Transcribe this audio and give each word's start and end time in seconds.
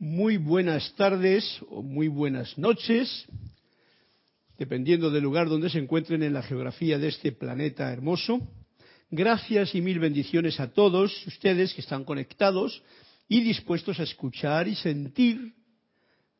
muy 0.00 0.38
buenas 0.38 0.94
tardes 0.96 1.60
o 1.68 1.82
muy 1.82 2.08
buenas 2.08 2.56
noches, 2.56 3.26
dependiendo 4.56 5.10
del 5.10 5.22
lugar 5.22 5.50
donde 5.50 5.68
se 5.68 5.78
encuentren 5.78 6.22
en 6.22 6.32
la 6.32 6.42
geografía 6.42 6.98
de 6.98 7.08
este 7.08 7.32
planeta 7.32 7.92
hermoso. 7.92 8.40
Gracias 9.10 9.74
y 9.74 9.82
mil 9.82 9.98
bendiciones 9.98 10.58
a 10.58 10.72
todos 10.72 11.26
ustedes 11.26 11.74
que 11.74 11.82
están 11.82 12.04
conectados 12.04 12.82
y 13.28 13.42
dispuestos 13.42 14.00
a 14.00 14.04
escuchar 14.04 14.68
y 14.68 14.74
sentir 14.74 15.52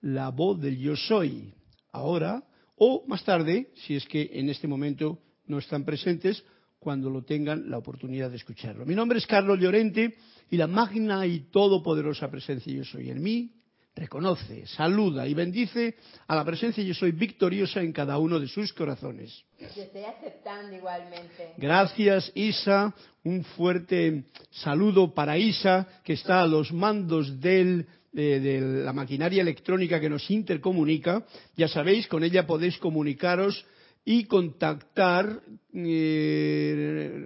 la 0.01 0.31
voz 0.31 0.59
del 0.59 0.79
yo 0.79 0.97
soy, 0.97 1.53
ahora 1.93 2.43
o 2.77 3.05
más 3.07 3.23
tarde, 3.25 3.73
si 3.87 3.95
es 3.95 4.07
que 4.07 4.31
en 4.33 4.49
este 4.49 4.69
momento 4.69 5.19
no 5.47 5.59
están 5.59 5.85
presentes, 5.85 6.43
cuando 6.79 7.11
lo 7.11 7.23
tengan 7.23 7.71
la 7.71 7.77
oportunidad 7.77 8.31
de 8.31 8.37
escucharlo. 8.37 8.87
Mi 8.87 8.95
nombre 8.95 9.19
es 9.19 9.27
Carlos 9.27 9.61
Llorente 9.61 10.17
y 10.51 10.57
la 10.57 10.67
magna 10.67 11.27
y 11.27 11.51
todopoderosa 11.51 12.31
presencia 12.31 12.73
yo 12.73 12.85
soy 12.85 13.11
en 13.11 13.23
mí 13.23 13.51
reconoce, 13.95 14.67
saluda 14.67 15.27
y 15.27 15.35
bendice 15.35 15.95
a 16.27 16.35
la 16.35 16.45
presencia 16.45 16.83
yo 16.83 16.95
soy 16.95 17.13
victoriosa 17.13 17.83
en 17.83 17.93
cada 17.93 18.19
uno 18.19 18.41
de 18.41 18.49
sus 18.49 18.73
corazones. 18.73 19.45
Yo 19.59 19.83
estoy 19.83 20.05
aceptando 20.05 20.75
igualmente. 20.75 21.55
Gracias 21.59 22.33
Isa, 22.35 22.95
un 23.25 23.45
fuerte 23.45 24.25
saludo 24.51 25.13
para 25.13 25.37
Isa 25.37 25.87
que 26.05 26.15
está 26.15 26.43
a 26.43 26.47
los 26.47 26.73
mandos 26.73 27.41
del 27.41 27.87
de, 28.13 28.61
la 28.85 28.93
maquinaria 28.93 29.43
electrónica 29.43 30.01
que 30.01 30.11
nos 30.11 30.31
intercomunica. 30.31 31.25
Ya 31.57 31.69
sabéis, 31.69 32.09
con 32.09 32.25
ella 32.25 32.47
podéis 32.47 32.79
comunicaros 32.79 33.65
y 34.05 34.25
contactar 34.25 35.41
eh, 35.75 37.25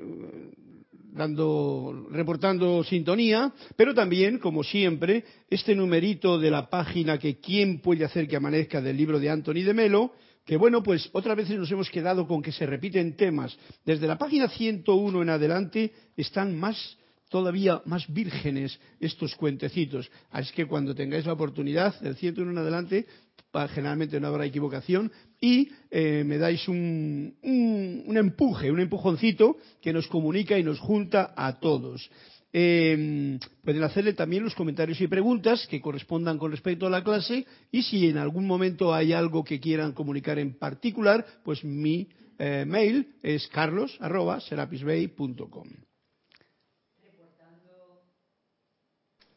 dando, 1.15 2.09
reportando 2.11 2.83
sintonía, 2.85 3.53
pero 3.77 3.95
también, 3.95 4.39
como 4.39 4.63
siempre, 4.65 5.25
este 5.49 5.75
numerito 5.75 6.39
de 6.39 6.51
la 6.51 6.69
página 6.69 7.19
que 7.19 7.39
quién 7.39 7.81
puede 7.81 8.05
hacer 8.05 8.29
que 8.29 8.37
amanezca 8.37 8.83
del 8.83 8.97
libro 8.97 9.19
de 9.21 9.31
Anthony 9.31 9.63
de 9.65 9.75
Melo, 9.75 10.13
que 10.45 10.57
bueno, 10.57 10.83
pues 10.83 11.09
otras 11.13 11.37
veces 11.37 11.59
nos 11.59 11.71
hemos 11.71 11.89
quedado 11.89 12.27
con 12.27 12.43
que 12.43 12.53
se 12.53 12.67
repiten 12.67 13.17
temas. 13.17 13.57
Desde 13.85 14.07
la 14.07 14.19
página 14.19 14.49
101 14.49 15.23
en 15.23 15.31
adelante 15.31 15.93
están 16.17 16.59
más 16.59 16.99
todavía 17.31 17.81
más 17.87 18.07
vírgenes 18.13 18.79
estos 19.01 19.35
cuentecitos. 19.35 20.11
Así 20.31 20.53
que 20.53 20.67
cuando 20.67 20.95
tengáis 20.95 21.27
la 21.27 21.33
oportunidad, 21.33 21.99
del 22.01 22.17
101 22.17 22.51
en 22.51 22.59
adelante, 22.59 23.07
generalmente 23.69 24.19
no 24.21 24.29
habrá 24.29 24.47
equivocación, 24.47 25.11
y 25.41 25.71
eh, 25.91 26.23
me 26.25 26.39
dais 26.39 26.69
un, 26.69 27.35
un, 27.43 28.17
empuje, 28.17 28.71
un 28.71 28.79
empujoncito 28.81 29.57
que 29.81 29.93
nos 29.93 30.07
comunica 30.09 30.59
y 30.59 30.63
nos 30.63 30.81
junta 30.81 31.35
a 31.37 31.61
todos. 31.61 32.11
Eh, 32.53 33.39
pueden 33.65 33.83
hacerle 33.83 34.13
también 34.13 34.45
los 34.45 34.55
comentarios 34.55 35.01
y 35.01 35.09
preguntas 35.09 35.67
que 35.67 35.81
correspondan 35.81 36.39
con 36.39 36.53
respecto 36.53 36.87
a 36.87 36.91
la 36.91 37.03
clase 37.03 37.45
y 37.73 37.83
si 37.83 38.09
en 38.09 38.17
algún 38.17 38.47
momento 38.47 38.95
hay 38.95 39.13
algo 39.13 39.43
que 39.43 39.59
quieran 39.59 39.91
comunicar 39.93 40.39
en 40.39 40.57
particular, 40.57 41.27
pues 41.45 41.65
mi 41.65 42.07
eh, 42.39 42.65
mail 42.65 43.09
es 43.23 43.49
carlos.serapisbay.com. 43.49 45.69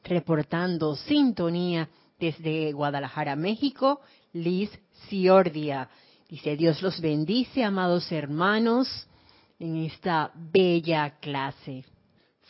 reportando 0.08 0.96
sintonía 0.96 1.90
desde 2.20 2.72
Guadalajara, 2.72 3.36
México, 3.36 4.02
Liz 4.34 4.70
Ciordia. 5.08 5.90
Dice, 6.30 6.58
Dios 6.58 6.82
los 6.82 7.00
bendice, 7.00 7.64
amados 7.64 8.12
hermanos, 8.12 9.08
en 9.60 9.78
esta 9.78 10.32
bella 10.36 11.18
clase. 11.20 11.86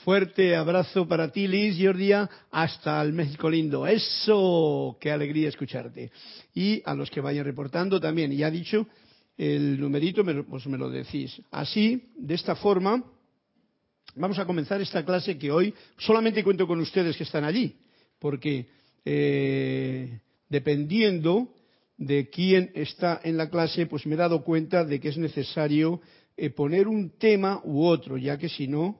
Fuerte 0.03 0.55
abrazo 0.55 1.07
para 1.07 1.31
ti, 1.31 1.47
Liz 1.47 1.75
Ciordia, 1.75 2.29
hasta 2.51 3.01
el 3.01 3.13
México 3.13 3.49
lindo. 3.49 3.87
Eso, 3.87 4.97
qué 4.99 5.11
alegría 5.11 5.49
escucharte. 5.49 6.11
Y 6.53 6.81
a 6.85 6.93
los 6.93 7.09
que 7.09 7.21
vayan 7.21 7.45
reportando 7.45 7.99
también, 7.99 8.31
ya 8.31 8.51
dicho, 8.51 8.87
el 9.37 9.79
numerito 9.79 10.23
pues 10.49 10.67
me 10.67 10.77
lo 10.77 10.89
decís. 10.89 11.41
Así, 11.51 12.11
de 12.15 12.35
esta 12.35 12.55
forma, 12.55 13.03
Vamos 14.19 14.39
a 14.39 14.45
comenzar 14.45 14.81
esta 14.81 15.05
clase 15.05 15.37
que 15.37 15.51
hoy 15.51 15.73
solamente 15.97 16.43
cuento 16.43 16.65
con 16.65 16.79
ustedes 16.79 17.15
que 17.15 17.23
están 17.23 17.43
allí, 17.43 17.75
porque 18.19 18.67
eh, 19.09 20.19
dependiendo 20.49 21.55
de 21.97 22.29
quién 22.29 22.71
está 22.75 23.21
en 23.23 23.37
la 23.37 23.49
clase, 23.49 23.85
pues 23.85 24.05
me 24.05 24.15
he 24.15 24.17
dado 24.17 24.43
cuenta 24.43 24.83
de 24.83 24.99
que 24.99 25.07
es 25.07 25.17
necesario 25.17 26.01
eh, 26.35 26.49
poner 26.49 26.89
un 26.89 27.17
tema 27.17 27.61
u 27.63 27.85
otro, 27.85 28.17
ya 28.17 28.37
que 28.37 28.49
si 28.49 28.67
no, 28.67 28.99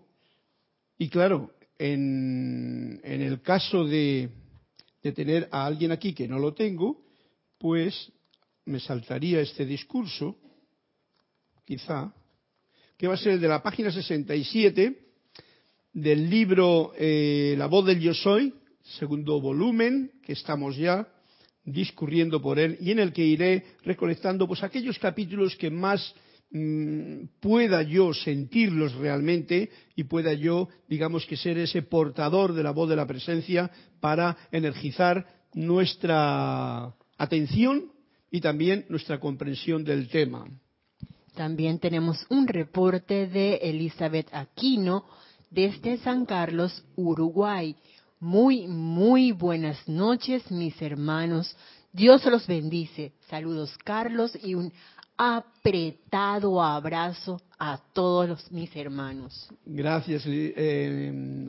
y 0.98 1.10
claro, 1.10 1.52
en, 1.78 3.02
el 3.04 3.42
caso 3.42 3.84
de, 3.84 4.30
de 5.04 5.12
tener 5.12 5.50
a 5.52 5.66
alguien 5.66 5.92
aquí 5.92 6.14
que 6.14 6.26
no 6.26 6.40
lo 6.40 6.54
tengo, 6.54 7.04
pues 7.58 8.10
me 8.64 8.80
saltaría 8.80 9.42
este 9.42 9.66
discurso, 9.66 10.38
quizá, 11.66 12.14
que 12.96 13.08
va 13.08 13.16
a 13.16 13.18
ser 13.18 13.34
el 13.34 13.42
de 13.42 13.50
la 13.50 13.62
página 13.62 13.92
67, 13.92 15.06
del 15.92 16.30
libro 16.30 16.94
eh, 16.98 17.56
La 17.58 17.66
voz 17.66 17.86
del 17.86 18.00
yo 18.00 18.14
soy, 18.14 18.54
segundo 18.98 19.40
volumen, 19.42 20.12
que 20.24 20.34
estamos 20.34 20.78
ya 20.78 21.08
discurriendo 21.64 22.42
por 22.42 22.60
él 22.60 22.78
y 22.80 22.92
en 22.92 23.00
el 23.00 23.12
que 23.12 23.26
iré 23.26 23.66
recolectando 23.84 24.48
pues 24.48 24.64
aquellos 24.64 24.98
capítulos 25.00 25.56
que 25.58 25.70
más 25.70 26.16
mm, 26.52 27.26
pueda 27.42 27.82
yo 27.82 28.14
sentirlos 28.14 28.96
realmente 28.96 29.70
y 29.96 30.06
pueda 30.06 30.34
yo, 30.34 30.70
digamos 30.88 31.26
que 31.26 31.36
ser 31.36 31.58
ese 31.58 31.82
portador 31.82 32.54
de 32.54 32.64
la 32.64 32.72
voz 32.72 32.90
de 32.90 32.96
la 32.96 33.06
presencia 33.06 33.70
para 34.00 34.38
energizar 34.52 35.28
nuestra 35.54 36.94
atención 37.18 37.92
y 38.32 38.40
también 38.40 38.86
nuestra 38.88 39.20
comprensión 39.20 39.84
del 39.84 40.08
tema. 40.08 40.46
También 41.36 41.80
tenemos 41.80 42.26
un 42.30 42.48
reporte 42.48 43.28
de 43.28 43.56
Elizabeth 43.56 44.28
Aquino 44.32 45.06
desde 45.50 45.98
San 45.98 46.26
Carlos, 46.26 46.84
Uruguay. 46.96 47.76
Muy, 48.20 48.68
muy 48.68 49.32
buenas 49.32 49.88
noches, 49.88 50.50
mis 50.50 50.82
hermanos. 50.82 51.56
Dios 51.94 52.26
los 52.26 52.48
bendice. 52.48 53.14
Saludos, 53.30 53.78
Carlos, 53.84 54.36
y 54.44 54.56
un 54.56 54.74
apretado 55.16 56.62
abrazo 56.62 57.40
a 57.60 57.80
todos 57.94 58.52
mis 58.52 58.76
hermanos. 58.76 59.48
Gracias. 59.64 60.24
Eh, 60.28 61.48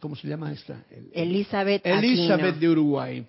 ¿Cómo 0.00 0.16
se 0.16 0.26
llama 0.26 0.52
esta? 0.52 0.84
Elizabeth. 1.12 1.84
Elizabeth 1.84 2.56
de 2.56 2.68
Uruguay, 2.70 3.26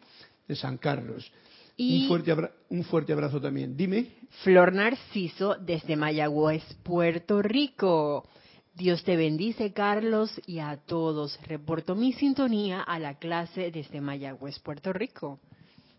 de 0.48 0.56
San 0.56 0.78
Carlos. 0.78 1.30
Y 1.75 2.04
un, 2.04 2.07
fuerte 2.07 2.36
un 2.69 2.84
fuerte 2.86 3.12
abrazo 3.12 3.42
también. 3.42 3.75
Dime. 3.75 4.07
Flor 4.44 4.74
Narciso 4.74 5.56
desde 5.56 5.98
Mayagüez, 5.98 6.63
Puerto 6.84 7.42
Rico. 7.42 8.28
Dios 8.77 9.03
te 9.03 9.15
bendice, 9.15 9.74
Carlos, 9.74 10.39
y 10.45 10.59
a 10.59 10.77
todos. 10.77 11.39
Reporto 11.47 11.95
mi 11.95 12.13
sintonía 12.13 12.83
a 12.83 13.00
la 13.00 13.18
clase 13.18 13.71
desde 13.71 14.01
Mayagüez, 14.01 14.59
Puerto 14.59 14.94
Rico. 14.94 15.39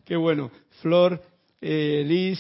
Qué 0.05 0.15
bueno. 0.15 0.53
Flor, 0.81 1.21
eh, 1.61 2.05
Liz, 2.07 2.39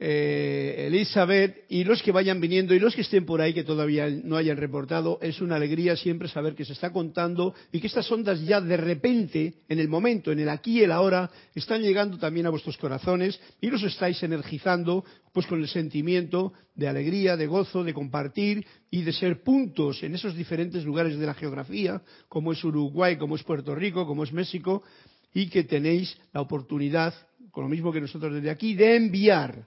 eh, 0.00 0.84
Elizabeth 0.86 1.64
y 1.68 1.82
los 1.82 2.02
que 2.02 2.12
vayan 2.12 2.40
viniendo 2.40 2.72
y 2.72 2.78
los 2.78 2.94
que 2.94 3.00
estén 3.00 3.26
por 3.26 3.40
ahí 3.40 3.52
que 3.52 3.64
todavía 3.64 4.08
no 4.08 4.36
hayan 4.36 4.56
reportado, 4.56 5.18
es 5.20 5.40
una 5.40 5.56
alegría 5.56 5.96
siempre 5.96 6.28
saber 6.28 6.54
que 6.54 6.64
se 6.64 6.72
está 6.72 6.92
contando 6.92 7.52
y 7.72 7.80
que 7.80 7.88
estas 7.88 8.10
ondas 8.12 8.40
ya 8.42 8.60
de 8.60 8.76
repente, 8.76 9.54
en 9.68 9.80
el 9.80 9.88
momento, 9.88 10.30
en 10.30 10.38
el 10.38 10.48
aquí 10.48 10.78
y 10.78 10.84
el 10.84 10.92
ahora, 10.92 11.28
están 11.52 11.82
llegando 11.82 12.16
también 12.16 12.46
a 12.46 12.50
vuestros 12.50 12.76
corazones 12.76 13.40
y 13.60 13.70
los 13.70 13.82
estáis 13.82 14.22
energizando 14.22 15.04
pues 15.32 15.46
con 15.46 15.60
el 15.60 15.68
sentimiento 15.68 16.52
de 16.76 16.86
alegría, 16.86 17.36
de 17.36 17.48
gozo, 17.48 17.82
de 17.82 17.92
compartir 17.92 18.64
y 18.90 19.02
de 19.02 19.12
ser 19.12 19.42
puntos 19.42 20.04
en 20.04 20.14
esos 20.14 20.36
diferentes 20.36 20.84
lugares 20.84 21.18
de 21.18 21.26
la 21.26 21.34
geografía, 21.34 22.02
como 22.28 22.52
es 22.52 22.62
Uruguay, 22.62 23.16
como 23.16 23.34
es 23.34 23.42
Puerto 23.42 23.74
Rico, 23.74 24.06
como 24.06 24.22
es 24.22 24.32
México, 24.32 24.84
y 25.34 25.48
que 25.48 25.64
tenéis 25.64 26.16
la 26.32 26.40
oportunidad, 26.40 27.14
con 27.50 27.64
lo 27.64 27.68
mismo 27.68 27.92
que 27.92 28.00
nosotros 28.00 28.32
desde 28.32 28.50
aquí, 28.50 28.74
de 28.74 28.96
enviar 28.96 29.66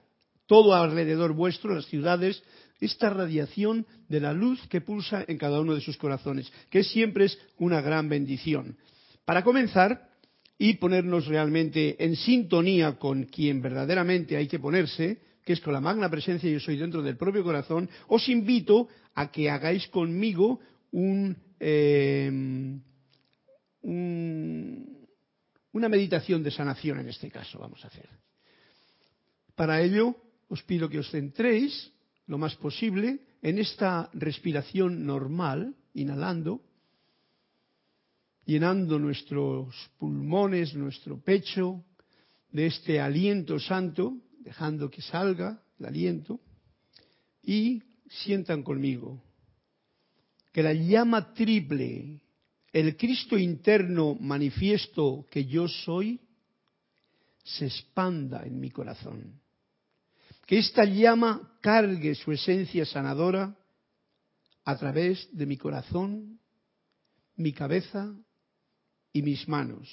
todo 0.52 0.74
alrededor 0.74 1.32
vuestro, 1.32 1.74
las 1.74 1.86
ciudades, 1.86 2.42
esta 2.78 3.08
radiación 3.08 3.86
de 4.10 4.20
la 4.20 4.34
luz 4.34 4.60
que 4.68 4.82
pulsa 4.82 5.24
en 5.26 5.38
cada 5.38 5.58
uno 5.62 5.74
de 5.74 5.80
sus 5.80 5.96
corazones, 5.96 6.52
que 6.68 6.84
siempre 6.84 7.24
es 7.24 7.38
una 7.56 7.80
gran 7.80 8.10
bendición. 8.10 8.76
Para 9.24 9.44
comenzar 9.44 10.10
y 10.58 10.74
ponernos 10.74 11.26
realmente 11.26 11.96
en 12.04 12.16
sintonía 12.16 12.98
con 12.98 13.24
quien 13.24 13.62
verdaderamente 13.62 14.36
hay 14.36 14.46
que 14.46 14.58
ponerse, 14.58 15.22
que 15.42 15.54
es 15.54 15.60
con 15.62 15.72
la 15.72 15.80
magna 15.80 16.10
presencia 16.10 16.50
yo 16.50 16.60
soy 16.60 16.76
dentro 16.76 17.00
del 17.00 17.16
propio 17.16 17.42
corazón, 17.42 17.88
os 18.08 18.28
invito 18.28 18.88
a 19.14 19.32
que 19.32 19.48
hagáis 19.48 19.88
conmigo 19.88 20.60
eh, 21.60 22.30
una 25.72 25.88
meditación 25.88 26.42
de 26.42 26.50
sanación 26.50 27.00
en 27.00 27.08
este 27.08 27.30
caso, 27.30 27.58
vamos 27.58 27.82
a 27.86 27.88
hacer. 27.88 28.10
Para 29.54 29.80
ello, 29.80 30.14
os 30.48 30.62
pido 30.62 30.88
que 30.88 30.98
os 30.98 31.10
centréis 31.10 31.92
lo 32.26 32.38
más 32.38 32.56
posible 32.56 33.20
en 33.42 33.58
esta 33.58 34.10
respiración 34.12 35.04
normal, 35.04 35.74
inhalando, 35.94 36.62
llenando 38.44 38.98
nuestros 38.98 39.74
pulmones, 39.98 40.74
nuestro 40.74 41.20
pecho 41.20 41.84
de 42.50 42.66
este 42.66 43.00
aliento 43.00 43.58
santo, 43.58 44.16
dejando 44.40 44.90
que 44.90 45.02
salga 45.02 45.62
el 45.78 45.86
aliento, 45.86 46.40
y 47.42 47.82
sientan 48.08 48.62
conmigo 48.62 49.22
que 50.52 50.62
la 50.62 50.74
llama 50.74 51.32
triple, 51.32 52.20
el 52.72 52.96
Cristo 52.96 53.38
interno 53.38 54.14
manifiesto 54.14 55.26
que 55.30 55.46
yo 55.46 55.66
soy, 55.66 56.20
se 57.42 57.66
expanda 57.66 58.44
en 58.44 58.60
mi 58.60 58.70
corazón. 58.70 59.41
Que 60.46 60.58
esta 60.58 60.84
llama 60.84 61.56
cargue 61.60 62.14
su 62.14 62.32
esencia 62.32 62.84
sanadora 62.84 63.56
a 64.64 64.76
través 64.76 65.28
de 65.32 65.46
mi 65.46 65.56
corazón, 65.56 66.40
mi 67.36 67.52
cabeza 67.52 68.14
y 69.12 69.22
mis 69.22 69.48
manos. 69.48 69.88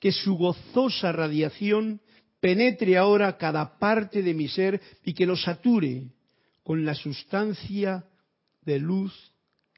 Que 0.00 0.12
su 0.12 0.36
gozosa 0.36 1.12
radiación 1.12 2.00
penetre 2.40 2.96
ahora 2.96 3.36
cada 3.36 3.78
parte 3.78 4.22
de 4.22 4.34
mi 4.34 4.48
ser 4.48 4.80
y 5.04 5.12
que 5.12 5.26
lo 5.26 5.36
sature 5.36 6.08
con 6.62 6.84
la 6.84 6.94
sustancia 6.94 8.04
de 8.62 8.78
luz 8.78 9.32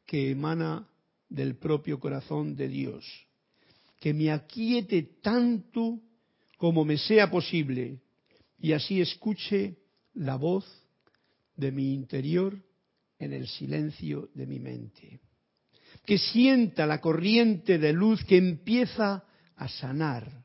que 0.07 0.33
emana 0.33 0.89
del 1.29 1.57
propio 1.57 2.01
corazón 2.01 2.57
de 2.57 2.69
Dios. 2.69 3.07
Que 4.01 4.13
me 4.13 4.31
aquiete 4.31 5.03
tanto 5.23 6.01
como 6.57 6.85
me 6.85 6.99
sea 6.99 7.31
posible 7.31 8.01
y 8.61 8.73
así 8.73 9.01
escuche 9.01 9.79
la 10.15 10.37
voz 10.37 10.65
de 11.57 11.73
mi 11.73 11.95
interior 11.95 12.63
en 13.19 13.33
el 13.33 13.49
silencio 13.49 14.29
de 14.35 14.47
mi 14.47 14.59
mente. 14.59 15.21
Que 16.05 16.19
sienta 16.19 16.87
la 16.87 17.01
corriente 17.01 17.79
de 17.79 17.93
luz 17.93 18.25
que 18.25 18.37
empieza 18.37 19.25
a 19.57 19.69
sanar, 19.69 20.45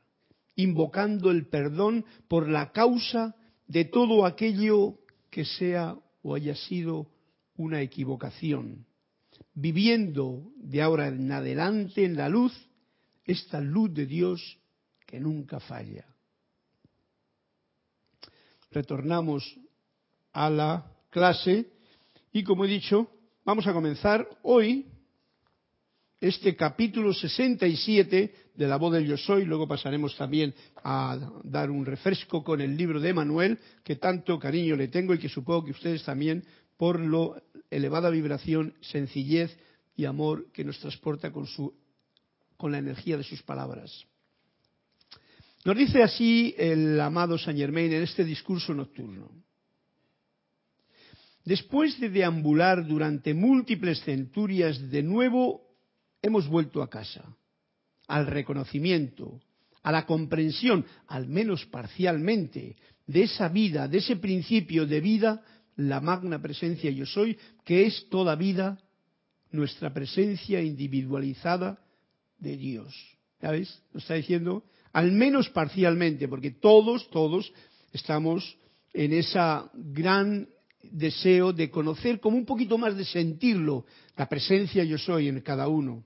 invocando 0.56 1.30
el 1.30 1.46
perdón 1.46 2.04
por 2.28 2.48
la 2.48 2.72
causa 2.72 3.36
de 3.66 3.84
todo 3.84 4.24
aquello 4.24 4.98
que 5.30 5.44
sea 5.44 5.96
o 6.22 6.34
haya 6.34 6.54
sido 6.54 7.10
una 7.56 7.80
equivocación, 7.80 8.86
viviendo 9.54 10.52
de 10.56 10.82
ahora 10.82 11.08
en 11.08 11.30
adelante 11.32 12.04
en 12.04 12.16
la 12.16 12.28
luz, 12.28 12.52
esta 13.24 13.60
luz 13.60 13.92
de 13.92 14.06
Dios 14.06 14.58
que 15.06 15.20
nunca 15.20 15.60
falla. 15.60 16.15
Retornamos 18.70 19.56
a 20.32 20.50
la 20.50 20.92
clase 21.10 21.70
y 22.32 22.44
como 22.44 22.64
he 22.64 22.68
dicho, 22.68 23.08
vamos 23.44 23.66
a 23.66 23.72
comenzar 23.72 24.28
hoy 24.42 24.86
este 26.20 26.56
capítulo 26.56 27.12
67 27.12 28.34
de 28.54 28.66
la 28.66 28.76
voz 28.76 28.92
del 28.92 29.06
yo 29.06 29.16
soy, 29.16 29.44
luego 29.44 29.68
pasaremos 29.68 30.16
también 30.16 30.54
a 30.82 31.18
dar 31.44 31.70
un 31.70 31.84
refresco 31.84 32.42
con 32.42 32.60
el 32.60 32.76
libro 32.76 33.00
de 33.00 33.12
Manuel, 33.12 33.58
que 33.84 33.96
tanto 33.96 34.38
cariño 34.38 34.76
le 34.76 34.88
tengo 34.88 35.14
y 35.14 35.18
que 35.18 35.28
supongo 35.28 35.64
que 35.64 35.70
ustedes 35.72 36.04
también 36.04 36.44
por 36.76 37.00
lo 37.00 37.40
elevada 37.70 38.10
vibración, 38.10 38.74
sencillez 38.80 39.56
y 39.94 40.04
amor 40.04 40.50
que 40.52 40.64
nos 40.64 40.78
transporta 40.78 41.32
con, 41.32 41.46
su, 41.46 41.74
con 42.56 42.72
la 42.72 42.78
energía 42.78 43.16
de 43.16 43.24
sus 43.24 43.42
palabras. 43.42 44.06
Nos 45.66 45.76
dice 45.76 46.00
así 46.00 46.54
el 46.56 47.00
amado 47.00 47.36
Saint 47.36 47.58
Germain 47.58 47.92
en 47.92 48.04
este 48.04 48.24
discurso 48.24 48.72
nocturno. 48.72 49.32
Después 51.44 51.98
de 51.98 52.08
deambular 52.08 52.86
durante 52.86 53.34
múltiples 53.34 54.00
centurias, 54.04 54.78
de 54.92 55.02
nuevo 55.02 55.62
hemos 56.22 56.46
vuelto 56.46 56.84
a 56.84 56.88
casa, 56.88 57.36
al 58.06 58.28
reconocimiento, 58.28 59.40
a 59.82 59.90
la 59.90 60.06
comprensión, 60.06 60.86
al 61.08 61.26
menos 61.26 61.66
parcialmente, 61.66 62.76
de 63.04 63.24
esa 63.24 63.48
vida, 63.48 63.88
de 63.88 63.98
ese 63.98 64.14
principio 64.14 64.86
de 64.86 65.00
vida 65.00 65.42
la 65.74 66.00
magna 66.00 66.40
presencia 66.40 66.92
yo 66.92 67.06
soy, 67.06 67.36
que 67.64 67.86
es 67.86 68.08
toda 68.08 68.36
vida 68.36 68.78
nuestra 69.50 69.92
presencia 69.92 70.62
individualizada 70.62 71.80
de 72.38 72.56
Dios. 72.56 72.94
¿Sabes? 73.40 73.82
Lo 73.92 73.98
está 73.98 74.14
diciendo 74.14 74.62
al 74.96 75.12
menos 75.12 75.50
parcialmente, 75.50 76.26
porque 76.26 76.52
todos, 76.52 77.10
todos 77.10 77.52
estamos 77.92 78.56
en 78.94 79.12
ese 79.12 79.38
gran 79.74 80.48
deseo 80.82 81.52
de 81.52 81.68
conocer, 81.68 82.18
como 82.18 82.38
un 82.38 82.46
poquito 82.46 82.78
más 82.78 82.96
de 82.96 83.04
sentirlo, 83.04 83.84
la 84.16 84.26
presencia 84.26 84.84
yo 84.84 84.96
soy 84.96 85.28
en 85.28 85.42
cada 85.42 85.68
uno. 85.68 86.02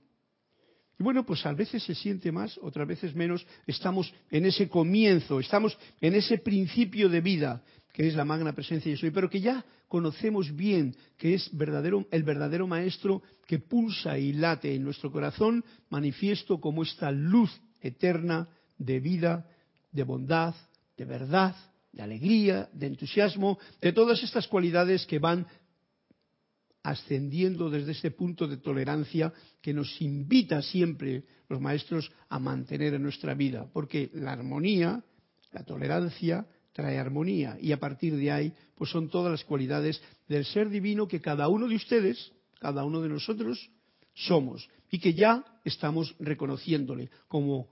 Y 0.99 1.03
bueno, 1.03 1.25
pues 1.25 1.45
a 1.45 1.53
veces 1.53 1.81
se 1.83 1.95
siente 1.95 2.33
más, 2.33 2.57
otras 2.57 2.85
veces 2.85 3.15
menos. 3.15 3.47
Estamos 3.65 4.13
en 4.29 4.45
ese 4.45 4.67
comienzo, 4.67 5.39
estamos 5.39 5.77
en 6.01 6.13
ese 6.15 6.39
principio 6.39 7.07
de 7.07 7.21
vida, 7.21 7.63
que 7.93 8.09
es 8.09 8.15
la 8.15 8.25
magna 8.25 8.51
presencia 8.51 8.91
yo 8.91 8.97
soy, 8.97 9.11
pero 9.11 9.29
que 9.29 9.39
ya 9.39 9.63
conocemos 9.87 10.53
bien 10.53 10.97
que 11.17 11.35
es 11.35 11.49
verdadero, 11.55 12.05
el 12.11 12.23
verdadero 12.23 12.67
maestro 12.67 13.23
que 13.47 13.57
pulsa 13.59 14.19
y 14.19 14.33
late 14.33 14.75
en 14.75 14.83
nuestro 14.83 15.13
corazón, 15.13 15.63
manifiesto 15.89 16.59
como 16.59 16.83
esta 16.83 17.09
luz 17.09 17.57
eterna 17.79 18.49
de 18.85 18.99
vida, 18.99 19.47
de 19.91 20.03
bondad, 20.03 20.55
de 20.97 21.05
verdad, 21.05 21.55
de 21.91 22.01
alegría, 22.01 22.69
de 22.73 22.87
entusiasmo, 22.87 23.59
de 23.79 23.93
todas 23.93 24.21
estas 24.23 24.47
cualidades 24.47 25.05
que 25.05 25.19
van 25.19 25.45
ascendiendo 26.83 27.69
desde 27.69 27.91
ese 27.91 28.11
punto 28.11 28.47
de 28.47 28.57
tolerancia 28.57 29.31
que 29.61 29.73
nos 29.73 30.01
invita 30.01 30.61
siempre 30.61 31.23
los 31.47 31.61
maestros 31.61 32.11
a 32.29 32.39
mantener 32.39 32.95
en 32.95 33.03
nuestra 33.03 33.35
vida, 33.35 33.69
porque 33.71 34.09
la 34.13 34.31
armonía, 34.31 35.03
la 35.51 35.63
tolerancia, 35.63 36.47
trae 36.73 36.97
armonía 36.97 37.57
y 37.61 37.71
a 37.71 37.79
partir 37.79 38.15
de 38.15 38.31
ahí 38.31 38.53
pues 38.75 38.89
son 38.89 39.09
todas 39.09 39.31
las 39.31 39.43
cualidades 39.43 40.01
del 40.27 40.45
ser 40.45 40.69
divino 40.69 41.07
que 41.07 41.21
cada 41.21 41.49
uno 41.49 41.67
de 41.67 41.75
ustedes, 41.75 42.31
cada 42.59 42.83
uno 42.83 43.01
de 43.01 43.09
nosotros 43.09 43.69
somos 44.13 44.67
y 44.89 44.99
que 44.99 45.13
ya 45.13 45.43
estamos 45.65 46.15
reconociéndole 46.19 47.09
como 47.27 47.67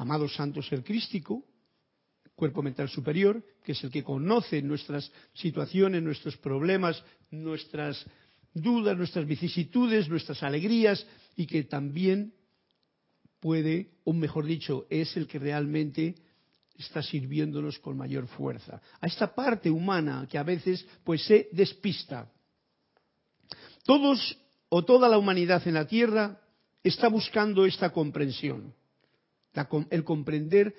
amado 0.00 0.28
santo 0.28 0.62
ser 0.62 0.82
crístico, 0.82 1.44
cuerpo 2.34 2.62
mental 2.62 2.88
superior, 2.88 3.44
que 3.62 3.72
es 3.72 3.84
el 3.84 3.90
que 3.90 4.02
conoce 4.02 4.62
nuestras 4.62 5.12
situaciones, 5.34 6.02
nuestros 6.02 6.38
problemas, 6.38 7.04
nuestras 7.30 8.02
dudas, 8.54 8.96
nuestras 8.96 9.26
vicisitudes, 9.26 10.08
nuestras 10.08 10.42
alegrías 10.42 11.06
y 11.36 11.46
que 11.46 11.64
también 11.64 12.32
puede, 13.40 13.90
o 14.04 14.14
mejor 14.14 14.46
dicho, 14.46 14.86
es 14.88 15.14
el 15.18 15.26
que 15.26 15.38
realmente 15.38 16.14
está 16.78 17.02
sirviéndonos 17.02 17.78
con 17.78 17.98
mayor 17.98 18.26
fuerza. 18.26 18.80
A 19.02 19.06
esta 19.06 19.34
parte 19.34 19.70
humana 19.70 20.26
que 20.30 20.38
a 20.38 20.42
veces 20.42 20.86
pues 21.04 21.22
se 21.26 21.50
despista. 21.52 22.32
Todos 23.84 24.38
o 24.70 24.82
toda 24.82 25.10
la 25.10 25.18
humanidad 25.18 25.66
en 25.68 25.74
la 25.74 25.86
Tierra 25.86 26.40
está 26.82 27.08
buscando 27.08 27.66
esta 27.66 27.90
comprensión, 27.90 28.74
el 29.90 30.04
comprender 30.04 30.74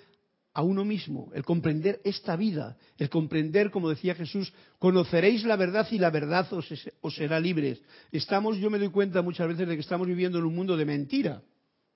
a 0.54 0.64
uno 0.64 0.84
mismo, 0.84 1.32
el 1.34 1.44
comprender 1.44 2.02
esta 2.04 2.36
vida, 2.36 2.78
el 2.98 3.10
comprender, 3.10 3.72
como 3.72 3.90
decía 3.90 4.16
Jesús, 4.16 4.52
conoceréis 4.80 5.46
la 5.46 5.56
verdad 5.56 5.88
y 5.92 5.98
la 5.98 6.10
verdad 6.10 6.48
os, 6.54 7.16
será 7.16 7.40
libre. 7.40 7.80
Estamos, 8.12 8.58
yo 8.58 8.70
me 8.70 8.80
doy 8.80 8.90
cuenta 8.90 9.22
muchas 9.22 9.48
veces 9.48 9.68
de 9.68 9.76
que 9.76 9.82
estamos 9.82 10.08
viviendo 10.08 10.40
en 10.40 10.46
un 10.46 10.56
mundo 10.56 10.76
de 10.76 10.86
mentira. 10.86 11.42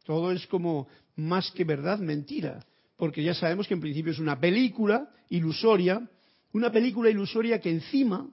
Todo 0.05 0.31
es 0.31 0.47
como 0.47 0.87
más 1.15 1.51
que 1.51 1.63
verdad, 1.63 1.99
mentira 1.99 2.65
porque 2.97 3.23
ya 3.23 3.33
sabemos 3.33 3.67
que 3.67 3.73
en 3.73 3.81
principio 3.81 4.11
es 4.11 4.19
una 4.19 4.39
película 4.39 5.09
ilusoria, 5.29 6.07
una 6.53 6.71
película 6.71 7.09
ilusoria 7.09 7.59
que 7.59 7.71
encima, 7.71 8.29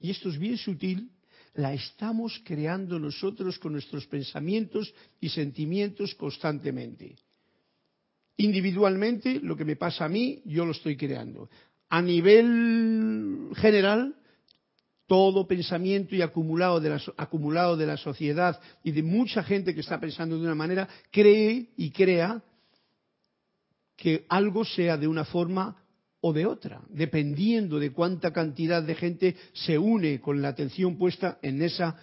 y 0.00 0.10
esto 0.10 0.28
es 0.28 0.38
bien 0.38 0.56
sutil, 0.56 1.10
la 1.54 1.72
estamos 1.74 2.40
creando 2.44 2.98
nosotros 2.98 3.58
con 3.58 3.72
nuestros 3.72 4.06
pensamientos 4.06 4.92
y 5.20 5.28
sentimientos 5.28 6.14
constantemente. 6.14 7.16
Individualmente, 8.36 9.40
lo 9.42 9.56
que 9.56 9.64
me 9.64 9.76
pasa 9.76 10.06
a 10.06 10.08
mí, 10.08 10.42
yo 10.44 10.64
lo 10.64 10.72
estoy 10.72 10.96
creando. 10.96 11.48
A 11.88 12.00
nivel 12.00 13.50
general, 13.54 14.16
todo 15.06 15.46
pensamiento 15.46 16.14
y 16.16 16.22
acumulado 16.22 16.80
de, 16.80 16.90
la, 16.90 17.02
acumulado 17.18 17.76
de 17.76 17.86
la 17.86 17.96
sociedad 17.96 18.58
y 18.82 18.92
de 18.92 19.02
mucha 19.02 19.42
gente 19.42 19.74
que 19.74 19.80
está 19.80 20.00
pensando 20.00 20.36
de 20.36 20.44
una 20.44 20.54
manera, 20.54 20.88
cree 21.10 21.68
y 21.76 21.90
crea 21.90 22.42
que 23.96 24.24
algo 24.28 24.64
sea 24.64 24.96
de 24.96 25.06
una 25.06 25.24
forma 25.24 25.76
o 26.22 26.32
de 26.32 26.46
otra, 26.46 26.80
dependiendo 26.88 27.78
de 27.78 27.92
cuánta 27.92 28.32
cantidad 28.32 28.82
de 28.82 28.94
gente 28.94 29.36
se 29.52 29.76
une 29.76 30.20
con 30.20 30.40
la 30.40 30.48
atención 30.48 30.96
puesta 30.96 31.38
en 31.42 31.60
esa, 31.60 31.96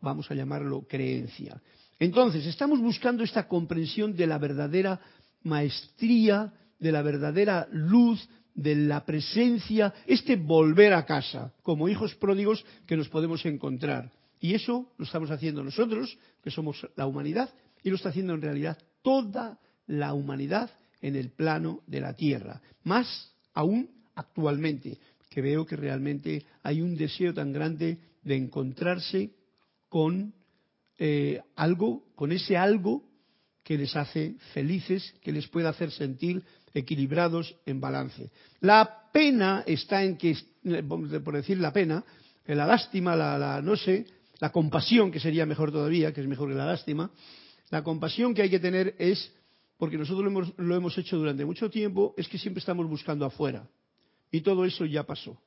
vamos 0.00 0.30
a 0.30 0.34
llamarlo, 0.34 0.86
creencia. 0.88 1.62
Entonces, 1.98 2.46
estamos 2.46 2.80
buscando 2.80 3.22
esta 3.22 3.46
comprensión 3.46 4.16
de 4.16 4.26
la 4.26 4.38
verdadera 4.38 5.00
maestría, 5.42 6.52
de 6.78 6.92
la 6.92 7.02
verdadera 7.02 7.68
luz, 7.72 8.28
de 8.54 8.74
la 8.74 9.04
presencia, 9.04 9.94
este 10.06 10.36
volver 10.36 10.92
a 10.92 11.06
casa, 11.06 11.52
como 11.62 11.88
hijos 11.88 12.14
pródigos 12.16 12.64
que 12.86 12.96
nos 12.96 13.08
podemos 13.08 13.44
encontrar. 13.46 14.10
Y 14.40 14.54
eso 14.54 14.92
lo 14.98 15.04
estamos 15.04 15.30
haciendo 15.30 15.62
nosotros, 15.62 16.18
que 16.42 16.50
somos 16.50 16.86
la 16.96 17.06
humanidad, 17.06 17.50
y 17.82 17.90
lo 17.90 17.96
está 17.96 18.08
haciendo 18.08 18.34
en 18.34 18.42
realidad 18.42 18.78
toda 19.02 19.58
la 19.86 20.12
humanidad 20.12 20.70
en 21.00 21.16
el 21.16 21.30
plano 21.30 21.82
de 21.86 22.00
la 22.00 22.14
Tierra. 22.14 22.60
Más 22.84 23.32
aún 23.54 23.90
actualmente, 24.14 24.98
que 25.30 25.40
veo 25.40 25.64
que 25.66 25.76
realmente 25.76 26.44
hay 26.62 26.80
un 26.80 26.96
deseo 26.96 27.32
tan 27.34 27.52
grande 27.52 27.98
de 28.22 28.36
encontrarse 28.36 29.30
con 29.88 30.34
eh, 30.98 31.40
algo, 31.54 32.04
con 32.14 32.32
ese 32.32 32.56
algo 32.56 33.07
que 33.68 33.76
les 33.76 33.94
hace 33.96 34.34
felices, 34.54 35.14
que 35.20 35.30
les 35.30 35.46
puede 35.46 35.68
hacer 35.68 35.90
sentir 35.90 36.42
equilibrados 36.72 37.54
en 37.66 37.82
balance. 37.82 38.30
La 38.60 39.10
pena 39.12 39.62
está 39.66 40.02
en 40.02 40.16
que, 40.16 40.34
por 40.88 41.34
decir 41.34 41.58
la 41.58 41.70
pena, 41.70 42.02
la 42.46 42.66
lástima, 42.66 43.14
la, 43.14 43.60
no 43.62 43.76
sé, 43.76 44.06
la 44.38 44.50
compasión, 44.52 45.10
que 45.10 45.20
sería 45.20 45.44
mejor 45.44 45.70
todavía, 45.70 46.14
que 46.14 46.22
es 46.22 46.26
mejor 46.26 46.48
que 46.48 46.54
la 46.54 46.64
lástima, 46.64 47.10
la 47.68 47.82
compasión 47.82 48.32
que 48.32 48.40
hay 48.40 48.48
que 48.48 48.58
tener 48.58 48.94
es, 48.98 49.30
porque 49.76 49.98
nosotros 49.98 50.24
lo 50.24 50.30
hemos, 50.30 50.54
lo 50.56 50.74
hemos 50.74 50.96
hecho 50.96 51.18
durante 51.18 51.44
mucho 51.44 51.68
tiempo, 51.68 52.14
es 52.16 52.26
que 52.26 52.38
siempre 52.38 52.60
estamos 52.60 52.88
buscando 52.88 53.26
afuera. 53.26 53.68
Y 54.30 54.40
todo 54.40 54.64
eso 54.64 54.86
ya 54.86 55.02
pasó. 55.02 55.38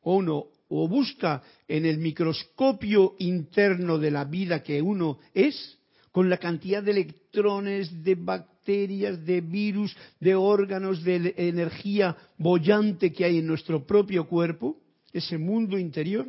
O 0.00 0.16
uno 0.16 0.46
o 0.68 0.88
busca 0.88 1.44
en 1.68 1.86
el 1.86 1.98
microscopio 1.98 3.14
interno 3.20 3.98
de 3.98 4.10
la 4.10 4.24
vida 4.24 4.64
que 4.64 4.82
uno 4.82 5.20
es, 5.32 5.78
con 6.12 6.28
la 6.28 6.36
cantidad 6.36 6.82
de 6.82 6.92
electrones, 6.92 8.04
de 8.04 8.14
bacterias, 8.14 9.24
de 9.24 9.40
virus, 9.40 9.96
de 10.20 10.34
órganos, 10.34 11.02
de 11.02 11.34
energía 11.36 12.16
bollante 12.38 13.12
que 13.12 13.24
hay 13.24 13.38
en 13.38 13.46
nuestro 13.46 13.84
propio 13.84 14.28
cuerpo, 14.28 14.78
ese 15.12 15.38
mundo 15.38 15.78
interior, 15.78 16.28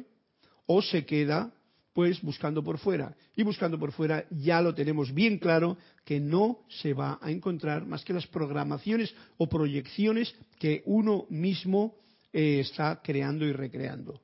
o 0.65 0.81
se 0.81 1.05
queda 1.05 1.53
pues 1.93 2.21
buscando 2.21 2.63
por 2.63 2.79
fuera. 2.79 3.15
Y 3.35 3.43
buscando 3.43 3.77
por 3.77 3.91
fuera 3.91 4.25
ya 4.31 4.61
lo 4.61 4.73
tenemos 4.73 5.13
bien 5.13 5.37
claro 5.37 5.77
que 6.03 6.19
no 6.19 6.59
se 6.67 6.93
va 6.93 7.19
a 7.21 7.29
encontrar 7.29 7.85
más 7.85 8.03
que 8.03 8.13
las 8.13 8.25
programaciones 8.25 9.13
o 9.37 9.47
proyecciones 9.47 10.33
que 10.59 10.81
uno 10.85 11.25
mismo 11.29 11.95
eh, 12.31 12.61
está 12.61 13.01
creando 13.03 13.45
y 13.45 13.51
recreando. 13.51 14.19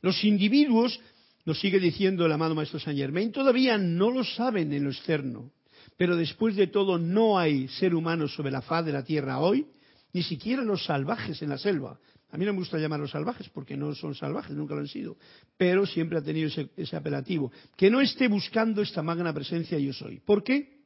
Los 0.00 0.22
individuos, 0.24 1.00
nos 1.48 1.60
sigue 1.60 1.80
diciendo 1.80 2.26
el 2.26 2.32
amado 2.32 2.54
Maestro 2.54 2.78
Saint 2.78 3.00
Germain, 3.00 3.32
todavía 3.32 3.78
no 3.78 4.10
lo 4.10 4.22
saben 4.22 4.70
en 4.70 4.84
lo 4.84 4.90
externo. 4.90 5.50
Pero 5.96 6.14
después 6.14 6.54
de 6.56 6.66
todo 6.66 6.98
no 6.98 7.38
hay 7.38 7.68
ser 7.68 7.94
humano 7.94 8.28
sobre 8.28 8.50
la 8.50 8.60
faz 8.60 8.84
de 8.84 8.92
la 8.92 9.02
tierra 9.02 9.38
hoy, 9.38 9.66
ni 10.12 10.22
siquiera 10.22 10.62
los 10.62 10.84
salvajes 10.84 11.40
en 11.40 11.48
la 11.48 11.56
selva. 11.56 11.98
A 12.30 12.36
mí 12.36 12.44
no 12.44 12.52
me 12.52 12.58
gusta 12.58 12.76
llamarlos 12.76 13.12
salvajes 13.12 13.48
porque 13.48 13.78
no 13.78 13.94
son 13.94 14.14
salvajes, 14.14 14.54
nunca 14.54 14.74
lo 14.74 14.80
han 14.80 14.88
sido, 14.88 15.16
pero 15.56 15.86
siempre 15.86 16.18
ha 16.18 16.22
tenido 16.22 16.48
ese, 16.48 16.68
ese 16.76 16.96
apelativo. 16.96 17.50
Que 17.78 17.90
no 17.90 18.02
esté 18.02 18.28
buscando 18.28 18.82
esta 18.82 19.02
magna 19.02 19.32
presencia 19.32 19.78
yo 19.78 19.94
soy. 19.94 20.20
¿Por 20.20 20.44
qué? 20.44 20.82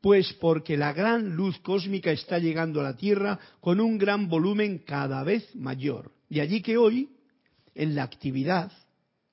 Pues 0.00 0.32
porque 0.40 0.78
la 0.78 0.94
gran 0.94 1.36
luz 1.36 1.58
cósmica 1.58 2.10
está 2.12 2.38
llegando 2.38 2.80
a 2.80 2.84
la 2.84 2.96
Tierra 2.96 3.38
con 3.60 3.78
un 3.78 3.98
gran 3.98 4.30
volumen 4.30 4.78
cada 4.86 5.22
vez 5.22 5.54
mayor. 5.54 6.12
De 6.30 6.40
allí 6.40 6.62
que 6.62 6.78
hoy, 6.78 7.10
en 7.74 7.94
la 7.94 8.04
actividad, 8.04 8.72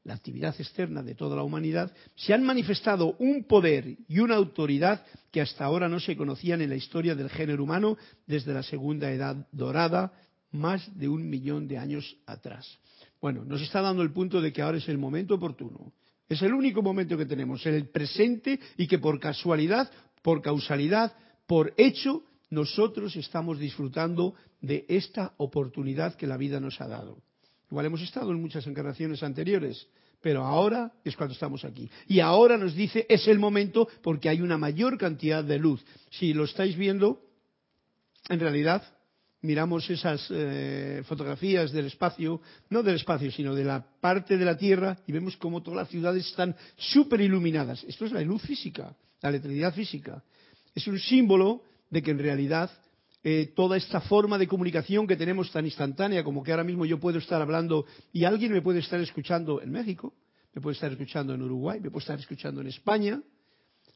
la 0.04 0.14
actividad 0.14 0.56
externa 0.58 1.04
de 1.04 1.16
toda 1.16 1.36
la 1.36 1.44
humanidad, 1.44 1.92
se 2.16 2.34
han 2.34 2.44
manifestado 2.44 3.16
un 3.20 3.44
poder 3.44 3.98
y 4.08 4.20
una 4.20 4.36
autoridad 4.36 5.06
que 5.32 5.42
hasta 5.42 5.66
ahora 5.66 5.90
no 5.90 6.00
se 6.00 6.16
conocían 6.16 6.62
en 6.62 6.70
la 6.70 6.76
historia 6.76 7.16
del 7.16 7.30
género 7.30 7.64
humano 7.64 7.98
desde 8.26 8.54
la 8.54 8.64
segunda 8.64 9.12
edad 9.12 9.48
dorada, 9.52 10.14
más 10.52 10.90
de 10.98 11.08
un 11.08 11.30
millón 11.30 11.68
de 11.68 11.78
años 11.78 12.18
atrás. 12.26 12.80
Bueno, 13.22 13.44
nos 13.46 13.62
está 13.62 13.82
dando 13.82 14.02
el 14.02 14.12
punto 14.12 14.42
de 14.42 14.52
que 14.52 14.62
ahora 14.62 14.78
es 14.78 14.90
el 14.90 14.98
momento 14.98 15.36
oportuno. 15.36 15.94
Es 16.28 16.42
el 16.42 16.54
único 16.54 16.82
momento 16.82 17.18
que 17.18 17.26
tenemos, 17.26 17.66
el 17.66 17.90
presente, 17.90 18.60
y 18.78 18.88
que 18.88 19.00
por 19.00 19.20
casualidad 19.20 19.92
por 20.22 20.42
causalidad, 20.42 21.14
por 21.48 21.74
hecho, 21.78 22.24
nosotros 22.50 23.16
estamos 23.16 23.60
disfrutando 23.60 24.36
de 24.62 24.86
esta 24.88 25.34
oportunidad 25.38 26.16
que 26.16 26.28
la 26.28 26.38
vida 26.38 26.60
nos 26.60 26.80
ha 26.82 26.88
dado. 26.88 27.22
Igual 27.70 27.86
hemos 27.86 28.02
estado 28.02 28.32
en 28.32 28.42
muchas 28.42 28.66
encarnaciones 28.68 29.22
anteriores, 29.24 29.88
pero 30.22 30.44
ahora 30.44 30.92
es 31.04 31.16
cuando 31.16 31.34
estamos 31.34 31.64
aquí. 31.66 31.90
Y 32.08 32.20
ahora 32.20 32.58
nos 32.58 32.76
dice 32.76 33.06
es 33.08 33.28
el 33.28 33.40
momento 33.40 33.88
porque 34.02 34.30
hay 34.30 34.42
una 34.42 34.58
mayor 34.58 34.98
cantidad 34.98 35.44
de 35.44 35.60
luz. 35.60 35.84
Si 36.10 36.34
lo 36.34 36.46
estáis 36.46 36.76
viendo, 36.76 37.22
en 38.28 38.40
realidad 38.40 38.84
miramos 39.42 39.90
esas 39.90 40.28
eh, 40.32 41.02
fotografías 41.06 41.72
del 41.72 41.86
espacio, 41.86 42.42
no 42.70 42.84
del 42.84 42.96
espacio, 42.96 43.32
sino 43.32 43.56
de 43.56 43.64
la 43.64 43.86
parte 44.02 44.38
de 44.38 44.46
la 44.46 44.58
Tierra, 44.58 44.98
y 45.08 45.12
vemos 45.12 45.38
cómo 45.38 45.64
todas 45.64 45.78
las 45.78 45.90
ciudades 45.90 46.28
están 46.28 46.56
súper 46.76 47.22
iluminadas. 47.22 47.84
Esto 47.86 48.06
es 48.06 48.12
la 48.12 48.22
luz 48.22 48.42
física 48.42 48.96
la 49.22 49.30
electricidad 49.30 49.74
física. 49.74 50.24
Es 50.74 50.88
un 50.88 51.00
símbolo 51.00 51.64
de 51.90 52.02
que 52.02 52.12
en 52.12 52.20
realidad 52.20 52.70
eh, 53.24 53.52
toda 53.56 53.78
esta 53.78 54.00
forma 54.02 54.38
de 54.38 54.48
comunicación 54.48 55.06
que 55.06 55.18
tenemos 55.18 55.52
tan 55.52 55.66
instantánea 55.66 56.24
como 56.24 56.42
que 56.42 56.52
ahora 56.52 56.64
mismo 56.64 56.86
yo 56.86 57.00
puedo 57.00 57.18
estar 57.18 57.42
hablando 57.42 57.86
y 58.14 58.24
alguien 58.24 58.54
me 58.54 58.62
puede 58.62 58.80
estar 58.80 59.00
escuchando 59.00 59.62
en 59.62 59.72
México, 59.72 60.14
me 60.54 60.62
puede 60.62 60.76
estar 60.76 60.92
escuchando 60.92 61.34
en 61.34 61.42
Uruguay, 61.42 61.80
me 61.82 61.92
puede 61.92 62.04
estar 62.04 62.20
escuchando 62.20 62.62
en 62.62 62.68
España, 62.68 63.22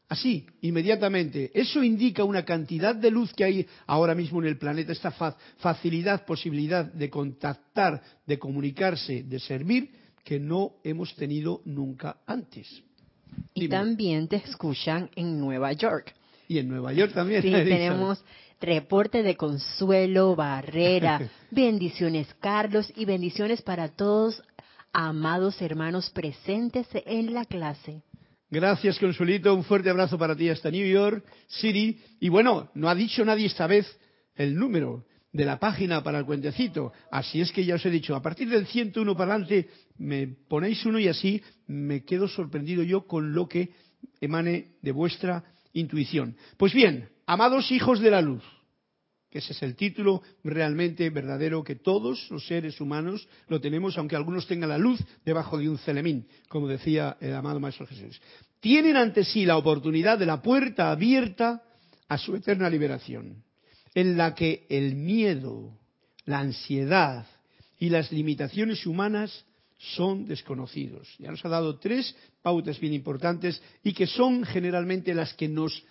así, 0.09 0.45
inmediatamente. 0.61 1.51
Eso 1.53 1.83
indica 1.83 2.23
una 2.23 2.43
cantidad 2.43 2.95
de 2.95 3.11
luz 3.11 3.33
que 3.33 3.43
hay 3.43 3.67
ahora 3.87 4.13
mismo 4.13 4.41
en 4.41 4.47
el 4.47 4.57
planeta, 4.57 4.91
esta 4.91 5.11
facilidad, 5.57 6.25
posibilidad 6.25 6.85
de 6.85 7.09
contactar, 7.09 8.01
de 8.25 8.37
comunicarse, 8.37 9.23
de 9.23 9.39
servir, 9.39 9.89
que 10.23 10.39
no 10.39 10.75
hemos 10.83 11.15
tenido 11.15 11.61
nunca 11.65 12.17
antes. 12.25 12.83
Y 13.53 13.67
también 13.67 14.27
te 14.27 14.37
escuchan 14.37 15.09
en 15.15 15.39
Nueva 15.39 15.73
York. 15.73 16.13
Y 16.47 16.59
en 16.59 16.69
Nueva 16.69 16.93
York 16.93 17.13
también. 17.13 17.41
Sí, 17.41 17.51
tenemos 17.51 18.23
reporte 18.63 19.23
de 19.23 19.35
Consuelo 19.35 20.35
Barrera. 20.35 21.29
bendiciones, 21.51 22.33
Carlos, 22.39 22.91
y 22.95 23.05
bendiciones 23.05 23.61
para 23.61 23.89
todos, 23.89 24.41
amados 24.93 25.61
hermanos 25.61 26.09
presentes 26.09 26.87
en 27.05 27.33
la 27.33 27.45
clase. 27.45 28.01
Gracias, 28.49 28.99
Consuelito. 28.99 29.53
Un 29.53 29.63
fuerte 29.63 29.89
abrazo 29.89 30.17
para 30.17 30.35
ti 30.35 30.49
hasta 30.49 30.71
New 30.71 30.87
York 30.87 31.25
City. 31.47 31.99
Y 32.19 32.29
bueno, 32.29 32.69
no 32.75 32.87
ha 32.87 32.95
dicho 32.95 33.25
nadie 33.25 33.47
esta 33.47 33.67
vez 33.67 33.85
el 34.35 34.55
número 34.55 35.05
de 35.31 35.45
la 35.45 35.59
página 35.59 36.03
para 36.03 36.19
el 36.19 36.25
cuentecito. 36.25 36.93
Así 37.11 37.41
es 37.41 37.51
que 37.51 37.65
ya 37.65 37.75
os 37.75 37.85
he 37.85 37.89
dicho, 37.89 38.15
a 38.15 38.21
partir 38.21 38.47
del 38.49 38.67
101 38.67 39.17
para 39.17 39.33
adelante 39.33 39.69
me 39.97 40.27
ponéis 40.47 40.85
uno 40.85 40.99
y 40.99 41.07
así 41.07 41.41
me 41.67 42.05
quedo 42.05 42.27
sorprendido 42.27 42.83
yo 42.83 43.07
con 43.07 43.33
lo 43.33 43.47
que 43.47 43.71
emane 44.21 44.75
de 44.81 44.91
vuestra 44.91 45.43
intuición. 45.73 46.37
Pues 46.57 46.73
bien, 46.73 47.09
amados 47.25 47.71
hijos 47.71 47.99
de 47.99 48.11
la 48.11 48.21
luz, 48.21 48.43
que 49.29 49.39
ese 49.39 49.53
es 49.53 49.63
el 49.63 49.75
título 49.75 50.21
realmente 50.43 51.09
verdadero 51.09 51.63
que 51.63 51.75
todos 51.75 52.29
los 52.29 52.45
seres 52.45 52.79
humanos 52.79 53.27
lo 53.47 53.59
tenemos, 53.59 53.97
aunque 53.97 54.15
algunos 54.15 54.47
tengan 54.47 54.69
la 54.69 54.77
luz 54.77 55.03
debajo 55.25 55.57
de 55.57 55.69
un 55.69 55.79
celemín, 55.79 56.27
como 56.47 56.67
decía 56.67 57.17
el 57.19 57.33
amado 57.33 57.59
Maestro 57.59 57.87
Jesús. 57.87 58.21
Tienen 58.59 58.95
ante 58.95 59.23
sí 59.23 59.45
la 59.45 59.57
oportunidad 59.57 60.19
de 60.19 60.27
la 60.27 60.41
puerta 60.41 60.91
abierta 60.91 61.63
a 62.07 62.17
su 62.17 62.35
eterna 62.35 62.69
liberación 62.69 63.43
en 63.95 64.17
la 64.17 64.33
que 64.35 64.65
el 64.69 64.95
miedo, 64.95 65.79
la 66.25 66.39
ansiedad 66.39 67.25
y 67.79 67.89
las 67.89 68.11
limitaciones 68.11 68.85
humanas 68.85 69.45
son 69.95 70.25
desconocidos. 70.25 71.13
Ya 71.19 71.31
nos 71.31 71.43
ha 71.45 71.49
dado 71.49 71.77
tres 71.77 72.15
pautas 72.41 72.79
bien 72.79 72.93
importantes 72.93 73.61
y 73.83 73.93
que 73.93 74.07
son 74.07 74.43
generalmente 74.45 75.13
las 75.13 75.33
que 75.33 75.47
nos 75.47 75.83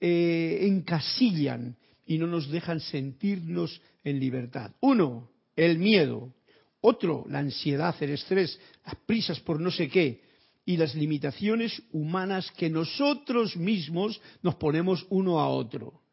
eh, 0.00 0.60
encasillan 0.62 1.76
y 2.06 2.18
no 2.18 2.26
nos 2.26 2.50
dejan 2.50 2.80
sentirnos 2.80 3.80
en 4.02 4.20
libertad. 4.20 4.72
Uno, 4.80 5.30
el 5.56 5.78
miedo. 5.78 6.34
Otro, 6.80 7.24
la 7.28 7.38
ansiedad, 7.38 7.94
el 8.00 8.10
estrés, 8.10 8.58
las 8.84 8.96
prisas 9.06 9.40
por 9.40 9.58
no 9.60 9.70
sé 9.70 9.88
qué 9.88 10.20
y 10.66 10.76
las 10.76 10.94
limitaciones 10.94 11.82
humanas 11.92 12.50
que 12.52 12.68
nosotros 12.68 13.56
mismos 13.56 14.20
nos 14.42 14.54
ponemos 14.56 15.06
uno 15.10 15.40
a 15.40 15.48
otro 15.48 16.03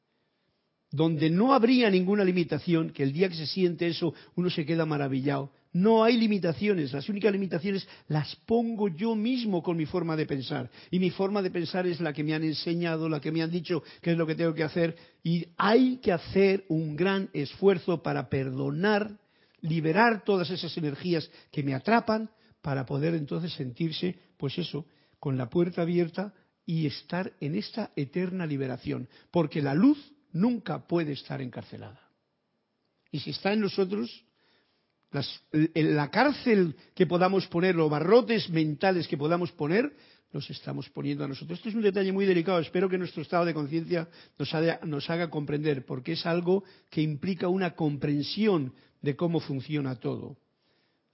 donde 0.91 1.29
no 1.29 1.53
habría 1.53 1.89
ninguna 1.89 2.23
limitación, 2.23 2.89
que 2.89 3.03
el 3.03 3.13
día 3.13 3.29
que 3.29 3.35
se 3.35 3.47
siente 3.47 3.87
eso 3.87 4.13
uno 4.35 4.49
se 4.49 4.65
queda 4.65 4.85
maravillado. 4.85 5.51
No 5.73 6.03
hay 6.03 6.17
limitaciones, 6.17 6.91
las 6.91 7.07
únicas 7.07 7.31
limitaciones 7.31 7.87
las 8.09 8.35
pongo 8.45 8.89
yo 8.89 9.15
mismo 9.15 9.63
con 9.63 9.77
mi 9.77 9.85
forma 9.85 10.17
de 10.17 10.25
pensar. 10.25 10.69
Y 10.91 10.99
mi 10.99 11.11
forma 11.11 11.41
de 11.41 11.49
pensar 11.49 11.87
es 11.87 12.01
la 12.01 12.11
que 12.11 12.25
me 12.25 12.33
han 12.33 12.43
enseñado, 12.43 13.07
la 13.07 13.21
que 13.21 13.31
me 13.31 13.41
han 13.41 13.51
dicho 13.51 13.81
que 14.01 14.11
es 14.11 14.17
lo 14.17 14.27
que 14.27 14.35
tengo 14.35 14.53
que 14.53 14.65
hacer. 14.65 14.97
Y 15.23 15.47
hay 15.55 15.97
que 15.97 16.11
hacer 16.11 16.65
un 16.67 16.97
gran 16.97 17.29
esfuerzo 17.31 18.03
para 18.03 18.27
perdonar, 18.27 19.17
liberar 19.61 20.25
todas 20.25 20.49
esas 20.49 20.75
energías 20.77 21.31
que 21.53 21.63
me 21.63 21.73
atrapan, 21.73 22.29
para 22.61 22.85
poder 22.85 23.15
entonces 23.15 23.53
sentirse, 23.53 24.17
pues 24.37 24.57
eso, 24.57 24.85
con 25.19 25.37
la 25.37 25.49
puerta 25.49 25.83
abierta 25.83 26.33
y 26.65 26.85
estar 26.85 27.31
en 27.39 27.55
esta 27.55 27.91
eterna 27.95 28.45
liberación. 28.45 29.07
Porque 29.31 29.61
la 29.61 29.73
luz 29.73 29.97
nunca 30.33 30.87
puede 30.87 31.13
estar 31.13 31.41
encarcelada. 31.41 32.01
Y 33.11 33.19
si 33.19 33.31
está 33.31 33.53
en 33.53 33.61
nosotros, 33.61 34.25
en 35.51 35.95
la 35.95 36.09
cárcel 36.09 36.75
que 36.95 37.05
podamos 37.05 37.47
poner, 37.47 37.75
los 37.75 37.89
barrotes 37.89 38.49
mentales 38.49 39.07
que 39.07 39.17
podamos 39.17 39.51
poner, 39.51 39.93
los 40.31 40.49
estamos 40.49 40.89
poniendo 40.89 41.25
a 41.25 41.27
nosotros. 41.27 41.59
Esto 41.59 41.69
es 41.69 41.75
un 41.75 41.81
detalle 41.81 42.11
muy 42.11 42.25
delicado. 42.25 42.59
Espero 42.59 42.87
que 42.87 42.97
nuestro 42.97 43.21
estado 43.21 43.45
de 43.45 43.53
conciencia 43.53 44.07
nos, 44.37 44.49
nos, 44.85 45.09
haga 45.09 45.29
comprender, 45.29 45.85
porque 45.85 46.13
es 46.13 46.25
algo 46.25 46.63
que 46.89 47.01
implica 47.01 47.49
una 47.49 47.75
comprensión 47.75 48.73
de 49.01 49.15
cómo 49.15 49.39
funciona 49.41 49.95
todo. 49.95 50.37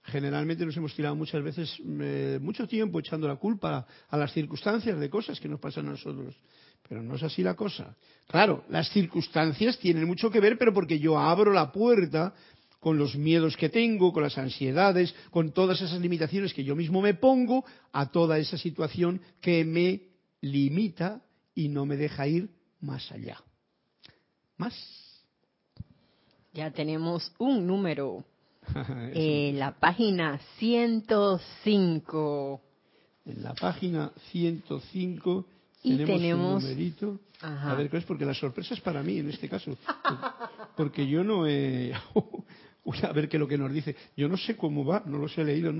Generalmente 0.04 0.64
nos 0.64 0.76
hemos 0.76 0.94
tirado 0.94 1.16
muchas 1.16 1.42
veces 1.42 1.76
eh, 1.84 2.38
mucho 2.40 2.66
tiempo 2.66 3.00
echando 3.00 3.26
la 3.28 3.36
culpa 3.36 3.86
a 4.08 4.16
las 4.16 4.32
circunstancias 4.32 4.98
de 4.98 5.10
cosas 5.10 5.38
que 5.40 5.48
nos 5.48 5.60
pasan 5.60 5.88
a 5.88 5.90
nosotros. 5.90 6.34
Pero 6.88 7.02
no 7.02 7.16
es 7.16 7.22
así 7.22 7.42
la 7.42 7.54
cosa. 7.54 7.94
Claro, 8.26 8.64
las 8.68 8.88
circunstancias 8.90 9.78
tienen 9.78 10.06
mucho 10.06 10.30
que 10.30 10.40
ver, 10.40 10.56
pero 10.58 10.72
porque 10.72 10.98
yo 10.98 11.18
abro 11.18 11.52
la 11.52 11.70
puerta 11.70 12.34
con 12.80 12.98
los 12.98 13.16
miedos 13.16 13.56
que 13.56 13.68
tengo, 13.68 14.12
con 14.12 14.22
las 14.22 14.38
ansiedades, 14.38 15.12
con 15.30 15.52
todas 15.52 15.80
esas 15.80 16.00
limitaciones 16.00 16.54
que 16.54 16.64
yo 16.64 16.76
mismo 16.76 17.02
me 17.02 17.14
pongo 17.14 17.64
a 17.92 18.10
toda 18.10 18.38
esa 18.38 18.56
situación 18.56 19.20
que 19.40 19.64
me 19.64 20.02
limita 20.40 21.20
y 21.54 21.68
no 21.68 21.86
me 21.86 21.96
deja 21.96 22.28
ir 22.28 22.50
más 22.80 23.10
allá. 23.10 23.42
¿Más? 24.56 24.74
Ya 26.52 26.70
tenemos 26.70 27.32
un 27.38 27.66
número. 27.66 28.24
eh, 29.14 29.52
la 29.54 29.78
página 29.78 30.38
105. 30.58 32.60
En 33.26 33.42
la 33.42 33.54
página 33.54 34.12
105 34.30 35.46
y 35.82 35.96
tenemos, 35.98 36.62
un 36.62 36.68
numerito. 36.68 37.20
A 37.40 37.74
ver, 37.74 37.88
¿qué 37.88 37.98
es? 37.98 38.04
Porque 38.04 38.24
la 38.24 38.34
sorpresa 38.34 38.74
es 38.74 38.80
para 38.80 39.02
mí 39.02 39.18
en 39.18 39.30
este 39.30 39.48
caso. 39.48 39.76
Porque 40.76 41.06
yo 41.06 41.22
no 41.22 41.46
he... 41.46 41.92
a 43.02 43.12
ver 43.12 43.28
qué 43.28 43.36
es 43.36 43.40
lo 43.40 43.48
que 43.48 43.58
nos 43.58 43.72
dice. 43.72 43.94
Yo 44.16 44.28
no 44.28 44.36
sé 44.36 44.56
cómo 44.56 44.84
va, 44.84 45.02
no 45.06 45.18
los 45.18 45.36
he 45.38 45.44
leído. 45.44 45.72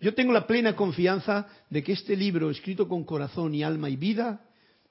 Yo 0.00 0.14
tengo 0.14 0.32
la 0.32 0.46
plena 0.46 0.74
confianza 0.74 1.46
de 1.70 1.82
que 1.82 1.92
este 1.92 2.16
libro, 2.16 2.50
escrito 2.50 2.88
con 2.88 3.04
corazón 3.04 3.54
y 3.54 3.62
alma 3.62 3.88
y 3.88 3.96
vida, 3.96 4.40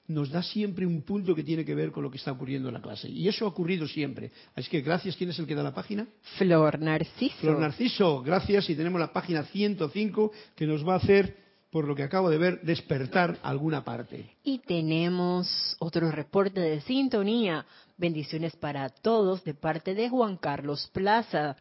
nos 0.08 0.30
da 0.30 0.42
siempre 0.42 0.86
un 0.86 1.02
punto 1.02 1.34
que 1.34 1.42
tiene 1.42 1.64
que 1.64 1.74
ver 1.74 1.90
con 1.90 2.04
lo 2.04 2.10
que 2.10 2.18
está 2.18 2.32
ocurriendo 2.32 2.68
en 2.68 2.74
la 2.74 2.82
clase. 2.82 3.08
Y 3.08 3.26
eso 3.26 3.44
ha 3.44 3.48
ocurrido 3.48 3.88
siempre. 3.88 4.30
Así 4.54 4.70
que 4.70 4.80
gracias. 4.80 5.16
¿Quién 5.16 5.30
es 5.30 5.38
el 5.38 5.46
que 5.46 5.54
da 5.54 5.62
la 5.62 5.74
página? 5.74 6.06
Flor 6.38 6.78
Narciso. 6.78 7.36
Flor 7.38 7.58
Narciso, 7.58 8.22
gracias. 8.22 8.70
Y 8.70 8.76
tenemos 8.76 9.00
la 9.00 9.12
página 9.12 9.42
105 9.44 10.32
que 10.54 10.66
nos 10.66 10.86
va 10.86 10.94
a 10.94 10.98
hacer 10.98 11.45
por 11.70 11.86
lo 11.86 11.94
que 11.94 12.02
acabo 12.02 12.30
de 12.30 12.38
ver, 12.38 12.60
despertar 12.62 13.38
alguna 13.42 13.84
parte. 13.84 14.36
Y 14.42 14.58
tenemos 14.60 15.76
otro 15.78 16.10
reporte 16.10 16.60
de 16.60 16.80
sintonía. 16.82 17.66
Bendiciones 17.96 18.54
para 18.56 18.88
todos 18.88 19.44
de 19.44 19.54
parte 19.54 19.94
de 19.94 20.08
Juan 20.08 20.36
Carlos 20.36 20.88
Plaza, 20.92 21.56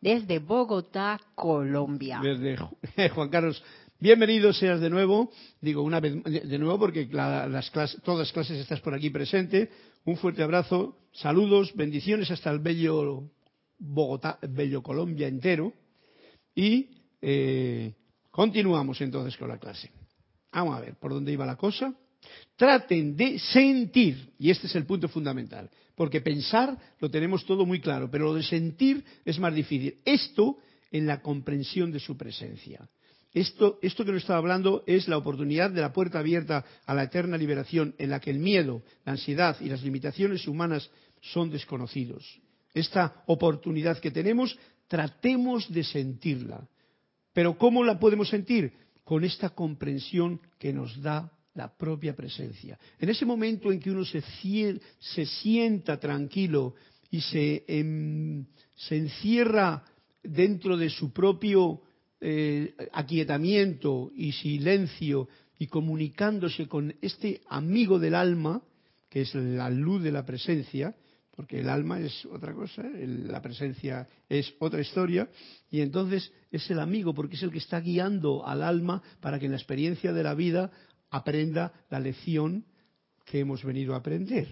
desde 0.00 0.38
Bogotá, 0.38 1.20
Colombia. 1.34 2.20
Desde 2.22 3.08
Juan 3.14 3.28
Carlos, 3.30 3.62
bienvenido 3.98 4.52
seas 4.52 4.80
de 4.80 4.90
nuevo. 4.90 5.30
Digo 5.60 5.82
una 5.82 6.00
vez 6.00 6.22
de 6.24 6.58
nuevo 6.58 6.78
porque 6.78 7.08
las 7.10 7.70
clases, 7.70 8.00
todas 8.02 8.20
las 8.20 8.32
clases 8.32 8.58
estás 8.58 8.80
por 8.80 8.94
aquí 8.94 9.10
presente. 9.10 9.70
Un 10.04 10.16
fuerte 10.16 10.42
abrazo, 10.42 10.96
saludos, 11.12 11.74
bendiciones 11.74 12.30
hasta 12.30 12.50
el 12.50 12.60
bello 12.60 13.30
Bogotá, 13.78 14.38
bello 14.42 14.82
Colombia 14.82 15.28
entero. 15.28 15.72
Y 16.54 16.90
eh, 17.22 17.94
Continuamos 18.38 19.00
entonces 19.00 19.36
con 19.36 19.48
la 19.48 19.58
clase. 19.58 19.90
Vamos 20.52 20.76
a 20.76 20.80
ver 20.80 20.94
por 20.94 21.12
dónde 21.12 21.32
iba 21.32 21.44
la 21.44 21.56
cosa. 21.56 21.92
Traten 22.54 23.16
de 23.16 23.36
sentir, 23.36 24.30
y 24.38 24.52
este 24.52 24.68
es 24.68 24.76
el 24.76 24.86
punto 24.86 25.08
fundamental, 25.08 25.68
porque 25.96 26.20
pensar 26.20 26.78
lo 27.00 27.10
tenemos 27.10 27.44
todo 27.44 27.66
muy 27.66 27.80
claro, 27.80 28.08
pero 28.08 28.26
lo 28.26 28.34
de 28.34 28.44
sentir 28.44 29.04
es 29.24 29.40
más 29.40 29.52
difícil. 29.52 29.96
Esto 30.04 30.58
en 30.92 31.08
la 31.08 31.20
comprensión 31.20 31.90
de 31.90 31.98
su 31.98 32.16
presencia. 32.16 32.88
Esto, 33.34 33.80
esto 33.82 34.04
que 34.04 34.12
nos 34.12 34.22
está 34.22 34.36
hablando 34.36 34.84
es 34.86 35.08
la 35.08 35.18
oportunidad 35.18 35.72
de 35.72 35.80
la 35.80 35.92
puerta 35.92 36.20
abierta 36.20 36.64
a 36.86 36.94
la 36.94 37.02
eterna 37.02 37.36
liberación 37.36 37.96
en 37.98 38.10
la 38.10 38.20
que 38.20 38.30
el 38.30 38.38
miedo, 38.38 38.84
la 39.04 39.14
ansiedad 39.14 39.56
y 39.60 39.68
las 39.68 39.82
limitaciones 39.82 40.46
humanas 40.46 40.88
son 41.22 41.50
desconocidos. 41.50 42.40
Esta 42.72 43.24
oportunidad 43.26 43.98
que 43.98 44.12
tenemos, 44.12 44.56
tratemos 44.86 45.68
de 45.72 45.82
sentirla 45.82 46.68
pero 47.38 47.56
¿cómo 47.56 47.84
la 47.84 48.00
podemos 48.00 48.28
sentir? 48.28 48.72
Con 49.04 49.22
esta 49.22 49.50
comprensión 49.50 50.40
que 50.58 50.72
nos 50.72 51.00
da 51.00 51.30
la 51.54 51.72
propia 51.72 52.16
presencia. 52.16 52.76
En 52.98 53.10
ese 53.10 53.24
momento 53.24 53.70
en 53.70 53.78
que 53.78 53.92
uno 53.92 54.04
se, 54.04 55.24
sienta 55.24 56.00
tranquilo 56.00 56.74
y 57.12 57.22
em, 57.68 58.44
se, 58.74 58.96
encierra 58.96 59.84
dentro 60.20 60.76
de 60.76 60.90
su 60.90 61.12
propio 61.12 61.80
eh, 62.20 62.74
aquietamiento 62.90 64.10
y 64.16 64.32
silencio 64.32 65.28
y 65.60 65.68
comunicándose 65.68 66.66
con 66.66 66.92
este 67.00 67.42
amigo 67.50 68.00
del 68.00 68.16
alma, 68.16 68.62
que 69.08 69.20
es 69.20 69.32
la 69.36 69.70
luz 69.70 70.02
de 70.02 70.10
la 70.10 70.26
presencia, 70.26 70.92
porque 71.38 71.60
el 71.60 71.68
alma 71.68 72.00
es 72.00 72.24
otra 72.24 72.52
cosa, 72.52 72.82
la 72.82 73.40
presencia 73.40 74.08
es 74.28 74.52
otra 74.58 74.80
historia, 74.80 75.28
y 75.70 75.82
entonces 75.82 76.32
es 76.50 76.68
el 76.68 76.80
amigo, 76.80 77.14
porque 77.14 77.36
es 77.36 77.44
el 77.44 77.52
que 77.52 77.58
está 77.58 77.78
guiando 77.78 78.44
al 78.44 78.60
alma 78.60 79.00
para 79.20 79.38
que 79.38 79.44
en 79.44 79.52
la 79.52 79.56
experiencia 79.56 80.12
de 80.12 80.24
la 80.24 80.34
vida 80.34 80.72
aprenda 81.10 81.72
la 81.90 82.00
lección 82.00 82.64
que 83.24 83.38
hemos 83.38 83.62
venido 83.62 83.94
a 83.94 83.98
aprender. 83.98 84.48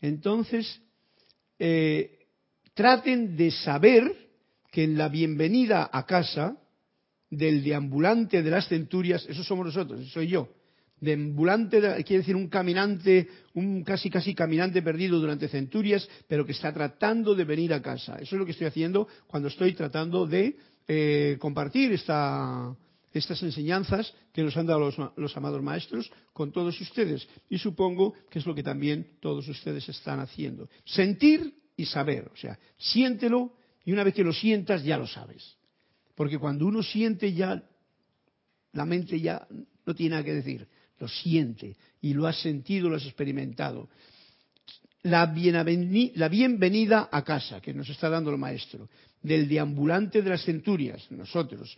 Entonces, 0.00 0.80
eh, 1.58 2.20
traten 2.72 3.36
de 3.36 3.50
saber 3.50 4.30
que 4.70 4.84
en 4.84 4.96
la 4.96 5.08
bienvenida 5.08 5.90
a 5.92 6.06
casa 6.06 6.56
del 7.28 7.64
deambulante 7.64 8.44
de 8.44 8.50
las 8.52 8.68
centurias, 8.68 9.26
eso 9.28 9.42
somos 9.42 9.66
nosotros, 9.66 10.08
soy 10.12 10.28
yo, 10.28 10.54
de 11.00 11.14
ambulante, 11.14 11.80
quiere 12.04 12.18
decir 12.18 12.36
un 12.36 12.48
caminante, 12.48 13.28
un 13.54 13.82
casi 13.82 14.10
casi 14.10 14.34
caminante 14.34 14.82
perdido 14.82 15.18
durante 15.18 15.48
centurias, 15.48 16.08
pero 16.28 16.44
que 16.44 16.52
está 16.52 16.72
tratando 16.72 17.34
de 17.34 17.44
venir 17.44 17.72
a 17.72 17.80
casa. 17.80 18.16
Eso 18.16 18.36
es 18.36 18.38
lo 18.38 18.44
que 18.44 18.52
estoy 18.52 18.66
haciendo 18.66 19.08
cuando 19.26 19.48
estoy 19.48 19.72
tratando 19.72 20.26
de 20.26 20.56
eh, 20.86 21.36
compartir 21.40 21.92
estas 21.92 22.76
enseñanzas 23.42 24.12
que 24.32 24.42
nos 24.42 24.56
han 24.56 24.66
dado 24.66 24.80
los, 24.80 24.96
los, 25.16 25.36
amados 25.36 25.62
maestros 25.62 26.10
con 26.32 26.52
todos 26.52 26.78
ustedes. 26.80 27.26
Y 27.48 27.58
supongo 27.58 28.14
que 28.30 28.38
es 28.38 28.46
lo 28.46 28.54
que 28.54 28.62
también 28.62 29.12
todos 29.20 29.48
ustedes 29.48 29.88
están 29.88 30.20
haciendo. 30.20 30.68
Sentir 30.84 31.54
y 31.76 31.86
saber. 31.86 32.30
O 32.32 32.36
sea, 32.36 32.58
siéntelo 32.76 33.54
y 33.84 33.92
una 33.92 34.04
vez 34.04 34.14
que 34.14 34.24
lo 34.24 34.34
sientas 34.34 34.84
ya 34.84 34.98
lo 34.98 35.06
sabes. 35.06 35.56
Porque 36.14 36.38
cuando 36.38 36.66
uno 36.66 36.82
siente 36.82 37.32
ya, 37.32 37.62
la 38.72 38.84
mente 38.84 39.18
ya 39.18 39.48
no 39.86 39.94
tiene 39.94 40.10
nada 40.10 40.24
que 40.24 40.34
decir 40.34 40.68
lo 41.00 41.08
siente 41.08 41.76
y 42.00 42.14
lo 42.14 42.26
has 42.26 42.40
sentido, 42.40 42.88
lo 42.88 42.96
has 42.96 43.04
experimentado. 43.04 43.88
La, 45.02 45.24
bienvenida 45.26 47.08
a 47.10 47.24
casa 47.24 47.60
que 47.60 47.72
nos 47.72 47.88
está 47.88 48.10
dando 48.10 48.30
el 48.30 48.36
maestro, 48.36 48.88
del 49.22 49.48
deambulante 49.48 50.22
de 50.22 50.30
las 50.30 50.44
centurias, 50.44 51.10
nosotros, 51.10 51.76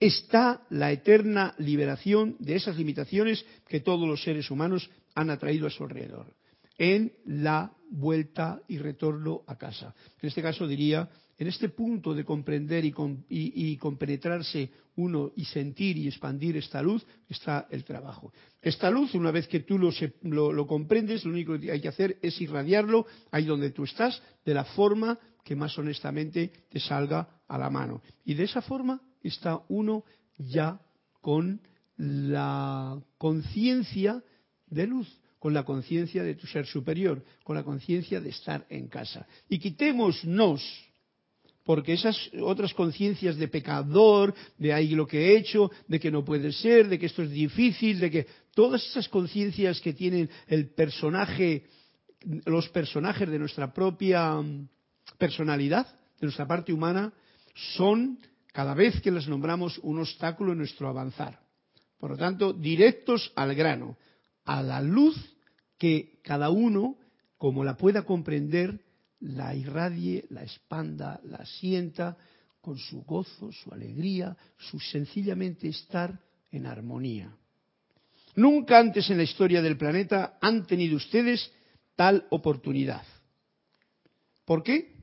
está 0.00 0.62
la 0.70 0.90
eterna 0.90 1.54
liberación 1.58 2.36
de 2.38 2.56
esas 2.56 2.76
limitaciones 2.76 3.44
que 3.68 3.80
todos 3.80 4.08
los 4.08 4.22
seres 4.22 4.50
humanos 4.50 4.90
han 5.14 5.30
atraído 5.30 5.66
a 5.66 5.70
su 5.70 5.84
alrededor, 5.84 6.34
en 6.78 7.12
la 7.26 7.70
vuelta 7.90 8.60
y 8.66 8.78
retorno 8.78 9.42
a 9.46 9.56
casa. 9.56 9.94
En 10.20 10.28
este 10.28 10.42
caso 10.42 10.66
diría 10.66 11.08
en 11.38 11.48
este 11.48 11.68
punto 11.68 12.14
de 12.14 12.24
comprender 12.24 12.84
y, 12.84 13.76
compenetrarse 13.76 14.70
uno 14.96 15.32
y 15.36 15.44
sentir 15.44 15.96
y 15.96 16.06
expandir 16.06 16.56
esta 16.56 16.80
luz 16.82 17.04
está 17.28 17.66
el 17.70 17.84
trabajo. 17.84 18.32
Esta 18.62 18.90
luz, 18.90 19.14
una 19.14 19.30
vez 19.30 19.48
que 19.48 19.60
tú 19.60 19.78
lo, 19.78 20.66
comprendes, 20.66 21.24
lo 21.24 21.32
único 21.32 21.58
que 21.58 21.72
hay 21.72 21.80
que 21.80 21.88
hacer 21.88 22.18
es 22.22 22.40
irradiarlo 22.40 23.06
ahí 23.30 23.44
donde 23.44 23.70
tú 23.70 23.84
estás, 23.84 24.22
de 24.44 24.54
la 24.54 24.64
forma 24.64 25.18
que 25.44 25.56
más 25.56 25.76
honestamente 25.76 26.52
te 26.70 26.80
salga 26.80 27.28
a 27.48 27.58
la 27.58 27.68
mano. 27.68 28.02
Y 28.24 28.34
de 28.34 28.44
esa 28.44 28.62
forma 28.62 29.00
está 29.22 29.60
uno 29.68 30.04
ya 30.38 30.80
con 31.20 31.60
la 31.96 33.00
conciencia 33.18 34.22
de 34.66 34.86
luz, 34.86 35.20
con 35.38 35.52
la 35.52 35.64
conciencia 35.64 36.22
de 36.22 36.34
tu 36.34 36.46
ser 36.46 36.66
superior, 36.66 37.22
con 37.42 37.56
la 37.56 37.64
conciencia 37.64 38.20
de 38.20 38.30
estar 38.30 38.66
en 38.70 38.88
casa. 38.88 39.26
Y 39.48 39.58
quitémonos 39.58 40.24
porque 41.64 41.94
esas 41.94 42.16
otras 42.42 42.74
conciencias 42.74 43.36
de 43.36 43.48
pecador, 43.48 44.34
de 44.58 44.72
ahí 44.72 44.90
lo 44.90 45.06
que 45.06 45.28
he 45.28 45.38
hecho, 45.38 45.70
de 45.88 45.98
que 45.98 46.10
no 46.10 46.24
puede 46.24 46.52
ser, 46.52 46.88
de 46.88 46.98
que 46.98 47.06
esto 47.06 47.22
es 47.22 47.30
difícil, 47.30 47.98
de 47.98 48.10
que 48.10 48.26
todas 48.54 48.84
esas 48.86 49.08
conciencias 49.08 49.80
que 49.80 49.94
tienen 49.94 50.28
el 50.46 50.68
personaje, 50.74 51.64
los 52.44 52.68
personajes 52.68 53.28
de 53.28 53.38
nuestra 53.38 53.72
propia 53.72 54.34
mm, 54.34 54.68
personalidad, 55.18 55.86
de 56.20 56.26
nuestra 56.26 56.46
parte 56.46 56.72
humana, 56.72 57.12
son 57.76 58.18
cada 58.52 58.74
vez 58.74 59.00
que 59.00 59.10
las 59.10 59.26
nombramos 59.26 59.78
un 59.78 59.98
obstáculo 59.98 60.52
en 60.52 60.58
nuestro 60.58 60.88
avanzar. 60.88 61.40
Por 61.98 62.10
lo 62.10 62.16
tanto, 62.18 62.52
directos 62.52 63.32
al 63.36 63.54
grano, 63.54 63.96
a 64.44 64.62
la 64.62 64.82
luz 64.82 65.16
que 65.78 66.20
cada 66.22 66.50
uno, 66.50 66.98
como 67.38 67.64
la 67.64 67.76
pueda 67.76 68.02
comprender, 68.02 68.83
la 69.20 69.54
irradie, 69.54 70.26
la 70.30 70.42
expanda, 70.42 71.20
la 71.24 71.44
sienta 71.46 72.16
con 72.60 72.78
su 72.78 73.02
gozo, 73.02 73.52
su 73.52 73.72
alegría, 73.72 74.36
su 74.56 74.80
sencillamente 74.80 75.68
estar 75.68 76.18
en 76.50 76.66
armonía. 76.66 77.34
Nunca 78.36 78.78
antes 78.78 79.08
en 79.10 79.18
la 79.18 79.22
historia 79.22 79.62
del 79.62 79.76
planeta 79.76 80.38
han 80.40 80.66
tenido 80.66 80.96
ustedes 80.96 81.52
tal 81.94 82.26
oportunidad. 82.30 83.02
¿Por 84.44 84.62
qué? 84.62 84.94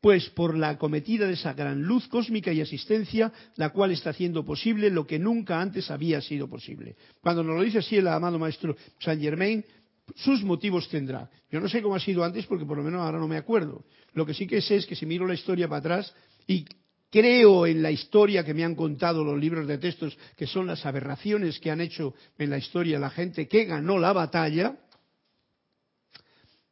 Pues 0.00 0.28
por 0.30 0.56
la 0.56 0.70
acometida 0.70 1.26
de 1.26 1.34
esa 1.34 1.54
gran 1.54 1.82
luz 1.82 2.06
cósmica 2.08 2.52
y 2.52 2.60
asistencia, 2.60 3.32
la 3.56 3.70
cual 3.70 3.92
está 3.92 4.10
haciendo 4.10 4.44
posible 4.44 4.90
lo 4.90 5.06
que 5.06 5.18
nunca 5.18 5.60
antes 5.60 5.90
había 5.90 6.20
sido 6.20 6.48
posible. 6.48 6.96
Cuando 7.20 7.42
nos 7.42 7.56
lo 7.56 7.62
dice 7.62 7.78
así 7.78 7.96
el 7.96 8.08
amado 8.08 8.38
maestro 8.38 8.76
Saint 9.00 9.22
Germain, 9.22 9.64
sus 10.14 10.42
motivos 10.44 10.88
tendrá. 10.88 11.28
Yo 11.50 11.60
no 11.60 11.68
sé 11.68 11.82
cómo 11.82 11.96
ha 11.96 12.00
sido 12.00 12.22
antes 12.22 12.46
porque 12.46 12.64
por 12.64 12.76
lo 12.76 12.84
menos 12.84 13.00
ahora 13.00 13.18
no 13.18 13.28
me 13.28 13.36
acuerdo. 13.36 13.84
Lo 14.12 14.24
que 14.24 14.34
sí 14.34 14.46
que 14.46 14.60
sé 14.60 14.76
es 14.76 14.86
que 14.86 14.94
si 14.94 15.06
miro 15.06 15.26
la 15.26 15.34
historia 15.34 15.68
para 15.68 15.80
atrás 15.80 16.14
y 16.46 16.64
creo 17.10 17.66
en 17.66 17.82
la 17.82 17.90
historia 17.90 18.44
que 18.44 18.54
me 18.54 18.64
han 18.64 18.74
contado 18.74 19.24
los 19.24 19.38
libros 19.38 19.66
de 19.66 19.78
textos, 19.78 20.16
que 20.36 20.46
son 20.46 20.66
las 20.66 20.86
aberraciones 20.86 21.58
que 21.58 21.70
han 21.70 21.80
hecho 21.80 22.14
en 22.38 22.50
la 22.50 22.58
historia 22.58 22.98
la 22.98 23.10
gente 23.10 23.48
que 23.48 23.64
ganó 23.64 23.98
la 23.98 24.12
batalla, 24.12 24.76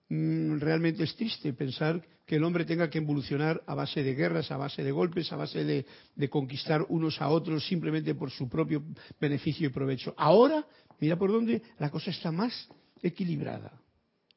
mm, 0.09 0.59
realmente 0.59 1.03
es 1.05 1.16
triste 1.16 1.53
pensar 1.53 2.03
que 2.27 2.37
el 2.37 2.44
hombre 2.44 2.64
tenga 2.64 2.88
que 2.88 2.99
evolucionar 2.99 3.62
a 3.66 3.75
base 3.75 4.03
de 4.03 4.14
guerras, 4.14 4.51
a 4.51 4.57
base 4.57 4.83
de 4.83 4.92
golpes, 4.92 5.31
a 5.33 5.37
base 5.37 5.62
de, 5.64 5.85
de, 6.14 6.29
conquistar 6.31 6.87
unos 6.88 7.20
a 7.20 7.29
otros 7.29 7.66
simplemente 7.66 8.14
por 8.14 8.31
su 8.31 8.49
propio 8.49 8.83
beneficio 9.20 9.66
y 9.66 9.70
provecho. 9.70 10.14
Ahora, 10.16 10.66
mira 11.01 11.16
por 11.16 11.31
dónde 11.31 11.61
la 11.79 11.90
cosa 11.90 12.11
está 12.11 12.33
más 12.33 12.68
equilibrada. 13.04 13.80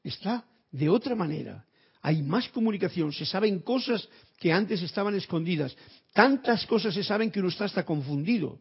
Está 0.03 0.45
de 0.71 0.89
otra 0.89 1.15
manera. 1.15 1.65
Hay 2.01 2.21
más 2.21 2.47
comunicación, 2.49 3.11
se 3.11 3.25
saben 3.25 3.59
cosas 3.59 4.07
que 4.37 4.53
antes 4.53 4.81
estaban 4.81 5.15
escondidas. 5.15 5.75
Tantas 6.13 6.65
cosas 6.65 6.93
se 6.93 7.03
saben 7.03 7.31
que 7.31 7.39
uno 7.39 7.49
está 7.49 7.65
hasta 7.65 7.85
confundido. 7.85 8.59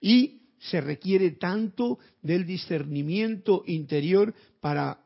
Y 0.00 0.42
se 0.58 0.80
requiere 0.80 1.32
tanto 1.32 1.98
del 2.22 2.46
discernimiento 2.46 3.64
interior 3.66 4.34
para, 4.60 4.98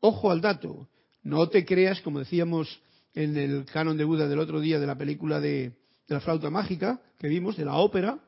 ojo 0.00 0.30
al 0.30 0.40
dato, 0.40 0.88
no 1.22 1.48
te 1.48 1.64
creas, 1.64 2.00
como 2.00 2.18
decíamos 2.18 2.80
en 3.14 3.36
el 3.36 3.64
canon 3.64 3.96
de 3.96 4.04
Buda 4.04 4.28
del 4.28 4.38
otro 4.38 4.60
día 4.60 4.78
de 4.78 4.86
la 4.86 4.96
película 4.96 5.40
de, 5.40 5.72
la 6.08 6.20
flauta 6.20 6.50
mágica 6.50 7.00
que 7.18 7.28
vimos, 7.28 7.56
de 7.56 7.64
la 7.64 7.76
ópera, 7.76 8.18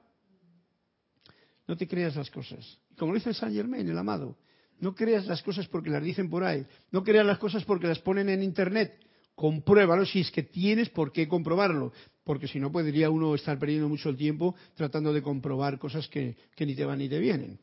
no 1.67 1.77
te 1.77 1.87
creas 1.87 2.17
las 2.17 2.31
cosas. 2.31 2.79
Como 2.97 3.15
dice 3.15 3.35
Saint 3.35 3.55
Germain, 3.55 3.89
el 3.89 3.99
amado, 3.99 4.37
no 4.81 4.95
creas 4.95 5.27
las 5.27 5.43
cosas 5.43 5.67
porque 5.69 5.91
las 5.91 6.03
dicen 6.03 6.29
por 6.29 6.45
ahí. 6.45 6.67
No 6.91 7.03
creas 7.03 7.27
las 7.27 7.39
cosas 7.39 7.65
porque 7.65 7.87
las 7.87 7.99
ponen 8.01 8.29
en 8.29 8.43
Internet. 8.43 8.99
Compruébalo 9.35 10.07
si 10.07 10.21
es 10.21 10.31
que 10.31 10.43
tienes 10.43 10.89
por 10.91 11.13
qué 11.13 11.27
comprobarlo. 11.27 11.93
Porque 12.25 12.49
si 12.49 12.59
no, 12.59 12.73
podría 12.73 13.11
uno 13.11 13.35
estar 13.35 13.59
perdiendo 13.59 13.89
mucho 13.89 14.09
el 14.09 14.17
tiempo 14.17 14.55
tratando 14.75 15.13
de 15.13 15.23
comprobar 15.23 15.79
cosas 15.79 16.09
que, 16.09 16.37
que 16.55 16.67
ni 16.67 16.75
te 16.75 16.85
van 16.85 16.99
ni 16.99 17.09
te 17.09 17.19
vienen. 17.19 17.59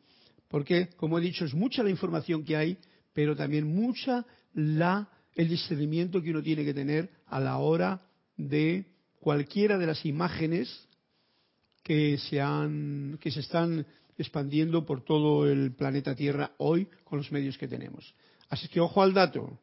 Porque, 0.48 0.90
como 0.98 1.18
he 1.18 1.22
dicho, 1.22 1.46
es 1.46 1.54
mucha 1.54 1.82
la 1.82 1.90
información 1.90 2.44
que 2.44 2.58
hay, 2.58 2.78
pero 3.14 3.36
también 3.36 3.68
mucha 3.68 4.26
la, 4.54 5.10
el 5.34 5.48
discernimiento 5.48 6.22
que 6.22 6.32
uno 6.32 6.44
tiene 6.44 6.66
que 6.66 6.74
tener 6.74 7.10
a 7.28 7.40
la 7.40 7.58
hora 7.58 8.02
de 8.36 8.86
cualquiera 9.20 9.78
de 9.78 9.88
las 9.88 10.06
imágenes 10.06 10.88
que 11.84 12.18
se, 12.18 12.42
han, 12.42 13.18
que 13.22 13.32
se 13.32 13.40
están 13.40 13.86
expandiendo 14.22 14.86
por 14.86 15.04
todo 15.04 15.50
el 15.50 15.74
planeta 15.76 16.16
Tierra 16.16 16.52
hoy 16.58 16.88
con 17.04 17.18
los 17.18 17.32
medios 17.32 17.58
que 17.58 17.68
tenemos. 17.68 18.14
Así 18.50 18.68
que 18.68 18.80
ojo 18.80 19.02
al 19.02 19.14
dato, 19.14 19.60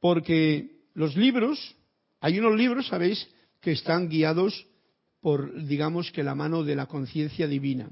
porque 0.00 0.80
los 0.94 1.16
libros, 1.16 1.76
hay 2.20 2.38
unos 2.38 2.56
libros, 2.56 2.88
sabéis, 2.88 3.28
que 3.60 3.72
están 3.72 4.08
guiados 4.08 4.66
por, 5.20 5.64
digamos 5.64 6.10
que 6.10 6.22
la 6.22 6.34
mano 6.34 6.64
de 6.64 6.74
la 6.74 6.86
conciencia 6.86 7.46
divina. 7.46 7.90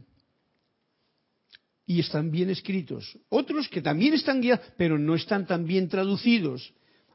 Y 1.86 2.00
están 2.00 2.30
bien 2.30 2.50
escritos. 2.50 3.18
Otros 3.28 3.68
que 3.68 3.82
también 3.82 4.14
están 4.14 4.40
guiados, 4.40 4.66
pero 4.76 4.98
no 4.98 5.14
están 5.14 5.46
tan 5.46 5.64
bien 5.64 5.88
traducidos. 5.88 6.72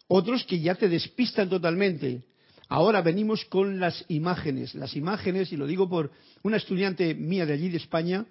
Otros 0.08 0.44
que 0.46 0.60
ya 0.60 0.76
te 0.76 0.90
despistan 0.90 1.50
totalmente. 1.50 2.24
Ahora 2.68 3.02
venimos 3.02 3.46
con 3.46 3.80
las 3.80 4.06
imágenes. 4.08 4.76
Las 4.76 4.96
imágenes, 4.96 5.52
y 5.52 5.58
lo 5.58 5.68
digo 5.68 5.90
por 5.90 6.12
una 6.44 6.58
estudiante 6.58 7.14
mía 7.14 7.46
de 7.46 7.54
allí 7.54 7.70
de 7.70 7.78
España, 7.78 8.26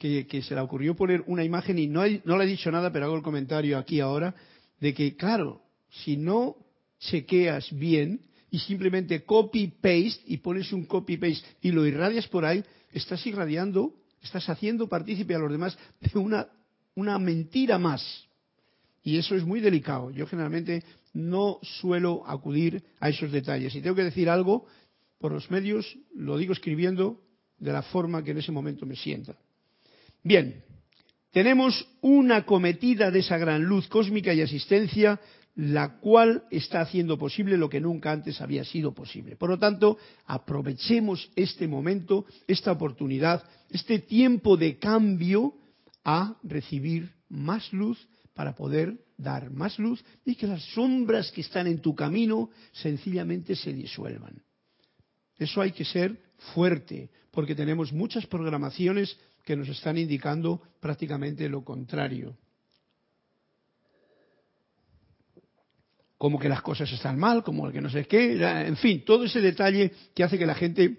que, 0.00 0.42
se 0.42 0.54
le 0.54 0.62
ocurrió 0.62 0.96
poner 0.96 1.22
una 1.26 1.44
imagen 1.44 1.78
y 1.78 1.86
no, 1.86 2.06
le 2.06 2.22
he 2.24 2.46
dicho 2.46 2.70
nada, 2.70 2.90
pero 2.90 3.04
hago 3.04 3.16
el 3.16 3.22
comentario 3.22 3.76
aquí 3.76 4.00
ahora, 4.00 4.34
de 4.80 4.94
que, 4.94 5.14
claro, 5.14 5.60
si 5.90 6.16
no 6.16 6.56
chequeas 6.98 7.70
bien 7.70 8.22
y 8.50 8.60
simplemente 8.60 9.24
copy-paste 9.24 10.22
y 10.24 10.38
pones 10.38 10.72
un 10.72 10.86
copy-paste 10.86 11.46
y 11.60 11.72
lo 11.72 11.86
irradias 11.86 12.26
por 12.28 12.46
ahí, 12.46 12.64
estás 12.92 13.26
irradiando, 13.26 13.94
estás 14.22 14.48
haciendo 14.48 14.88
partícipe 14.88 15.34
a 15.34 15.38
los 15.38 15.52
demás 15.52 15.76
de 16.00 16.18
una, 16.18 16.48
una 16.94 17.18
mentira 17.18 17.78
más. 17.78 18.26
Y 19.02 19.18
eso 19.18 19.34
es 19.36 19.44
muy 19.44 19.60
delicado. 19.60 20.10
Yo 20.12 20.26
generalmente 20.26 20.82
no 21.12 21.58
suelo 21.62 22.22
acudir 22.26 22.82
a 23.00 23.10
esos 23.10 23.30
detalles. 23.30 23.74
Si 23.74 23.82
tengo 23.82 23.96
que 23.96 24.04
decir 24.04 24.30
algo 24.30 24.64
por 25.18 25.32
los 25.32 25.50
medios, 25.50 25.98
lo 26.14 26.38
digo 26.38 26.54
escribiendo 26.54 27.20
de 27.58 27.72
la 27.72 27.82
forma 27.82 28.24
que 28.24 28.30
en 28.30 28.38
ese 28.38 28.50
momento 28.50 28.86
me 28.86 28.96
sienta. 28.96 29.36
Bien, 30.22 30.62
tenemos 31.32 31.86
una 32.00 32.44
cometida 32.44 33.10
de 33.10 33.20
esa 33.20 33.38
gran 33.38 33.62
luz 33.64 33.88
cósmica 33.88 34.34
y 34.34 34.42
asistencia, 34.42 35.20
la 35.54 35.98
cual 35.98 36.44
está 36.50 36.80
haciendo 36.80 37.18
posible 37.18 37.56
lo 37.56 37.68
que 37.68 37.80
nunca 37.80 38.12
antes 38.12 38.40
había 38.40 38.64
sido 38.64 38.92
posible. 38.92 39.36
Por 39.36 39.50
lo 39.50 39.58
tanto, 39.58 39.98
aprovechemos 40.26 41.30
este 41.36 41.68
momento, 41.68 42.26
esta 42.46 42.72
oportunidad, 42.72 43.44
este 43.70 43.98
tiempo 43.98 44.56
de 44.56 44.78
cambio 44.78 45.54
a 46.04 46.36
recibir 46.42 47.12
más 47.28 47.72
luz 47.72 48.08
para 48.34 48.54
poder 48.54 49.04
dar 49.16 49.50
más 49.50 49.78
luz 49.78 50.02
y 50.24 50.34
que 50.34 50.46
las 50.46 50.62
sombras 50.72 51.30
que 51.30 51.42
están 51.42 51.66
en 51.66 51.80
tu 51.80 51.94
camino 51.94 52.50
sencillamente 52.72 53.54
se 53.54 53.72
disuelvan. 53.72 54.42
Eso 55.38 55.60
hay 55.60 55.72
que 55.72 55.84
ser 55.84 56.20
fuerte, 56.54 57.10
porque 57.30 57.54
tenemos 57.54 57.92
muchas 57.92 58.26
programaciones 58.26 59.16
que 59.50 59.56
nos 59.56 59.68
están 59.68 59.98
indicando 59.98 60.62
prácticamente 60.78 61.48
lo 61.48 61.64
contrario. 61.64 62.36
Como 66.16 66.38
que 66.38 66.48
las 66.48 66.62
cosas 66.62 66.92
están 66.92 67.18
mal, 67.18 67.42
como 67.42 67.68
que 67.72 67.80
no 67.80 67.90
sé 67.90 68.06
qué, 68.06 68.40
en 68.40 68.76
fin, 68.76 69.04
todo 69.04 69.24
ese 69.24 69.40
detalle 69.40 69.90
que 70.14 70.22
hace 70.22 70.38
que 70.38 70.46
la 70.46 70.54
gente 70.54 70.98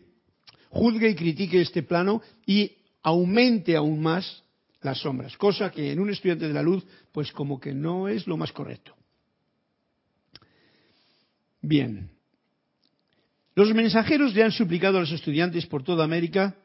juzgue 0.68 1.12
y 1.12 1.16
critique 1.16 1.62
este 1.62 1.84
plano 1.84 2.22
y 2.46 2.76
aumente 3.04 3.78
aún 3.78 4.02
más 4.02 4.44
las 4.82 5.00
sombras, 5.00 5.38
cosa 5.38 5.72
que 5.72 5.94
en 5.94 6.02
un 6.02 6.10
estudiante 6.10 6.50
de 6.50 6.54
la 6.54 6.62
luz, 6.62 6.86
pues 7.14 7.32
como 7.32 7.58
que 7.58 7.74
no 7.74 8.10
es 8.10 8.28
lo 8.28 8.36
más 8.36 8.52
correcto. 8.52 8.94
Bien. 11.62 12.10
Los 13.56 13.74
mensajeros 13.74 14.36
le 14.36 14.44
han 14.44 14.52
suplicado 14.52 14.98
a 14.98 15.02
los 15.02 15.12
estudiantes 15.14 15.66
por 15.68 15.84
toda 15.84 16.04
América 16.04 16.58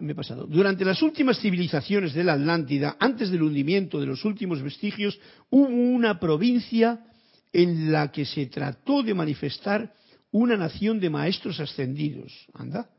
me 0.00 0.12
he 0.12 0.14
pasado. 0.14 0.46
Durante 0.46 0.84
las 0.84 1.02
últimas 1.02 1.38
civilizaciones 1.38 2.14
de 2.14 2.24
la 2.24 2.34
Atlántida, 2.34 2.96
antes 2.98 3.30
del 3.30 3.42
hundimiento 3.42 4.00
de 4.00 4.06
los 4.06 4.24
últimos 4.24 4.62
vestigios, 4.62 5.18
hubo 5.50 5.68
una 5.68 6.18
provincia 6.18 7.04
en 7.52 7.92
la 7.92 8.10
que 8.10 8.24
se 8.24 8.46
trató 8.46 9.02
de 9.02 9.14
manifestar 9.14 9.92
una 10.30 10.56
nación 10.56 10.98
de 10.98 11.10
maestros 11.10 11.60
ascendidos. 11.60 12.32
Anda. 12.54 12.90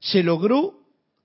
Se 0.00 0.22
logró 0.22 0.80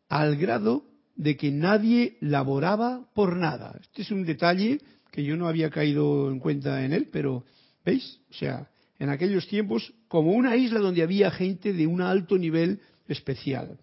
al 0.10 0.36
grado 0.36 0.84
de 1.16 1.38
que 1.38 1.52
nadie 1.52 2.18
laboraba 2.20 3.10
por 3.16 3.38
nada. 3.38 3.80
Este 3.82 4.02
es 4.02 4.12
un 4.12 4.26
detalle 4.26 4.80
que 5.12 5.24
yo 5.24 5.38
no 5.38 5.48
había 5.48 5.70
caído 5.70 6.30
en 6.30 6.40
cuenta 6.40 6.84
en 6.84 6.92
él, 6.92 7.08
pero 7.12 7.46
¿veis? 7.86 8.20
O 8.30 8.34
sea, 8.34 8.70
en 9.00 9.10
aquellos 9.10 9.48
tiempos 9.48 9.94
como 10.08 10.34
una 10.34 10.56
isla 10.58 10.80
donde 10.80 11.02
había 11.02 11.32
gente 11.32 11.72
de 11.72 11.88
un 11.88 12.02
alto 12.02 12.38
nivel 12.38 12.82
especial. 13.08 13.80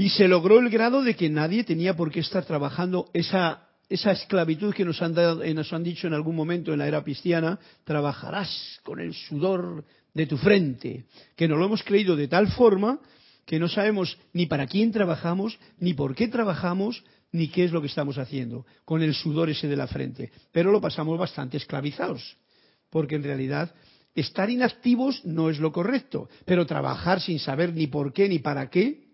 Y 0.00 0.08
se 0.08 0.28
logró 0.28 0.60
el 0.60 0.70
grado 0.70 1.02
de 1.02 1.14
que 1.14 1.28
nadie 1.28 1.62
tenía 1.62 1.94
por 1.94 2.10
qué 2.10 2.20
estar 2.20 2.46
trabajando 2.46 3.10
esa, 3.12 3.68
esa 3.86 4.12
esclavitud 4.12 4.72
que 4.72 4.86
nos 4.86 5.02
han, 5.02 5.12
dado, 5.12 5.42
eh, 5.42 5.52
nos 5.52 5.74
han 5.74 5.82
dicho 5.82 6.06
en 6.06 6.14
algún 6.14 6.34
momento 6.34 6.72
en 6.72 6.78
la 6.78 6.88
era 6.88 7.04
cristiana, 7.04 7.58
trabajarás 7.84 8.80
con 8.82 8.98
el 8.98 9.12
sudor 9.12 9.84
de 10.14 10.24
tu 10.24 10.38
frente, 10.38 11.04
que 11.36 11.46
nos 11.46 11.58
lo 11.58 11.66
hemos 11.66 11.82
creído 11.82 12.16
de 12.16 12.28
tal 12.28 12.48
forma 12.48 12.98
que 13.44 13.58
no 13.58 13.68
sabemos 13.68 14.16
ni 14.32 14.46
para 14.46 14.66
quién 14.66 14.90
trabajamos, 14.90 15.58
ni 15.78 15.92
por 15.92 16.14
qué 16.14 16.28
trabajamos, 16.28 17.04
ni 17.30 17.48
qué 17.48 17.64
es 17.64 17.70
lo 17.70 17.82
que 17.82 17.88
estamos 17.88 18.16
haciendo 18.16 18.64
con 18.86 19.02
el 19.02 19.12
sudor 19.12 19.50
ese 19.50 19.68
de 19.68 19.76
la 19.76 19.86
frente. 19.86 20.32
Pero 20.50 20.72
lo 20.72 20.80
pasamos 20.80 21.18
bastante 21.18 21.58
esclavizados, 21.58 22.38
porque 22.88 23.16
en 23.16 23.22
realidad 23.22 23.74
estar 24.14 24.48
inactivos 24.48 25.22
no 25.26 25.50
es 25.50 25.58
lo 25.58 25.72
correcto, 25.72 26.30
pero 26.46 26.64
trabajar 26.64 27.20
sin 27.20 27.38
saber 27.38 27.74
ni 27.74 27.86
por 27.86 28.14
qué 28.14 28.30
ni 28.30 28.38
para 28.38 28.70
qué, 28.70 29.09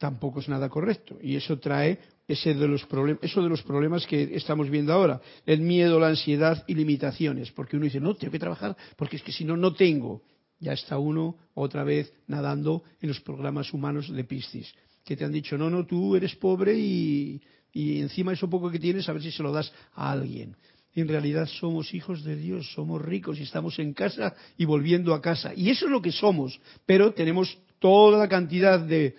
tampoco 0.00 0.40
es 0.40 0.48
nada 0.48 0.70
correcto. 0.70 1.18
Y 1.22 1.36
eso 1.36 1.58
trae 1.58 1.98
ese 2.26 2.54
de 2.54 2.66
los 2.66 2.86
eso 3.20 3.42
de 3.42 3.48
los 3.50 3.62
problemas 3.62 4.06
que 4.06 4.34
estamos 4.34 4.70
viendo 4.70 4.94
ahora. 4.94 5.20
El 5.44 5.60
miedo, 5.60 6.00
la 6.00 6.08
ansiedad 6.08 6.64
y 6.66 6.74
limitaciones. 6.74 7.52
Porque 7.52 7.76
uno 7.76 7.84
dice, 7.84 8.00
no, 8.00 8.14
tengo 8.14 8.32
que 8.32 8.38
trabajar 8.38 8.74
porque 8.96 9.16
es 9.16 9.22
que 9.22 9.30
si 9.30 9.44
no, 9.44 9.56
no 9.58 9.74
tengo. 9.74 10.22
Ya 10.58 10.72
está 10.72 10.98
uno 10.98 11.36
otra 11.54 11.84
vez 11.84 12.12
nadando 12.26 12.82
en 13.00 13.08
los 13.08 13.20
programas 13.20 13.72
humanos 13.74 14.10
de 14.10 14.24
Piscis. 14.24 14.72
que 15.04 15.16
te 15.16 15.24
han 15.24 15.32
dicho, 15.32 15.58
no, 15.58 15.68
no, 15.68 15.84
tú 15.84 16.16
eres 16.16 16.34
pobre 16.34 16.78
y, 16.78 17.40
y 17.72 18.00
encima 18.00 18.32
eso 18.32 18.48
poco 18.48 18.70
que 18.70 18.78
tienes, 18.78 19.08
a 19.08 19.12
ver 19.12 19.22
si 19.22 19.30
se 19.30 19.42
lo 19.42 19.52
das 19.52 19.72
a 19.94 20.12
alguien. 20.12 20.56
En 20.94 21.08
realidad 21.08 21.46
somos 21.46 21.92
hijos 21.94 22.24
de 22.24 22.36
Dios, 22.36 22.72
somos 22.72 23.02
ricos 23.02 23.38
y 23.38 23.42
estamos 23.42 23.78
en 23.78 23.92
casa 23.92 24.34
y 24.56 24.64
volviendo 24.64 25.14
a 25.14 25.20
casa. 25.20 25.52
Y 25.54 25.70
eso 25.70 25.86
es 25.86 25.90
lo 25.90 26.02
que 26.02 26.12
somos, 26.12 26.58
pero 26.86 27.12
tenemos 27.12 27.58
toda 27.78 28.18
la 28.18 28.28
cantidad 28.28 28.80
de, 28.80 29.16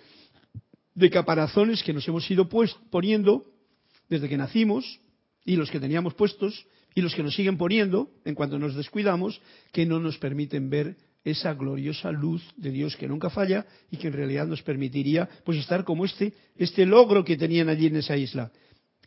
de 0.94 1.10
caparazones 1.10 1.82
que 1.82 1.92
nos 1.92 2.06
hemos 2.08 2.30
ido 2.30 2.48
pues, 2.48 2.76
poniendo 2.90 3.46
desde 4.08 4.28
que 4.28 4.36
nacimos 4.36 5.00
y 5.44 5.56
los 5.56 5.70
que 5.70 5.80
teníamos 5.80 6.14
puestos 6.14 6.66
y 6.94 7.00
los 7.00 7.14
que 7.14 7.22
nos 7.22 7.34
siguen 7.34 7.56
poniendo 7.56 8.10
en 8.24 8.34
cuanto 8.34 8.58
nos 8.58 8.74
descuidamos, 8.74 9.40
que 9.72 9.86
no 9.86 9.98
nos 9.98 10.18
permiten 10.18 10.68
ver 10.68 10.96
esa 11.24 11.54
gloriosa 11.54 12.10
luz 12.10 12.42
de 12.56 12.70
Dios 12.70 12.96
que 12.96 13.08
nunca 13.08 13.30
falla 13.30 13.64
y 13.90 13.96
que 13.96 14.08
en 14.08 14.12
realidad 14.12 14.46
nos 14.46 14.62
permitiría 14.62 15.28
pues 15.44 15.58
estar 15.58 15.84
como 15.84 16.04
este 16.04 16.34
este 16.56 16.84
logro 16.84 17.24
que 17.24 17.36
tenían 17.36 17.68
allí 17.68 17.86
en 17.86 17.96
esa 17.96 18.16
isla 18.16 18.50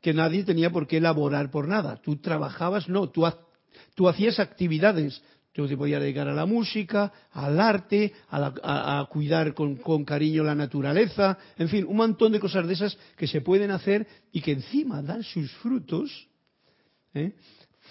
que 0.06 0.13
nadie 0.13 0.43
tenía 0.43 0.69
por 0.69 0.86
qué 0.86 0.98
elaborar 0.98 1.50
por 1.50 1.67
nada. 1.67 2.00
Tú 2.00 2.17
trabajabas 2.17 2.88
no 2.88 3.10
tú, 3.10 3.26
tú 3.95 4.08
hacías 4.08 4.39
actividades 4.39 5.19
tú 5.56 5.68
te 5.68 5.78
podías 5.78 6.02
dedicar 6.02 6.28
a 6.28 6.34
la 6.34 6.46
música 6.46 7.12
al 7.32 7.60
arte 7.60 8.13
a, 8.30 9.00
a 9.00 9.06
cuidar 9.06 9.54
con, 9.54 9.78
con, 9.78 10.04
cariño 10.04 10.44
la 10.44 10.54
naturaleza 10.54 11.38
en 11.58 11.70
fin 11.70 11.86
un 11.88 11.96
montón 11.96 12.34
de 12.34 12.41
cosas 12.41 12.68
de 12.68 12.74
esas 12.74 12.98
que 13.15 13.26
se 13.26 13.39
pueden 13.39 13.72
hacer 13.72 14.06
y 14.34 14.41
que 14.41 14.52
encima 14.52 15.02
dan 15.02 15.24
sus 15.24 15.50
frutos 15.54 16.28
¿eh? 17.13 17.32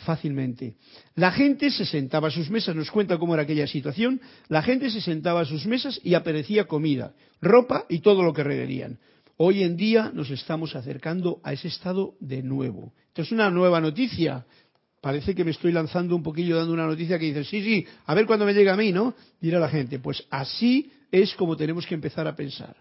fácilmente. 0.05 0.75
La 1.15 1.33
gente 1.33 1.71
se 1.71 1.87
sentaba 1.87 2.29
a 2.29 2.31
sus 2.31 2.51
mesas, 2.51 2.77
nos 2.77 2.91
cuenta 2.91 3.19
cómo 3.19 3.35
era 3.35 3.45
aquella 3.45 3.67
situación, 3.67 4.21
la 4.49 4.63
gente 4.63 4.91
se 4.91 5.01
sentaba 5.01 5.41
a 5.41 5.45
sus 5.45 5.67
mesas 5.67 6.01
y 6.03 6.15
aparecía 6.15 6.65
comida, 6.65 7.15
ropa 7.41 7.87
y 7.89 8.01
todo 8.01 8.23
lo 8.23 8.33
que 8.33 8.45
requerían. 8.45 8.99
Hoy 9.37 9.63
en 9.63 9.77
día 9.77 10.13
nos 10.15 10.31
estamos 10.31 10.77
acercando 10.77 11.41
a 11.43 11.53
ese 11.53 11.69
estado 11.69 12.15
de 12.21 12.43
nuevo. 12.43 12.93
Esto 13.09 13.23
es 13.23 13.33
una 13.33 13.51
nueva 13.51 13.81
noticia. 13.81 14.45
Parece 15.05 15.35
que 15.35 15.45
me 15.45 15.51
estoy 15.51 15.71
lanzando 15.71 16.17
un 16.17 16.23
poquillo 16.23 16.57
dando 16.57 16.73
una 16.73 16.87
noticia 16.87 17.19
que 17.19 17.27
dice, 17.27 17.45
sí, 17.45 17.63
sí, 17.63 17.87
a 18.07 18.15
ver 18.15 18.25
cuándo 18.25 18.47
me 18.47 18.55
llega 18.55 18.73
a 18.73 18.77
mí, 18.79 18.91
¿no? 18.91 19.15
Dirá 19.39 19.59
la 19.59 19.69
gente. 19.69 19.99
Pues 19.99 20.25
así 20.31 20.91
es 21.13 21.35
como 21.35 21.59
tenemos 21.59 21.87
que 21.87 21.95
empezar 21.95 22.27
a 22.27 22.35
pensar. 22.35 22.75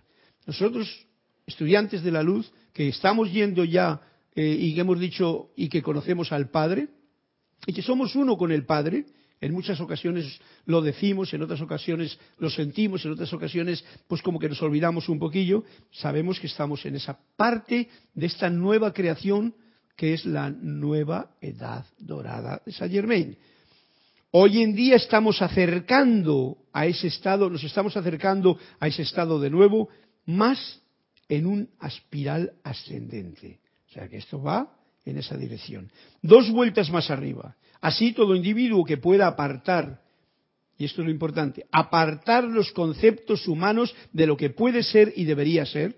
Nosotros, 0.46 1.06
estudiantes 1.46 2.02
de 2.02 2.12
la 2.12 2.24
luz, 2.24 2.50
que 2.72 2.88
estamos 2.88 3.30
yendo 3.30 3.66
ya 3.66 4.00
eh, 4.36 4.56
y 4.58 4.74
que 4.74 4.80
hemos 4.80 5.02
dicho 5.02 5.50
y 5.58 5.68
que 5.68 5.82
conocemos 5.82 6.32
al 6.32 6.50
Padre, 6.50 6.88
y 7.68 7.74
que 7.74 7.82
somos 7.82 8.16
uno 8.16 8.38
con 8.38 8.54
el 8.54 8.66
Padre. 8.66 9.04
En 9.42 9.52
muchas 9.52 9.82
ocasiones 9.82 10.40
lo 10.66 10.82
decimos, 10.82 11.34
en 11.34 11.42
otras 11.42 11.60
ocasiones 11.60 12.18
lo 12.38 12.50
sentimos, 12.50 13.04
en 13.04 13.12
otras 13.12 13.34
ocasiones 13.34 13.84
pues 14.08 14.22
como 14.22 14.40
que 14.40 14.48
nos 14.48 14.62
olvidamos 14.62 15.10
un 15.10 15.20
poquillo. 15.20 15.66
Sabemos 15.92 16.40
que 16.40 16.48
estamos 16.48 16.86
en 16.86 16.96
esa 16.96 17.20
parte 17.36 17.90
de 18.14 18.26
esta 18.28 18.50
nueva 18.50 18.94
creación 18.94 19.54
que 20.04 20.16
es 20.16 20.26
la 20.26 20.50
nueva 20.50 21.30
edad 21.39 21.86
dorada 21.98 22.62
de 22.66 22.74
Saint 22.74 22.94
Germain. 22.94 23.38
Hoy 24.32 24.62
en 24.62 24.76
día 24.76 24.98
estamos 24.98 25.42
acercando 25.42 26.58
a 26.74 26.86
ese 26.88 27.08
estado, 27.08 27.50
nos 27.50 27.63
estamos 27.63 27.96
acercando 27.96 28.60
a 28.82 28.89
ese 28.89 29.04
estado 29.04 29.39
de 29.39 29.50
nuevo, 29.50 29.88
más 30.26 30.82
en 31.30 31.46
un 31.46 31.70
espiral 31.82 32.52
ascendente. 32.66 33.62
O 33.89 33.94
sea 33.94 34.10
que 34.10 34.18
esto 34.18 34.42
va 34.42 34.76
en 35.06 35.20
esa 35.20 35.38
dirección. 35.38 35.89
Dos 36.22 36.52
vueltas 36.52 36.89
más 36.89 37.10
arriba. 37.10 37.56
Así 37.80 38.12
todo 38.12 38.36
individuo 38.36 38.84
que 38.84 38.98
pueda 38.98 39.28
apartar, 39.28 40.02
y 40.78 40.84
esto 40.84 41.00
es 41.00 41.06
lo 41.06 41.13
importante, 41.13 41.66
apartar 41.72 42.44
los 42.44 42.74
conceptos 42.74 43.48
humanos 43.48 43.96
de 44.12 44.28
lo 44.28 44.36
que 44.36 44.50
puede 44.50 44.84
ser 44.84 45.13
y 45.16 45.24
debería 45.24 45.66
ser. 45.66 45.96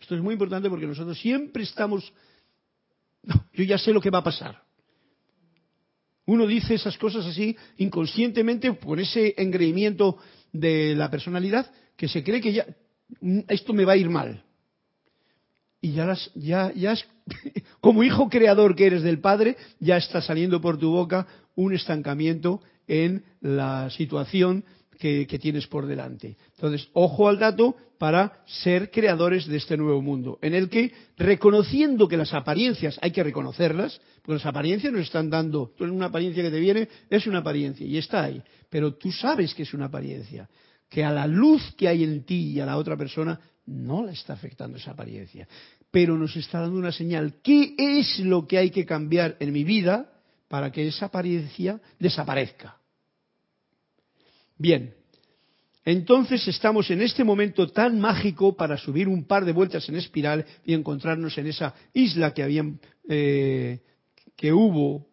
Esto 0.00 0.14
es 0.14 0.22
muy 0.22 0.34
importante 0.34 0.70
porque 0.70 0.86
nosotros 0.86 1.18
siempre 1.18 1.64
estamos, 1.64 2.12
no, 3.22 3.46
yo 3.52 3.64
ya 3.64 3.78
sé 3.78 3.92
lo 3.92 4.00
que 4.00 4.10
va 4.10 4.18
a 4.18 4.24
pasar. 4.24 4.62
Uno 6.26 6.46
dice 6.46 6.74
esas 6.74 6.96
cosas 6.98 7.26
así 7.26 7.56
inconscientemente 7.78 8.72
por 8.72 9.00
ese 9.00 9.34
engreimiento 9.36 10.18
de 10.52 10.94
la 10.94 11.10
personalidad 11.10 11.70
que 11.96 12.08
se 12.08 12.22
cree 12.22 12.40
que 12.40 12.52
ya 12.52 12.66
esto 13.48 13.72
me 13.72 13.84
va 13.84 13.92
a 13.92 13.96
ir 13.96 14.08
mal 14.08 14.44
y 15.82 15.92
ya, 15.92 16.06
las, 16.06 16.30
ya, 16.34 16.72
ya 16.72 16.96
como 17.80 18.04
hijo 18.04 18.30
creador 18.30 18.76
que 18.76 18.86
eres 18.86 19.02
del 19.02 19.18
Padre, 19.18 19.56
ya 19.80 19.96
está 19.96 20.22
saliendo 20.22 20.60
por 20.60 20.78
tu 20.78 20.92
boca 20.92 21.26
un 21.56 21.74
estancamiento 21.74 22.62
en 22.86 23.24
la 23.40 23.90
situación 23.90 24.64
que, 25.02 25.38
tienes 25.40 25.66
por 25.66 25.86
delante. 25.86 26.36
Entonces, 26.54 26.88
ojo 26.92 27.28
al 27.28 27.40
dato 27.40 27.74
para 27.98 28.44
ser 28.46 28.88
creadores 28.92 29.48
de 29.48 29.56
este 29.56 29.76
nuevo 29.76 30.00
mundo, 30.00 30.38
en 30.42 30.54
el 30.54 30.68
que, 30.68 30.92
reconociendo 31.16 32.06
que 32.06 32.16
las 32.16 32.32
apariencias 32.32 33.00
hay 33.02 33.10
que 33.10 33.24
reconocerlas, 33.24 34.00
porque 34.22 34.34
las 34.34 34.46
apariencias 34.46 34.92
nos 34.92 35.02
están 35.02 35.28
dando, 35.28 35.72
una 35.80 36.06
apariencia 36.06 36.44
que 36.44 36.52
te 36.52 36.60
viene 36.60 36.88
es 37.10 37.26
una 37.26 37.38
apariencia 37.38 37.84
y 37.84 37.98
está 37.98 38.22
ahí, 38.22 38.40
pero 38.70 38.94
tú 38.94 39.10
sabes 39.10 39.54
que 39.54 39.64
es 39.64 39.74
una 39.74 39.86
apariencia, 39.86 40.48
que 40.88 41.02
a 41.02 41.10
la 41.10 41.26
luz 41.26 41.74
que 41.76 41.88
hay 41.88 42.04
en 42.04 42.22
ti 42.22 42.52
y 42.52 42.60
a 42.60 42.66
la 42.66 42.76
otra 42.76 42.96
persona 42.96 43.40
no 43.66 44.04
la 44.04 44.12
está 44.12 44.34
afectando 44.34 44.78
esa 44.78 44.92
apariencia, 44.92 45.48
pero 45.90 46.16
nos 46.16 46.36
está 46.36 46.60
dando 46.60 46.78
una 46.78 46.92
señal. 46.92 47.40
¿Qué 47.42 47.74
es 47.76 48.20
lo 48.20 48.46
que 48.46 48.58
hay 48.58 48.70
que 48.70 48.86
cambiar 48.86 49.36
en 49.40 49.52
mi 49.52 49.64
vida 49.64 50.12
para 50.46 50.70
que 50.70 50.86
esa 50.86 51.06
apariencia 51.06 51.80
desaparezca? 51.98 52.81
Bien, 54.62 54.94
entonces 55.84 56.46
estamos 56.46 56.88
en 56.92 57.02
este 57.02 57.24
momento 57.24 57.66
tan 57.72 57.98
mágico 57.98 58.56
para 58.56 58.78
subir 58.78 59.08
un 59.08 59.24
par 59.24 59.44
de 59.44 59.50
vueltas 59.50 59.88
en 59.88 59.96
espiral 59.96 60.46
y 60.64 60.72
encontrarnos 60.72 61.36
en 61.36 61.48
esa 61.48 61.74
isla 61.92 62.32
que 62.32 62.44
habían 62.44 62.78
eh, 63.08 63.80
que 64.36 64.52
hubo 64.52 65.08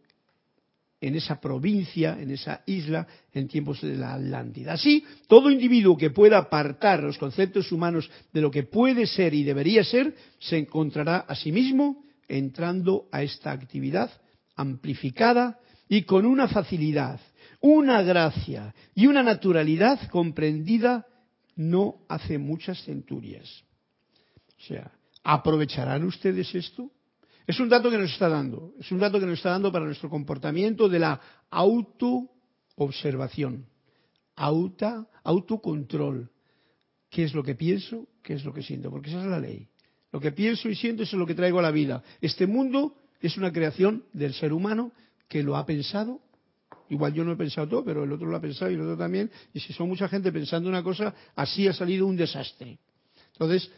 en 1.01 1.15
esa 1.15 1.41
provincia, 1.41 2.15
en 2.21 2.29
esa 2.29 2.61
isla, 2.67 3.07
en 3.33 3.47
tiempos 3.47 3.81
de 3.81 3.95
la 3.97 4.13
Atlántida. 4.13 4.73
Así, 4.73 5.03
todo 5.27 5.49
individuo 5.49 5.97
que 5.97 6.11
pueda 6.11 6.37
apartar 6.37 7.01
los 7.01 7.17
conceptos 7.17 7.71
humanos 7.71 8.07
de 8.31 8.41
lo 8.41 8.51
que 8.51 8.61
puede 8.61 9.07
ser 9.07 9.33
y 9.33 9.41
debería 9.41 9.83
ser, 9.83 10.13
se 10.37 10.59
encontrará 10.59 11.21
a 11.21 11.33
sí 11.33 11.51
mismo 11.51 12.03
entrando 12.27 13.07
a 13.11 13.23
esta 13.23 13.49
actividad 13.49 14.11
amplificada 14.55 15.57
y 15.87 16.03
con 16.03 16.27
una 16.27 16.47
facilidad, 16.47 17.19
una 17.61 18.01
gracia 18.01 18.73
y 18.95 19.07
una 19.07 19.23
naturalidad 19.23 20.09
comprendida 20.09 21.05
no 21.55 21.97
hace 22.07 22.37
muchas 22.37 22.83
centurias. 22.83 23.63
O 24.57 24.61
sea, 24.61 24.91
¿aprovecharán 25.23 26.03
ustedes 26.03 26.53
esto? 26.55 26.91
Es 27.45 27.59
un 27.59 27.67
dato 27.67 27.89
que 27.89 27.97
nos 27.97 28.11
está 28.11 28.29
dando, 28.29 28.73
es 28.79 28.91
un 28.91 28.99
dato 28.99 29.19
que 29.19 29.25
nos 29.25 29.39
está 29.39 29.49
dando 29.49 29.71
para 29.71 29.85
nuestro 29.85 30.09
comportamiento 30.09 30.87
de 30.87 30.99
la 30.99 31.19
autoobservación, 31.49 33.65
auto, 34.35 35.09
autocontrol. 35.23 36.29
¿Qué 37.09 37.23
es 37.23 37.33
lo 37.33 37.43
que 37.43 37.55
pienso? 37.55 38.07
¿Qué 38.21 38.33
es 38.33 38.45
lo 38.45 38.53
que 38.53 38.61
siento? 38.61 38.91
Porque 38.91 39.09
esa 39.09 39.21
es 39.21 39.25
la 39.25 39.39
ley. 39.39 39.67
Lo 40.11 40.19
que 40.19 40.31
pienso 40.31 40.69
y 40.69 40.75
siento 40.75 41.03
es 41.03 41.13
lo 41.13 41.25
que 41.25 41.35
traigo 41.35 41.59
a 41.59 41.63
la 41.63 41.71
vida. 41.71 42.03
Este 42.21 42.47
mundo 42.47 42.95
es 43.19 43.37
una 43.37 43.51
creación 43.51 44.05
del 44.13 44.33
ser 44.33 44.53
humano 44.53 44.91
que 45.27 45.43
lo 45.43 45.57
ha 45.57 45.65
pensado. 45.65 46.21
Igual 46.89 47.13
yo 47.13 47.23
no 47.23 47.33
he 47.33 47.35
pensado 47.35 47.67
todo, 47.67 47.85
pero 47.85 48.03
el 48.03 48.11
otro 48.11 48.27
lo 48.27 48.35
ha 48.35 48.41
pensado 48.41 48.71
y 48.71 48.73
el 48.73 48.81
otro 48.81 48.97
también. 48.97 49.29
Y 49.53 49.59
si 49.59 49.73
son 49.73 49.87
mucha 49.87 50.07
gente 50.07 50.31
pensando 50.31 50.69
una 50.69 50.83
cosa, 50.83 51.13
así 51.35 51.67
ha 51.67 51.73
salido 51.73 52.05
un 52.05 52.15
desastre. 52.15 52.79
Entonces, 53.33 53.71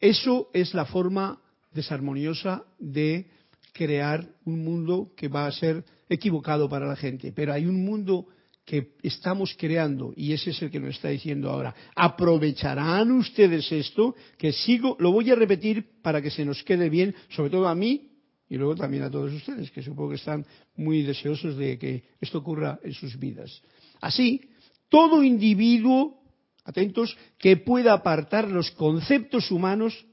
eso 0.00 0.48
es 0.52 0.72
la 0.74 0.84
forma 0.84 1.40
desarmoniosa 1.72 2.64
de 2.78 3.26
crear 3.72 4.26
un 4.44 4.64
mundo 4.64 5.12
que 5.16 5.28
va 5.28 5.46
a 5.46 5.52
ser 5.52 5.84
equivocado 6.08 6.68
para 6.68 6.86
la 6.86 6.96
gente. 6.96 7.32
Pero 7.32 7.52
hay 7.52 7.66
un 7.66 7.84
mundo 7.84 8.26
que 8.64 8.92
estamos 9.02 9.56
creando 9.58 10.12
y 10.14 10.32
ese 10.32 10.50
es 10.50 10.62
el 10.62 10.70
que 10.70 10.78
nos 10.78 10.94
está 10.94 11.08
diciendo 11.08 11.50
ahora. 11.50 11.74
¿Aprovecharán 11.96 13.10
ustedes 13.10 13.70
esto? 13.72 14.14
Que 14.38 14.52
sigo, 14.52 14.96
lo 15.00 15.10
voy 15.10 15.30
a 15.30 15.34
repetir 15.34 16.00
para 16.00 16.22
que 16.22 16.30
se 16.30 16.44
nos 16.44 16.62
quede 16.62 16.88
bien, 16.88 17.14
sobre 17.30 17.50
todo 17.50 17.66
a 17.66 17.74
mí 17.74 18.11
y 18.52 18.58
luego 18.58 18.76
también 18.76 19.02
a 19.02 19.10
todos 19.10 19.32
ustedes, 19.32 19.70
que 19.70 19.80
supongo 19.80 20.10
que 20.10 20.16
están 20.16 20.44
muy 20.76 21.00
deseosos 21.00 21.56
de 21.56 21.78
que 21.78 22.04
esto 22.20 22.36
ocurra 22.36 22.78
en 22.84 22.92
sus 22.92 23.18
vidas. 23.18 23.62
Así, 23.98 24.42
todo 24.90 25.22
individuo, 25.22 26.20
atentos, 26.62 27.16
que 27.38 27.56
pueda 27.56 27.94
apartar 27.94 28.50
los 28.50 28.70
conceptos 28.72 29.50
humanos 29.50 30.04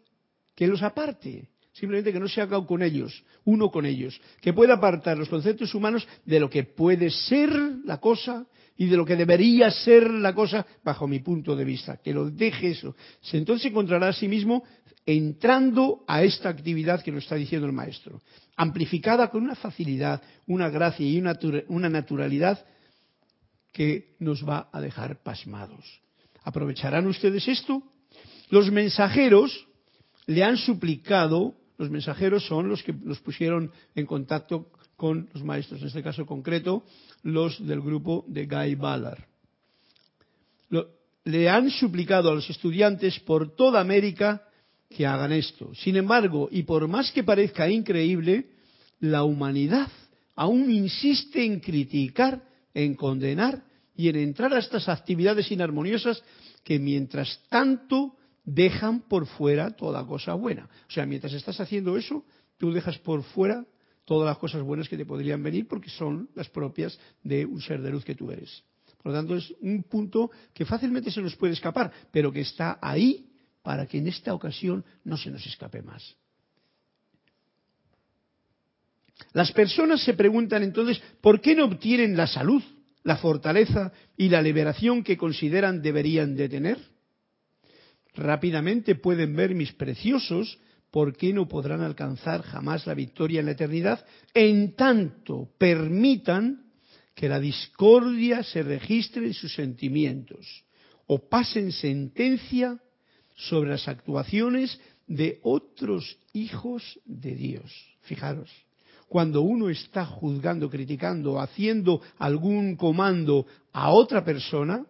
que 0.56 0.68
los 0.68 0.82
aparte, 0.84 1.50
simplemente 1.74 2.14
que 2.14 2.20
no 2.22 2.30
se 2.30 2.40
haga 2.40 2.66
con 2.66 2.82
ellos, 2.82 3.26
uno 3.44 3.70
con 3.70 3.86
ellos, 3.86 4.22
que 4.40 4.54
pueda 4.54 4.76
apartar 4.76 5.18
los 5.18 5.28
conceptos 5.28 5.76
humanos 5.76 6.08
de 6.24 6.40
lo 6.40 6.50
que 6.50 6.64
puede 6.64 7.10
ser 7.10 7.52
la 7.84 8.00
cosa 8.00 8.48
y 8.80 8.86
de 8.86 8.96
lo 8.96 9.06
que 9.06 9.18
debería 9.18 9.70
ser 9.72 10.10
la 10.10 10.34
cosa 10.34 10.66
bajo 10.86 11.06
mi 11.06 11.20
punto 11.20 11.54
de 11.54 11.66
vista, 11.66 11.98
que 11.98 12.14
lo 12.14 12.30
deje 12.30 12.70
eso. 12.70 12.96
Entonces 13.34 13.66
encontrará 13.66 14.08
a 14.08 14.14
sí 14.14 14.30
mismo 14.30 14.64
entrando 15.06 16.06
a 16.08 16.24
esta 16.24 16.48
actividad 16.48 17.04
que 17.04 17.12
nos 17.12 17.24
está 17.24 17.36
diciendo 17.36 17.68
el 17.68 17.74
maestro, 17.74 18.22
amplificada 18.56 19.30
con 19.30 19.44
una 19.44 19.56
facilidad, 19.56 20.22
una 20.48 20.70
gracia 20.70 21.06
y 21.06 21.18
una, 21.20 21.38
una 21.68 21.90
naturalidad 21.90 22.66
que 23.74 24.16
nos 24.20 24.48
va 24.48 24.70
a 24.72 24.80
dejar 24.80 25.22
pasmados. 25.24 26.00
¿Aprovecharán 26.44 27.06
ustedes 27.06 27.50
esto? 27.50 27.84
Los 28.50 28.72
mensajeros 28.72 29.68
le 30.26 30.42
han 30.42 30.56
suplicado, 30.56 31.54
los 31.78 31.90
mensajeros 31.90 32.46
son 32.46 32.70
los 32.70 32.82
que 32.82 32.94
los 33.04 33.20
pusieron 33.20 33.74
en 33.94 34.06
contacto 34.06 34.72
con 35.00 35.30
los 35.34 35.44
maestros, 35.44 35.82
en 35.82 35.88
este 35.88 36.04
caso 36.04 36.26
concreto, 36.26 36.84
los 37.24 37.66
del 37.66 37.80
grupo 37.80 38.26
de 38.28 38.46
Guy 38.46 38.76
Ballard. 38.76 39.24
le 41.24 41.50
han 41.50 41.70
suplicado 41.72 42.30
a 42.30 42.36
los 42.36 42.50
estudiantes 42.50 43.18
por 43.22 43.56
toda 43.56 43.80
América 43.80 44.44
que 44.90 45.08
hagan 45.08 45.32
esto. 45.32 45.74
Sin 45.74 45.96
embargo, 45.96 46.50
y 46.52 46.64
por 46.64 46.88
más 46.88 47.12
que 47.14 47.24
parezca 47.24 47.70
increíble, 47.70 48.50
la 49.00 49.24
humanidad 49.24 49.88
aún 50.36 50.70
insiste 50.70 51.46
en 51.46 51.62
criticar, 51.62 52.44
en 52.74 52.96
condenar 52.96 53.64
y 53.96 54.10
en 54.10 54.18
entrar 54.18 54.54
a 54.54 54.60
estas 54.60 54.90
actividades 54.90 55.50
inarmoniosas 55.52 56.22
que 56.64 56.78
mientras 56.78 57.40
tanto 57.50 58.16
dejan 58.44 59.02
por 59.08 59.28
fuera 59.28 59.72
toda 59.72 60.06
cosa 60.06 60.34
buena. 60.34 60.68
O 60.90 60.92
sea, 60.92 61.06
mientras 61.06 61.34
estás 61.34 61.60
haciendo 61.62 61.96
eso, 61.96 62.26
tú 62.58 62.74
dejas 62.74 62.98
por 62.98 63.24
fuera 63.24 63.66
todas 64.10 64.26
las 64.26 64.40
cosas 64.40 64.64
buenas 64.64 64.90
que 64.90 64.98
te 64.98 65.06
podrían 65.06 65.44
venir 65.44 65.68
porque 65.68 65.92
son 65.92 66.32
las 66.34 66.50
propias 66.50 66.98
de 67.22 67.46
un 67.46 67.62
ser 67.62 67.80
de 67.80 67.92
luz 67.92 68.04
que 68.04 68.16
tú 68.16 68.32
eres. 68.32 68.64
Por 69.04 69.12
lo 69.12 69.20
tanto, 69.20 69.36
es 69.36 69.54
un 69.62 69.84
punto 69.84 70.32
que 70.52 70.66
fácilmente 70.66 71.12
se 71.12 71.22
nos 71.22 71.36
puede 71.36 71.54
escapar, 71.54 71.92
pero 72.12 72.32
que 72.32 72.42
está 72.42 72.80
ahí 72.82 73.30
para 73.62 73.86
que 73.86 74.00
en 74.00 74.08
esta 74.08 74.34
ocasión 74.34 74.84
no 75.04 75.16
se 75.16 75.30
nos 75.30 75.46
escape 75.46 75.84
más. 75.84 76.16
Las 79.34 79.52
personas 79.52 80.04
se 80.04 80.16
preguntan 80.16 80.64
entonces, 80.64 81.00
¿por 81.22 81.40
qué 81.40 81.54
no 81.54 81.66
obtienen 81.66 82.18
la 82.18 82.26
salud, 82.26 82.64
la 83.04 83.18
fortaleza 83.18 83.92
y 84.18 84.30
la 84.30 84.42
liberación 84.42 85.04
que 85.04 85.18
consideran 85.18 85.84
deberían 85.84 86.36
de 86.36 86.50
tener? 86.50 86.80
Rápidamente 88.16 88.96
pueden 88.96 89.36
ver 89.36 89.54
mis 89.54 89.72
preciosos, 89.72 90.58
¿por 90.92 91.16
qué 91.16 91.34
no 91.34 91.48
podrán 91.48 91.82
alcanzar 91.82 92.42
jamás 92.42 92.88
la 92.88 92.94
victoria 92.94 93.40
en 93.40 93.46
la 93.48 93.54
eternidad? 93.54 94.06
En 94.34 94.76
tanto 94.76 95.50
permitan 95.58 96.66
que 97.16 97.30
la 97.30 97.40
discordia 97.40 98.44
se 98.44 98.64
registre 98.64 99.26
en 99.26 99.34
sus 99.34 99.54
sentimientos 99.54 100.64
o 101.08 101.28
pasen 101.28 101.72
sentencia 101.72 102.80
sobre 103.36 103.72
las 103.72 103.88
actuaciones 103.88 104.80
de 105.08 105.40
otros 105.44 106.18
hijos 106.34 107.00
de 107.06 107.36
Dios. 107.36 107.72
Fijaros, 108.02 108.50
cuando 109.08 109.42
uno 109.42 109.70
está 109.70 110.06
juzgando, 110.06 110.70
criticando, 110.70 111.40
haciendo 111.40 112.02
algún 112.20 112.76
comando 112.76 113.48
a 113.74 113.92
otra 113.92 114.24
persona, 114.24 114.86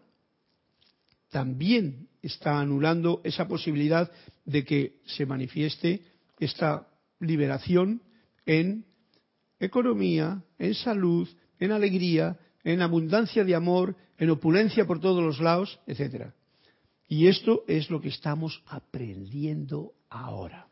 también 1.31 2.08
está 2.21 2.59
anulando 2.59 3.21
esa 3.23 3.47
posibilidad 3.47 4.11
de 4.45 4.63
que 4.63 4.99
se 5.05 5.25
manifieste 5.25 6.03
esta 6.39 6.87
liberación 7.19 8.01
en 8.45 8.85
economía, 9.59 10.41
en 10.57 10.73
salud, 10.73 11.27
en 11.59 11.71
alegría, 11.71 12.37
en 12.63 12.81
abundancia 12.81 13.43
de 13.43 13.55
amor, 13.55 13.95
en 14.17 14.29
opulencia 14.29 14.85
por 14.85 14.99
todos 14.99 15.23
los 15.23 15.39
lados, 15.39 15.79
etcétera. 15.85 16.33
Y 17.07 17.27
esto 17.27 17.63
es 17.67 17.89
lo 17.89 17.99
que 18.01 18.09
estamos 18.09 18.61
aprendiendo 18.67 19.93
ahora. 20.09 20.67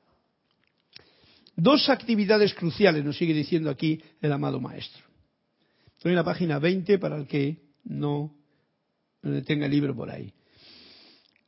Dos 1.55 1.89
actividades 1.89 2.53
cruciales 2.53 3.03
nos 3.03 3.17
sigue 3.17 3.33
diciendo 3.33 3.69
aquí 3.69 3.99
el 4.21 4.31
amado 4.31 4.59
maestro. 4.59 5.03
Estoy 5.97 6.11
en 6.11 6.17
la 6.17 6.23
página 6.23 6.59
20 6.59 6.99
para 6.99 7.17
el 7.17 7.25
que 7.25 7.57
no 7.85 8.35
tenga 9.45 9.65
el 9.65 9.71
libro 9.71 9.95
por 9.95 10.11
ahí. 10.11 10.31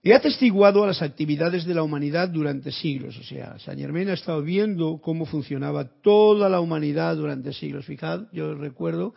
He 0.02 0.14
atestiguado 0.14 0.84
a 0.84 0.88
las 0.88 1.02
actividades 1.02 1.66
de 1.66 1.74
la 1.74 1.84
humanidad 1.84 2.30
durante 2.30 2.72
siglos. 2.72 3.18
O 3.18 3.24
sea, 3.24 3.60
San 3.60 3.78
Germain 3.78 4.10
ha 4.10 4.14
estado 4.14 4.42
viendo 4.42 5.02
cómo 5.02 5.26
funcionaba 5.26 5.84
toda 6.02 6.48
la 6.48 6.62
humanidad 6.62 7.18
durante 7.18 7.52
siglos. 7.52 7.86
Fijad, 7.86 8.28
yo 8.32 8.56
recuerdo 8.56 9.14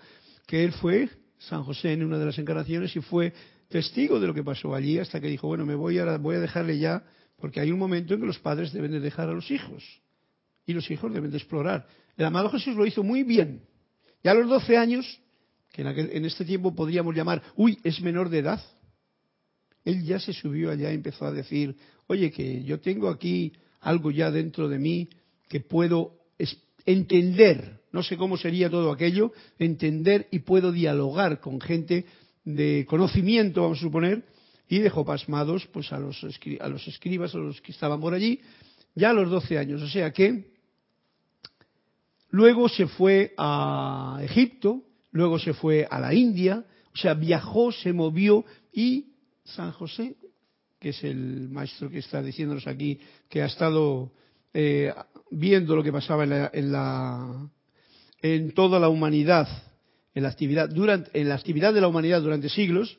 que 0.47 0.65
él 0.65 0.73
fue, 0.73 1.09
San 1.39 1.63
José, 1.63 1.93
en 1.93 2.05
una 2.05 2.19
de 2.19 2.27
las 2.27 2.39
encarnaciones 2.39 2.97
y 2.97 3.01
fue 3.01 3.33
testigo 3.69 4.19
de 4.19 4.27
lo 4.27 4.35
que 4.35 4.43
pasó 4.43 4.75
allí 4.75 4.99
hasta 4.99 5.21
que 5.21 5.29
dijo, 5.29 5.47
bueno, 5.47 5.65
me 5.65 5.77
voy 5.77 5.99
a, 5.99 6.17
voy 6.19 6.37
a 6.37 6.41
dejarle 6.41 6.79
ya, 6.79 7.05
porque 7.39 7.61
hay 7.61 7.71
un 7.71 7.79
momento 7.79 8.15
en 8.15 8.21
que 8.21 8.27
los 8.27 8.41
padres 8.41 8.73
deben 8.73 8.91
de 8.91 9.01
dejar 9.01 9.29
a 9.29 9.33
los 9.33 9.51
hijos 9.53 9.85
y 10.67 10.73
los 10.73 10.91
hijos 10.91 11.13
deben 11.13 11.31
de 11.31 11.39
explorar. 11.39 11.87
El 12.17 12.25
amado 12.25 12.51
Jesús 12.51 12.75
lo 12.75 12.87
hizo 12.87 13.05
muy 13.05 13.23
bien. 13.23 13.63
Ya 14.23 14.33
a 14.33 14.35
los 14.35 14.49
12 14.49 14.77
años, 14.77 15.21
que 15.73 15.83
en, 15.83 16.25
este 16.25 16.45
tiempo 16.45 16.75
podríamos 16.75 17.15
llamar, 17.15 17.43
uy, 17.57 17.79
es 17.83 18.01
menor 18.01 18.29
de 18.29 18.39
edad, 18.39 18.61
él 19.85 20.05
ya 20.05 20.19
se 20.19 20.33
subió 20.33 20.71
allá 20.71 20.91
y 20.91 20.95
empezó 20.95 21.27
a 21.27 21.33
decir, 21.33 21.77
oye, 22.07 22.31
que 22.31 22.63
yo 22.65 22.81
tengo 22.81 23.09
aquí 23.09 23.53
algo 23.81 24.11
ya 24.11 24.31
dentro 24.31 24.69
de 24.69 24.79
mí 24.79 25.09
que 25.49 25.61
puedo 25.61 26.19
entender, 26.85 27.81
no 27.93 28.03
sé 28.03 28.17
cómo 28.17 28.37
sería 28.37 28.71
todo 28.71 28.91
aquello, 28.91 29.33
entender 29.59 30.29
y 30.31 30.41
puedo 30.41 30.73
dialogar 30.73 31.41
con 31.41 31.61
gente 31.61 32.07
de 32.45 32.87
conocimiento, 32.89 33.63
vamos 33.63 33.79
a 33.79 33.83
suponer, 33.83 34.25
y 34.69 34.79
dejó 34.79 35.05
pasmados 35.05 35.67
pues 35.67 35.93
a 35.93 35.99
los, 35.99 36.25
a 36.61 36.69
los 36.69 36.89
escribas, 36.89 37.35
a 37.35 37.39
los 37.39 37.61
que 37.61 37.73
estaban 37.73 38.01
por 38.01 38.15
allí, 38.15 38.41
ya 38.95 39.11
a 39.11 39.13
los 39.13 39.31
12 39.31 39.59
años. 39.59 39.83
O 39.83 39.89
sea 39.89 40.13
que 40.13 40.53
luego 42.31 42.69
se 42.69 42.87
fue 42.87 43.35
a 43.37 44.21
Egipto, 44.23 44.83
luego 45.11 45.39
se 45.39 45.53
fue 45.53 45.87
a 45.91 46.01
la 46.01 46.15
India, 46.15 46.65
o 46.95 46.97
sea, 46.97 47.15
viajó, 47.15 47.73
se 47.73 47.93
movió 47.93 48.45
y 48.73 49.12
San 49.45 49.73
José, 49.73 50.17
que 50.79 50.91
es 50.91 51.05
el 51.05 51.49
maestro 51.49 51.91
que 51.91 51.99
está 51.99 52.23
diciéndonos 52.23 52.67
aquí, 52.67 52.99
que 53.29 53.43
ha 53.43 53.47
estado 53.47 54.13
eh, 54.53 54.93
viendo 55.31 55.77
lo 55.77 55.83
que 55.83 55.93
pasaba 55.93 56.25
en, 56.25 56.73
la, 56.73 57.51
en 58.21 58.53
toda 58.53 58.79
la 58.79 58.89
humanidad 58.89 59.49
en 60.15 60.23
la 60.23 60.29
actividad, 60.29 60.69
durante, 60.69 61.19
en 61.19 61.29
la 61.29 61.35
actividad 61.35 61.73
de 61.73 61.81
la 61.81 61.89
humanidad 61.89 62.21
durante 62.21 62.49
siglos, 62.49 62.99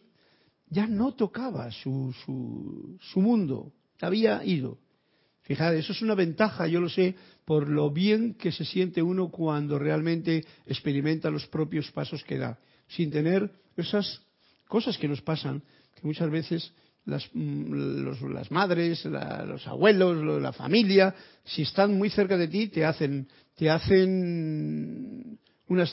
ya 0.70 0.88
no 0.88 1.14
tocaba 1.14 1.72
su, 1.72 2.14
su, 2.26 2.98
su 3.00 3.22
mundo, 3.22 3.74
había 4.02 4.44
ido. 4.44 4.80
Fijad, 5.42 5.76
eso 5.76 5.92
es 5.92 6.02
una 6.02 6.16
ventaja, 6.16 6.68
yo 6.68 6.80
lo 6.80 6.90
sé, 6.90 7.16
por 7.46 7.70
lo 7.70 7.92
bien 7.92 8.36
que 8.36 8.52
se 8.52 8.66
siente 8.66 9.02
uno 9.02 9.30
cuando 9.30 9.78
realmente 9.78 10.46
experimenta 10.66 11.30
los 11.30 11.46
propios 11.48 11.92
pasos 11.92 12.24
que 12.24 12.38
da, 12.38 12.58
sin 12.88 13.12
tener 13.12 13.52
esas 13.76 14.22
cosas 14.68 14.98
que 14.98 15.08
nos 15.08 15.22
pasan, 15.22 15.62
muchas 16.04 16.30
veces 16.30 16.72
las, 17.06 17.30
mm, 17.34 18.32
las 18.34 18.52
madres, 18.52 19.06
los 19.06 19.68
abuelos, 19.68 20.42
la 20.42 20.54
familia, 20.54 21.14
si 21.44 21.64
están 21.64 21.98
muy 21.98 22.10
cerca 22.10 22.38
de 22.38 22.48
ti, 22.48 22.68
te 22.68 22.86
hacen, 22.86 23.28
te 23.56 23.70
hacen 23.70 25.40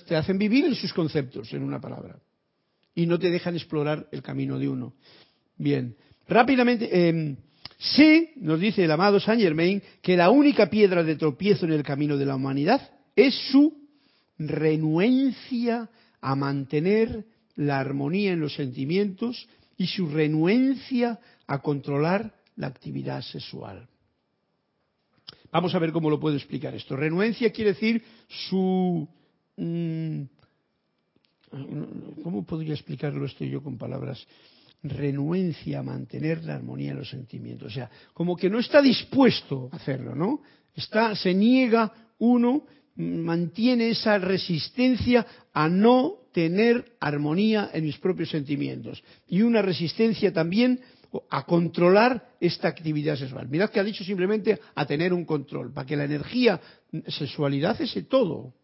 te 0.06 0.16
hacen 0.16 0.38
vivir 0.38 0.66
en 0.66 0.74
sus 0.74 0.92
conceptos, 0.92 1.52
en 1.52 1.62
una 1.62 1.80
palabra, 1.80 2.18
y 2.94 3.06
no 3.06 3.18
te 3.18 3.30
dejan 3.30 3.54
explorar 3.54 4.06
el 4.12 4.22
camino 4.22 4.58
de 4.58 4.68
uno. 4.68 4.94
Bien, 5.56 5.96
rápidamente, 6.28 6.88
eh, 6.92 7.36
sé, 7.78 8.32
nos 8.36 8.60
dice 8.60 8.84
el 8.84 8.90
amado 8.90 9.20
Saint 9.20 9.42
Germain, 9.42 9.82
que 10.02 10.16
la 10.16 10.30
única 10.30 10.68
piedra 10.68 11.02
de 11.02 11.16
tropiezo 11.16 11.66
en 11.66 11.72
el 11.72 11.82
camino 11.82 12.16
de 12.16 12.26
la 12.26 12.36
humanidad 12.36 12.90
es 13.16 13.34
su 13.50 13.74
renuencia 14.38 15.88
a 16.20 16.34
mantener 16.34 17.24
la 17.56 17.80
armonía 17.80 18.32
en 18.32 18.40
los 18.40 18.54
sentimientos 18.54 19.48
y 19.80 19.86
su 19.86 20.06
renuencia 20.08 21.18
a 21.48 21.58
controlar 21.60 22.34
la 22.56 22.68
actividad 22.68 23.22
sexual. 23.22 23.88
Vamos 25.50 25.74
a 25.74 25.78
ver 25.80 25.90
cómo 25.90 26.10
lo 26.10 26.20
puedo 26.20 26.36
explicar 26.36 26.74
esto. 26.74 26.94
Renuencia 26.94 27.50
quiere 27.50 27.72
decir 27.72 28.04
su 28.48 29.08
Mm, 29.60 30.22
¿Cómo 32.22 32.46
podría 32.46 32.74
explicarlo 32.74 33.26
esto 33.26 33.44
yo 33.44 33.62
con 33.62 33.76
palabras? 33.76 34.26
Renuencia 34.82 35.80
a 35.80 35.82
mantener 35.82 36.44
la 36.44 36.54
armonía 36.54 36.92
en 36.92 36.98
los 36.98 37.10
sentimientos. 37.10 37.68
O 37.68 37.74
sea, 37.74 37.90
como 38.14 38.36
que 38.36 38.48
no 38.48 38.58
está 38.58 38.80
dispuesto 38.80 39.68
a 39.72 39.76
hacerlo, 39.76 40.14
¿no? 40.14 40.40
Está, 40.74 41.14
se 41.14 41.34
niega 41.34 41.92
uno, 42.18 42.64
mantiene 42.96 43.90
esa 43.90 44.18
resistencia 44.18 45.26
a 45.52 45.68
no 45.68 46.19
tener 46.32 46.92
armonía 47.00 47.70
en 47.72 47.84
mis 47.84 47.98
propios 47.98 48.30
sentimientos. 48.30 49.02
Y 49.28 49.42
una 49.42 49.62
resistencia 49.62 50.32
también 50.32 50.80
a 51.28 51.44
controlar 51.44 52.36
esta 52.40 52.68
actividad 52.68 53.16
sexual. 53.16 53.48
Mirad 53.48 53.70
que 53.70 53.80
ha 53.80 53.84
dicho 53.84 54.04
simplemente 54.04 54.60
a 54.74 54.86
tener 54.86 55.12
un 55.12 55.24
control, 55.24 55.72
para 55.72 55.86
que 55.86 55.96
la 55.96 56.04
energía, 56.04 56.60
sexualidad, 57.08 57.80
ese 57.80 58.02
todo, 58.02 58.54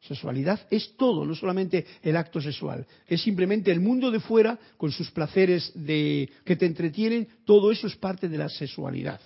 Sexualidad 0.00 0.66
es 0.70 0.96
todo, 0.96 1.26
no 1.26 1.34
solamente 1.34 1.84
el 2.02 2.16
acto 2.16 2.40
sexual. 2.40 2.86
Es 3.06 3.20
simplemente 3.20 3.70
el 3.70 3.80
mundo 3.80 4.10
de 4.10 4.18
fuera 4.18 4.58
con 4.78 4.90
sus 4.90 5.10
placeres 5.10 5.72
de, 5.74 6.30
que 6.44 6.56
te 6.56 6.64
entretienen. 6.64 7.28
Todo 7.44 7.70
eso 7.70 7.86
es 7.86 7.96
parte 7.96 8.28
de 8.28 8.38
la 8.38 8.48
sexualidad. 8.48 9.20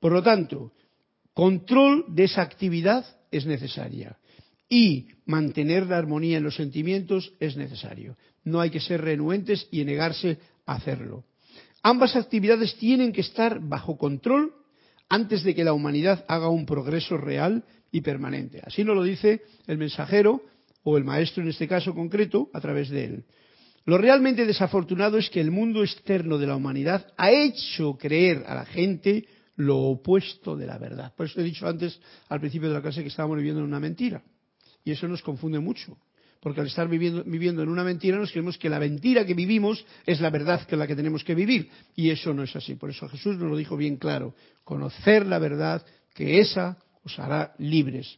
Por 0.00 0.12
lo 0.12 0.22
tanto, 0.22 0.72
control 1.32 2.06
de 2.08 2.24
esa 2.24 2.42
actividad 2.42 3.06
es 3.30 3.46
necesaria. 3.46 4.18
Y 4.68 5.08
mantener 5.26 5.86
la 5.86 5.98
armonía 5.98 6.38
en 6.38 6.44
los 6.44 6.56
sentimientos 6.56 7.32
es 7.40 7.56
necesario. 7.56 8.16
No 8.44 8.60
hay 8.60 8.70
que 8.70 8.80
ser 8.80 9.02
renuentes 9.02 9.68
y 9.70 9.84
negarse 9.84 10.38
a 10.66 10.74
hacerlo. 10.74 11.24
Ambas 11.82 12.16
actividades 12.16 12.76
tienen 12.76 13.12
que 13.12 13.20
estar 13.20 13.60
bajo 13.60 13.98
control 13.98 14.54
antes 15.08 15.44
de 15.44 15.54
que 15.54 15.64
la 15.64 15.74
humanidad 15.74 16.24
haga 16.28 16.48
un 16.48 16.66
progreso 16.66 17.16
real 17.16 17.64
y 17.92 18.00
permanente. 18.00 18.60
Así 18.64 18.84
nos 18.84 18.96
lo 18.96 19.02
dice 19.02 19.42
el 19.66 19.78
mensajero 19.78 20.42
o 20.82 20.96
el 20.96 21.04
maestro 21.04 21.42
en 21.42 21.50
este 21.50 21.68
caso 21.68 21.94
concreto 21.94 22.48
a 22.52 22.60
través 22.60 22.88
de 22.88 23.04
él. 23.04 23.24
Lo 23.86 23.98
realmente 23.98 24.46
desafortunado 24.46 25.18
es 25.18 25.28
que 25.28 25.40
el 25.40 25.50
mundo 25.50 25.82
externo 25.82 26.38
de 26.38 26.46
la 26.46 26.56
humanidad 26.56 27.06
ha 27.16 27.30
hecho 27.30 27.98
creer 27.98 28.44
a 28.46 28.54
la 28.54 28.64
gente 28.64 29.26
lo 29.56 29.78
opuesto 29.78 30.56
de 30.56 30.66
la 30.66 30.78
verdad. 30.78 31.12
Por 31.14 31.26
eso 31.26 31.40
he 31.40 31.44
dicho 31.44 31.66
antes, 31.66 32.00
al 32.28 32.40
principio 32.40 32.68
de 32.68 32.74
la 32.74 32.82
clase, 32.82 33.02
que 33.02 33.08
estábamos 33.08 33.36
viviendo 33.36 33.60
en 33.60 33.66
una 33.66 33.80
mentira. 33.80 34.22
Y 34.84 34.92
eso 34.92 35.08
nos 35.08 35.22
confunde 35.22 35.58
mucho. 35.58 35.96
Porque 36.40 36.60
al 36.60 36.66
estar 36.66 36.88
viviendo, 36.88 37.24
viviendo, 37.24 37.62
en 37.62 37.70
una 37.70 37.84
mentira 37.84 38.18
nos 38.18 38.30
creemos 38.30 38.58
que 38.58 38.68
la 38.68 38.78
mentira 38.78 39.24
que 39.24 39.32
vivimos 39.32 39.84
es 40.04 40.20
la 40.20 40.28
verdad 40.28 40.66
que 40.66 40.76
la 40.76 40.86
que 40.86 40.94
tenemos 40.94 41.24
que 41.24 41.34
vivir. 41.34 41.70
Y 41.96 42.10
eso 42.10 42.34
no 42.34 42.42
es 42.42 42.54
así. 42.54 42.74
Por 42.74 42.90
eso 42.90 43.08
Jesús 43.08 43.38
nos 43.38 43.50
lo 43.50 43.56
dijo 43.56 43.78
bien 43.78 43.96
claro. 43.96 44.34
Conocer 44.62 45.24
la 45.24 45.38
verdad, 45.38 45.84
que 46.14 46.40
esa 46.40 46.76
os 47.02 47.18
hará 47.18 47.54
libres. 47.58 48.16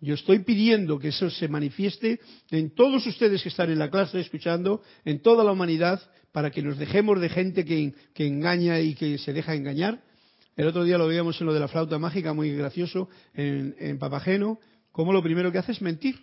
Yo 0.00 0.14
estoy 0.14 0.40
pidiendo 0.40 0.98
que 0.98 1.08
eso 1.08 1.30
se 1.30 1.48
manifieste 1.48 2.20
en 2.50 2.74
todos 2.74 3.06
ustedes 3.06 3.42
que 3.42 3.48
están 3.48 3.70
en 3.70 3.78
la 3.78 3.90
clase 3.90 4.20
escuchando, 4.20 4.82
en 5.04 5.20
toda 5.20 5.42
la 5.42 5.52
humanidad, 5.52 6.00
para 6.32 6.50
que 6.50 6.62
nos 6.62 6.78
dejemos 6.78 7.20
de 7.20 7.28
gente 7.28 7.64
que, 7.64 7.94
que 8.14 8.26
engaña 8.26 8.78
y 8.80 8.94
que 8.94 9.16
se 9.18 9.32
deja 9.32 9.54
engañar. 9.54 10.02
El 10.54 10.66
otro 10.66 10.84
día 10.84 10.98
lo 10.98 11.06
veíamos 11.06 11.40
en 11.40 11.46
lo 11.46 11.54
de 11.54 11.60
la 11.60 11.68
flauta 11.68 11.98
mágica, 11.98 12.34
muy 12.34 12.54
gracioso, 12.54 13.08
en, 13.34 13.74
en 13.78 13.98
Papageno, 13.98 14.58
cómo 14.96 15.12
lo 15.12 15.22
primero 15.22 15.52
que 15.52 15.58
hace 15.58 15.72
es 15.72 15.82
mentir. 15.82 16.18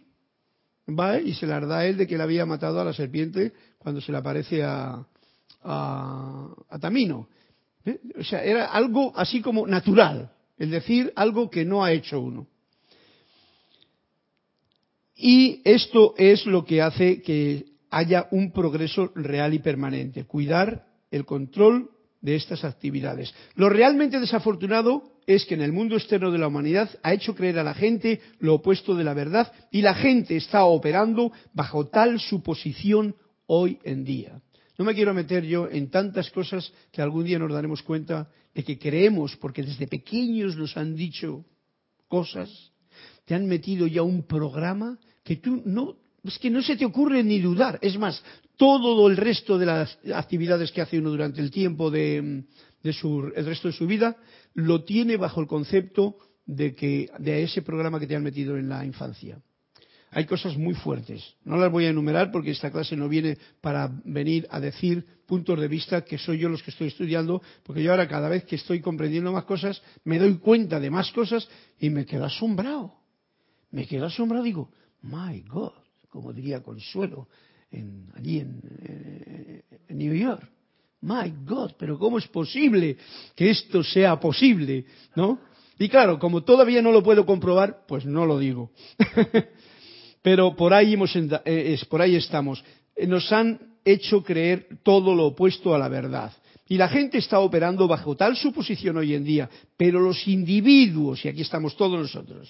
Va 0.90 1.20
y 1.20 1.36
se 1.36 1.46
la 1.46 1.60
da 1.60 1.86
él 1.86 1.96
de 1.96 2.08
que 2.08 2.16
él 2.16 2.22
había 2.22 2.44
matado 2.44 2.82
a 2.82 2.84
la 2.84 2.92
serpiente 2.92 3.54
cuando 3.78 4.02
se 4.02 4.12
le 4.12 4.18
aparece 4.18 4.64
a, 4.64 5.06
a, 5.62 6.80
Tamino. 6.82 7.30
¿Eh? 7.86 8.00
O 8.20 8.24
sea, 8.24 8.44
era 8.44 8.66
algo 8.66 9.14
así 9.16 9.42
como 9.42 9.68
natural, 9.68 10.32
el 10.58 10.72
decir 10.72 11.14
algo 11.16 11.52
que 11.52 11.64
no 11.64 11.84
ha 11.84 11.92
hecho 11.92 12.20
uno. 12.20 12.48
Y 15.16 15.62
esto 15.64 16.16
es 16.18 16.48
lo 16.48 16.66
que 16.66 16.82
hace 16.82 17.22
que 17.22 17.66
haya 17.92 18.28
un 18.32 18.52
progreso 18.52 19.12
real 19.14 19.54
y 19.54 19.60
permanente, 19.60 20.26
cuidar 20.26 20.88
el 21.12 21.26
control 21.26 21.92
de 22.22 22.38
estas 22.38 22.64
actividades. 22.64 23.36
Lo 23.54 23.70
realmente 23.70 24.20
desafortunado 24.20 25.13
es 25.28 25.46
que 25.46 25.56
en 25.56 25.62
el 25.62 25.72
mundo 25.72 25.96
externo 25.96 26.32
de 26.32 26.38
la 26.38 26.48
humanidad 26.48 26.90
ha 27.02 27.14
hecho 27.14 27.36
creer 27.36 27.60
a 27.60 27.64
la 27.64 27.74
gente 27.74 28.22
lo 28.40 28.56
opuesto 28.56 28.96
de 28.96 29.04
la 29.04 29.14
verdad 29.14 29.52
y 29.72 29.82
la 29.82 29.96
gente 29.96 30.36
está 30.36 30.66
operando 30.66 31.32
bajo 31.54 31.88
tal 31.88 32.20
suposición 32.20 33.16
hoy 33.48 33.80
en 33.84 34.04
día. 34.04 34.42
No 34.78 34.86
me 34.86 34.96
quiero 34.96 35.14
meter 35.14 35.46
yo 35.46 35.70
en 35.70 35.90
tantas 35.90 36.30
cosas 36.32 36.72
que 36.92 37.02
algún 37.02 37.26
día 37.26 37.40
nos 37.40 37.52
daremos 37.52 37.84
cuenta 37.84 38.30
de 38.54 38.64
que 38.64 38.78
creemos, 38.80 39.36
porque 39.38 39.64
desde 39.64 39.88
pequeños 39.88 40.56
nos 40.58 40.76
han 40.78 40.96
dicho 40.96 41.46
cosas, 42.08 42.72
te 43.26 43.36
han 43.36 43.48
metido 43.48 43.88
ya 43.88 44.02
un 44.02 44.24
programa 44.24 44.98
que 45.24 45.38
tú 45.38 45.62
no, 45.66 45.96
es 46.24 46.38
que 46.40 46.50
no 46.50 46.62
se 46.62 46.76
te 46.76 46.86
ocurre 46.86 47.24
ni 47.24 47.40
dudar. 47.40 47.80
Es 47.82 47.98
más, 47.98 48.24
todo 48.58 49.08
el 49.08 49.18
resto 49.18 49.58
de 49.58 49.66
las 49.66 49.98
actividades 50.14 50.72
que 50.72 50.82
hace 50.82 51.00
uno 51.00 51.10
durante 51.10 51.42
el 51.42 51.52
tiempo 51.52 51.90
de, 51.90 52.44
su, 52.92 53.32
el 53.36 53.46
resto 53.46 53.68
de 53.70 53.74
su 53.74 53.88
vida, 53.88 54.18
lo 54.54 54.84
tiene 54.84 55.18
bajo 55.18 55.42
el 55.42 55.48
concepto 55.48 56.18
de 56.46 56.76
que, 56.76 57.10
de 57.20 57.44
ese 57.44 57.62
programa 57.62 58.00
que 58.00 58.08
te 58.08 58.16
han 58.16 58.24
metido 58.24 58.58
en 58.58 58.70
la 58.70 58.86
infancia. 58.86 59.42
Hay 60.12 60.26
cosas 60.26 60.56
muy 60.58 60.76
fuertes. 60.76 61.24
No 61.44 61.58
las 61.58 61.72
voy 61.72 61.86
a 61.86 61.90
enumerar 61.90 62.32
porque 62.32 62.52
esta 62.52 62.72
clase 62.72 62.96
no 62.96 63.10
viene 63.10 63.36
para 63.62 63.90
venir 64.06 64.48
a 64.52 64.60
decir 64.60 65.04
puntos 65.26 65.60
de 65.60 65.68
vista 65.68 66.06
que 66.06 66.20
soy 66.20 66.38
yo 66.38 66.50
los 66.50 66.62
que 66.62 66.70
estoy 66.70 66.90
estudiando, 66.90 67.42
porque 67.64 67.82
yo 67.82 67.90
ahora 67.90 68.08
cada 68.08 68.30
vez 68.30 68.44
que 68.44 68.58
estoy 68.58 68.80
comprendiendo 68.80 69.32
más 69.32 69.46
cosas, 69.46 69.82
me 70.04 70.20
doy 70.20 70.38
cuenta 70.38 70.80
de 70.80 70.92
más 70.92 71.12
cosas 71.12 71.50
y 71.80 71.90
me 71.90 72.06
quedo 72.06 72.26
asombrado. 72.26 72.94
Me 73.72 73.88
quedo 73.88 74.06
asombrado, 74.06 74.44
digo, 74.44 74.70
My 75.02 75.42
God, 75.42 75.74
como 76.10 76.32
diría 76.32 76.62
Consuelo 76.62 77.28
allí 78.16 78.40
en, 78.40 79.64
New 79.90 80.14
York. 80.14 80.50
My 81.02 81.32
God, 81.46 81.74
pero 81.78 82.00
¿cómo 82.00 82.18
es 82.18 82.28
posible 82.28 82.98
que 83.36 83.50
esto 83.50 83.84
sea 83.84 84.20
posible? 84.20 84.86
¿No? 85.16 85.40
Y 85.78 85.90
claro, 85.90 86.18
como 86.18 86.44
todavía 86.44 86.82
no 86.82 86.92
lo 86.92 87.04
puedo 87.04 87.26
comprobar, 87.26 87.86
pues 87.88 88.06
no 88.06 88.26
lo 88.26 88.40
digo. 88.40 88.72
pero 90.22 90.56
por 90.56 90.74
ahí, 90.74 90.94
hemos, 90.94 91.14
eh, 91.16 91.80
por 91.90 92.02
ahí 92.02 92.16
estamos. 92.16 92.64
Eh, 92.96 93.06
nos 93.06 93.32
han 93.32 93.60
hecho 93.84 94.24
creer 94.24 94.80
todo 94.84 95.14
lo 95.14 95.28
opuesto 95.28 95.76
a 95.76 95.78
la 95.78 95.90
verdad. 95.90 96.32
Y 96.68 96.78
la 96.78 96.88
gente 96.88 97.18
está 97.18 97.40
operando 97.40 97.88
bajo 97.88 98.16
tal 98.16 98.38
suposición 98.38 98.98
hoy 98.98 99.14
en 99.14 99.24
día, 99.24 99.50
pero 99.78 100.00
los 100.00 100.28
individuos, 100.28 101.24
y 101.26 101.28
aquí 101.28 101.42
estamos 101.42 101.76
todos 101.76 102.00
nosotros, 102.00 102.50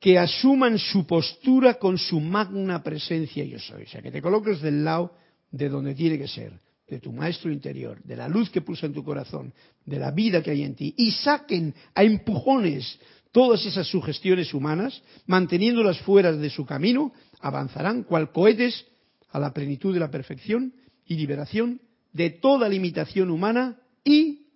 que 0.00 0.18
asuman 0.18 0.78
su 0.78 1.06
postura 1.06 1.74
con 1.74 1.98
su 1.98 2.20
magna 2.20 2.82
presencia 2.82 3.44
yo 3.44 3.58
soy. 3.58 3.82
O 3.82 3.88
sea, 3.88 4.02
que 4.02 4.10
te 4.10 4.22
coloques 4.22 4.60
del 4.60 4.84
lado 4.84 5.12
de 5.50 5.68
donde 5.68 5.94
tiene 5.94 6.18
que 6.18 6.28
ser, 6.28 6.52
de 6.86 7.00
tu 7.00 7.12
maestro 7.12 7.50
interior, 7.50 8.02
de 8.04 8.16
la 8.16 8.28
luz 8.28 8.50
que 8.50 8.60
pulsa 8.60 8.86
en 8.86 8.94
tu 8.94 9.02
corazón, 9.02 9.52
de 9.84 9.98
la 9.98 10.10
vida 10.10 10.42
que 10.42 10.52
hay 10.52 10.62
en 10.62 10.74
ti, 10.74 10.94
y 10.96 11.10
saquen 11.10 11.74
a 11.94 12.04
empujones 12.04 12.98
todas 13.32 13.64
esas 13.66 13.86
sugestiones 13.86 14.54
humanas, 14.54 15.02
manteniéndolas 15.26 15.98
fuera 16.00 16.32
de 16.32 16.50
su 16.50 16.64
camino, 16.64 17.12
avanzarán 17.40 18.04
cual 18.04 18.32
cohetes 18.32 18.86
a 19.30 19.38
la 19.38 19.52
plenitud 19.52 19.92
de 19.92 20.00
la 20.00 20.10
perfección 20.10 20.72
y 21.06 21.16
liberación 21.16 21.80
de 22.12 22.30
toda 22.30 22.68
limitación 22.68 23.30
humana 23.30 23.80
y 24.04 24.46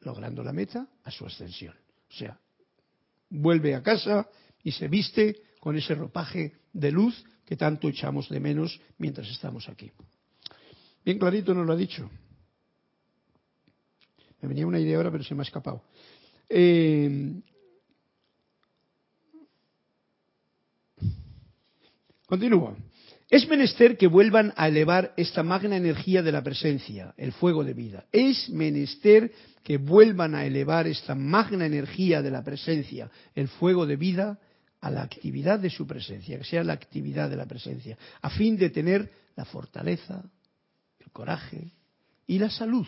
logrando 0.00 0.42
la 0.42 0.52
meta 0.52 0.88
a 1.02 1.10
su 1.10 1.26
ascensión. 1.26 1.74
O 2.10 2.12
sea, 2.12 2.38
vuelve 3.34 3.74
a 3.74 3.82
casa 3.82 4.28
y 4.62 4.72
se 4.72 4.88
viste 4.88 5.42
con 5.60 5.76
ese 5.76 5.94
ropaje 5.94 6.52
de 6.72 6.90
luz 6.90 7.24
que 7.44 7.56
tanto 7.56 7.88
echamos 7.88 8.28
de 8.28 8.40
menos 8.40 8.80
mientras 8.98 9.28
estamos 9.28 9.68
aquí. 9.68 9.90
Bien 11.04 11.18
clarito 11.18 11.52
nos 11.52 11.66
lo 11.66 11.72
ha 11.72 11.76
dicho. 11.76 12.08
Me 14.40 14.48
venía 14.48 14.66
una 14.66 14.78
idea 14.78 14.96
ahora, 14.96 15.10
pero 15.10 15.24
se 15.24 15.34
me 15.34 15.42
ha 15.42 15.44
escapado. 15.44 15.82
Eh, 16.48 17.40
continúa. 22.26 22.76
Es 23.34 23.48
menester 23.48 23.96
que 23.96 24.06
vuelvan 24.06 24.52
a 24.54 24.68
elevar 24.68 25.12
esta 25.16 25.42
magna 25.42 25.76
energía 25.76 26.22
de 26.22 26.30
la 26.30 26.40
presencia, 26.40 27.14
el 27.16 27.32
fuego 27.32 27.64
de 27.64 27.74
vida. 27.74 28.04
Es 28.12 28.48
menester 28.48 29.32
que 29.64 29.76
vuelvan 29.76 30.36
a 30.36 30.46
elevar 30.46 30.86
esta 30.86 31.16
magna 31.16 31.66
energía 31.66 32.22
de 32.22 32.30
la 32.30 32.44
presencia, 32.44 33.10
el 33.34 33.48
fuego 33.48 33.86
de 33.86 33.96
vida, 33.96 34.38
a 34.80 34.88
la 34.88 35.02
actividad 35.02 35.58
de 35.58 35.68
su 35.68 35.84
presencia, 35.84 36.38
que 36.38 36.44
sea 36.44 36.62
la 36.62 36.74
actividad 36.74 37.28
de 37.28 37.34
la 37.34 37.46
presencia, 37.46 37.98
a 38.22 38.30
fin 38.30 38.56
de 38.56 38.70
tener 38.70 39.10
la 39.34 39.44
fortaleza, 39.44 40.22
el 41.00 41.10
coraje 41.10 41.72
y 42.28 42.38
la 42.38 42.50
salud. 42.50 42.86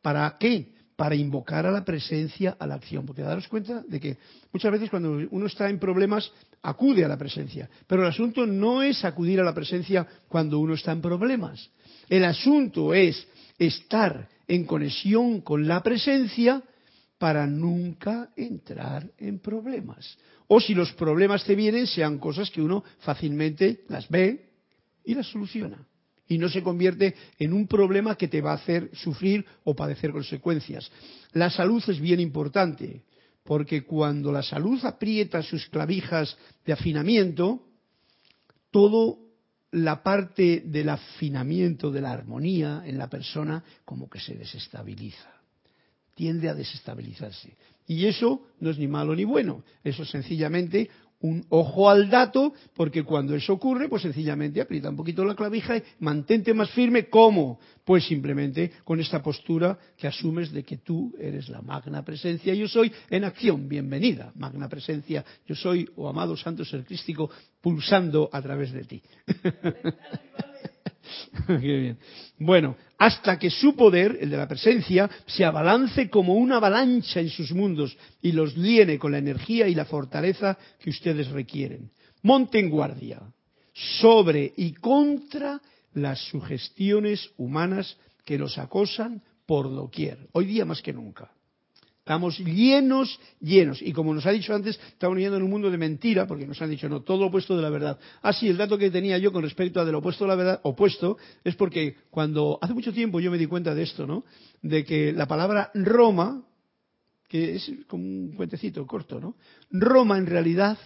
¿Para 0.00 0.38
qué? 0.40 0.72
Para 1.00 1.14
invocar 1.14 1.64
a 1.64 1.70
la 1.70 1.82
presencia 1.82 2.58
a 2.58 2.66
la 2.66 2.74
acción. 2.74 3.06
Porque 3.06 3.22
daros 3.22 3.48
cuenta 3.48 3.82
de 3.88 3.98
que 3.98 4.18
muchas 4.52 4.70
veces 4.70 4.90
cuando 4.90 5.26
uno 5.30 5.46
está 5.46 5.70
en 5.70 5.78
problemas 5.78 6.30
acude 6.60 7.02
a 7.02 7.08
la 7.08 7.16
presencia. 7.16 7.70
Pero 7.86 8.02
el 8.02 8.08
asunto 8.08 8.44
no 8.44 8.82
es 8.82 9.02
acudir 9.02 9.40
a 9.40 9.44
la 9.44 9.54
presencia 9.54 10.06
cuando 10.28 10.58
uno 10.58 10.74
está 10.74 10.92
en 10.92 11.00
problemas. 11.00 11.70
El 12.06 12.22
asunto 12.22 12.92
es 12.92 13.26
estar 13.58 14.28
en 14.46 14.66
conexión 14.66 15.40
con 15.40 15.66
la 15.66 15.82
presencia 15.82 16.62
para 17.16 17.46
nunca 17.46 18.28
entrar 18.36 19.10
en 19.16 19.38
problemas. 19.38 20.18
O 20.48 20.60
si 20.60 20.74
los 20.74 20.92
problemas 20.92 21.44
te 21.44 21.54
vienen, 21.54 21.86
sean 21.86 22.18
cosas 22.18 22.50
que 22.50 22.60
uno 22.60 22.84
fácilmente 22.98 23.84
las 23.88 24.06
ve 24.10 24.50
y 25.06 25.14
las 25.14 25.28
soluciona. 25.28 25.78
Y 26.30 26.38
no 26.38 26.48
se 26.48 26.62
convierte 26.62 27.16
en 27.40 27.52
un 27.52 27.66
problema 27.66 28.14
que 28.14 28.28
te 28.28 28.40
va 28.40 28.52
a 28.52 28.54
hacer 28.54 28.88
sufrir 28.94 29.44
o 29.64 29.74
padecer 29.74 30.12
consecuencias. 30.12 30.88
La 31.32 31.50
salud 31.50 31.82
es 31.88 31.98
bien 31.98 32.20
importante, 32.20 33.02
porque 33.42 33.82
cuando 33.82 34.30
la 34.30 34.44
salud 34.44 34.78
aprieta 34.84 35.42
sus 35.42 35.66
clavijas 35.66 36.38
de 36.64 36.72
afinamiento, 36.72 37.66
todo 38.70 39.18
la 39.72 40.04
parte 40.04 40.62
del 40.64 40.90
afinamiento, 40.90 41.90
de 41.90 42.00
la 42.00 42.12
armonía 42.12 42.84
en 42.86 42.96
la 42.96 43.10
persona, 43.10 43.64
como 43.84 44.08
que 44.08 44.20
se 44.20 44.36
desestabiliza, 44.36 45.32
tiende 46.14 46.48
a 46.48 46.54
desestabilizarse. 46.54 47.56
Y 47.88 48.06
eso 48.06 48.46
no 48.60 48.70
es 48.70 48.78
ni 48.78 48.86
malo 48.86 49.16
ni 49.16 49.24
bueno, 49.24 49.64
eso 49.82 50.04
es 50.04 50.10
sencillamente 50.10 50.88
un 51.20 51.44
ojo 51.50 51.90
al 51.90 52.08
dato, 52.08 52.54
porque 52.74 53.02
cuando 53.02 53.34
eso 53.34 53.52
ocurre, 53.52 53.88
pues 53.88 54.02
sencillamente 54.02 54.60
aprieta 54.60 54.88
un 54.88 54.96
poquito 54.96 55.24
la 55.24 55.34
clavija 55.34 55.76
y 55.76 55.82
mantente 56.00 56.54
más 56.54 56.70
firme. 56.70 57.08
¿Cómo? 57.08 57.60
Pues 57.84 58.04
simplemente 58.04 58.72
con 58.84 59.00
esta 59.00 59.22
postura 59.22 59.78
que 59.96 60.06
asumes 60.06 60.52
de 60.52 60.64
que 60.64 60.78
tú 60.78 61.14
eres 61.18 61.48
la 61.48 61.60
magna 61.60 62.04
presencia 62.04 62.54
yo 62.54 62.68
soy 62.68 62.92
en 63.10 63.24
acción. 63.24 63.68
Bienvenida, 63.68 64.32
magna 64.34 64.68
presencia 64.68 65.24
yo 65.46 65.54
soy, 65.54 65.88
o 65.96 66.08
amado 66.08 66.36
santo 66.36 66.64
ser 66.64 66.84
crístico, 66.84 67.30
pulsando 67.60 68.30
a 68.32 68.40
través 68.40 68.72
de 68.72 68.84
ti. 68.84 69.02
Bueno, 72.38 72.76
hasta 72.98 73.38
que 73.38 73.50
su 73.50 73.74
poder, 73.76 74.18
el 74.20 74.30
de 74.30 74.36
la 74.36 74.48
presencia, 74.48 75.10
se 75.26 75.44
abalance 75.44 76.08
como 76.08 76.34
una 76.34 76.56
avalancha 76.56 77.20
en 77.20 77.28
sus 77.28 77.52
mundos 77.52 77.96
y 78.22 78.32
los 78.32 78.56
llene 78.56 78.98
con 78.98 79.12
la 79.12 79.18
energía 79.18 79.68
y 79.68 79.74
la 79.74 79.84
fortaleza 79.84 80.56
que 80.78 80.90
ustedes 80.90 81.28
requieren. 81.28 81.90
Monten 82.22 82.70
guardia 82.70 83.20
sobre 83.72 84.52
y 84.56 84.72
contra 84.72 85.60
las 85.94 86.20
sugestiones 86.28 87.30
humanas 87.36 87.96
que 88.24 88.38
los 88.38 88.58
acosan 88.58 89.22
por 89.46 89.70
doquier, 89.70 90.28
hoy 90.32 90.46
día 90.46 90.64
más 90.64 90.80
que 90.82 90.92
nunca. 90.92 91.30
Estamos 92.00 92.38
llenos, 92.38 93.20
llenos. 93.40 93.80
Y 93.82 93.92
como 93.92 94.12
nos 94.14 94.26
ha 94.26 94.30
dicho 94.30 94.54
antes, 94.54 94.80
estamos 94.92 95.14
viviendo 95.14 95.36
en 95.36 95.42
un 95.42 95.50
mundo 95.50 95.70
de 95.70 95.78
mentira, 95.78 96.26
porque 96.26 96.46
nos 96.46 96.60
han 96.60 96.70
dicho, 96.70 96.88
no, 96.88 97.02
todo 97.02 97.18
lo 97.18 97.26
opuesto 97.26 97.54
de 97.54 97.62
la 97.62 97.70
verdad. 97.70 97.98
Ah, 98.22 98.32
sí, 98.32 98.48
el 98.48 98.56
dato 98.56 98.78
que 98.78 98.90
tenía 98.90 99.18
yo 99.18 99.32
con 99.32 99.42
respecto 99.42 99.80
a 99.80 99.84
del 99.84 99.94
opuesto 99.94 100.24
de 100.24 100.28
la 100.28 100.34
verdad, 100.34 100.60
opuesto, 100.64 101.18
es 101.44 101.54
porque 101.56 101.96
cuando, 102.10 102.58
hace 102.60 102.74
mucho 102.74 102.92
tiempo 102.92 103.20
yo 103.20 103.30
me 103.30 103.38
di 103.38 103.46
cuenta 103.46 103.74
de 103.74 103.82
esto, 103.82 104.06
¿no? 104.06 104.24
De 104.62 104.84
que 104.84 105.12
la 105.12 105.26
palabra 105.26 105.70
Roma, 105.74 106.42
que 107.28 107.56
es 107.56 107.70
como 107.86 108.02
un 108.02 108.32
cuentecito 108.34 108.86
corto, 108.86 109.20
¿no? 109.20 109.36
Roma 109.70 110.18
en 110.18 110.26
realidad, 110.26 110.78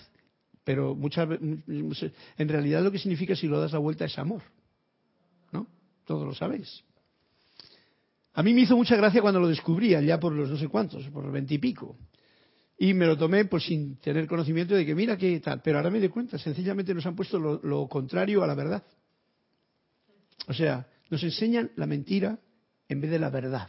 pero 0.64 0.94
muchas 0.94 1.28
en 1.30 2.48
realidad 2.48 2.82
lo 2.82 2.90
que 2.90 2.98
significa 2.98 3.36
si 3.36 3.46
lo 3.46 3.60
das 3.60 3.72
la 3.72 3.78
vuelta 3.78 4.04
es 4.04 4.18
amor. 4.18 4.42
¿No? 5.52 5.68
Todos 6.04 6.26
lo 6.26 6.34
sabéis. 6.34 6.82
A 8.34 8.42
mí 8.42 8.52
me 8.52 8.62
hizo 8.62 8.76
mucha 8.76 8.96
gracia 8.96 9.22
cuando 9.22 9.38
lo 9.38 9.46
descubrí, 9.48 9.90
ya 9.90 10.18
por 10.18 10.32
los 10.32 10.50
no 10.50 10.56
sé 10.56 10.66
cuántos, 10.68 11.08
por 11.10 11.22
los 11.24 11.32
veintipico. 11.32 11.96
Y, 12.76 12.92
me 12.92 13.06
lo 13.06 13.16
tomé 13.16 13.44
pues 13.44 13.62
sin 13.64 14.00
tener 14.00 14.26
conocimiento 14.26 14.74
de 14.74 14.84
que 14.84 14.96
mira 14.96 15.16
qué 15.16 15.38
tal. 15.38 15.62
Pero 15.62 15.78
ahora 15.78 15.90
me 15.90 16.00
doy 16.00 16.08
cuenta, 16.08 16.36
sencillamente 16.36 16.92
nos 16.92 17.06
han 17.06 17.14
puesto 17.14 17.38
lo, 17.38 17.88
contrario 17.88 18.42
a 18.42 18.48
la 18.48 18.56
verdad. 18.56 18.82
O 20.48 20.52
sea, 20.52 20.88
nos 21.10 21.22
enseñan 21.22 21.70
la 21.76 21.86
mentira 21.86 22.40
en 22.88 23.00
vez 23.00 23.12
de 23.12 23.20
la 23.20 23.30
verdad. 23.30 23.68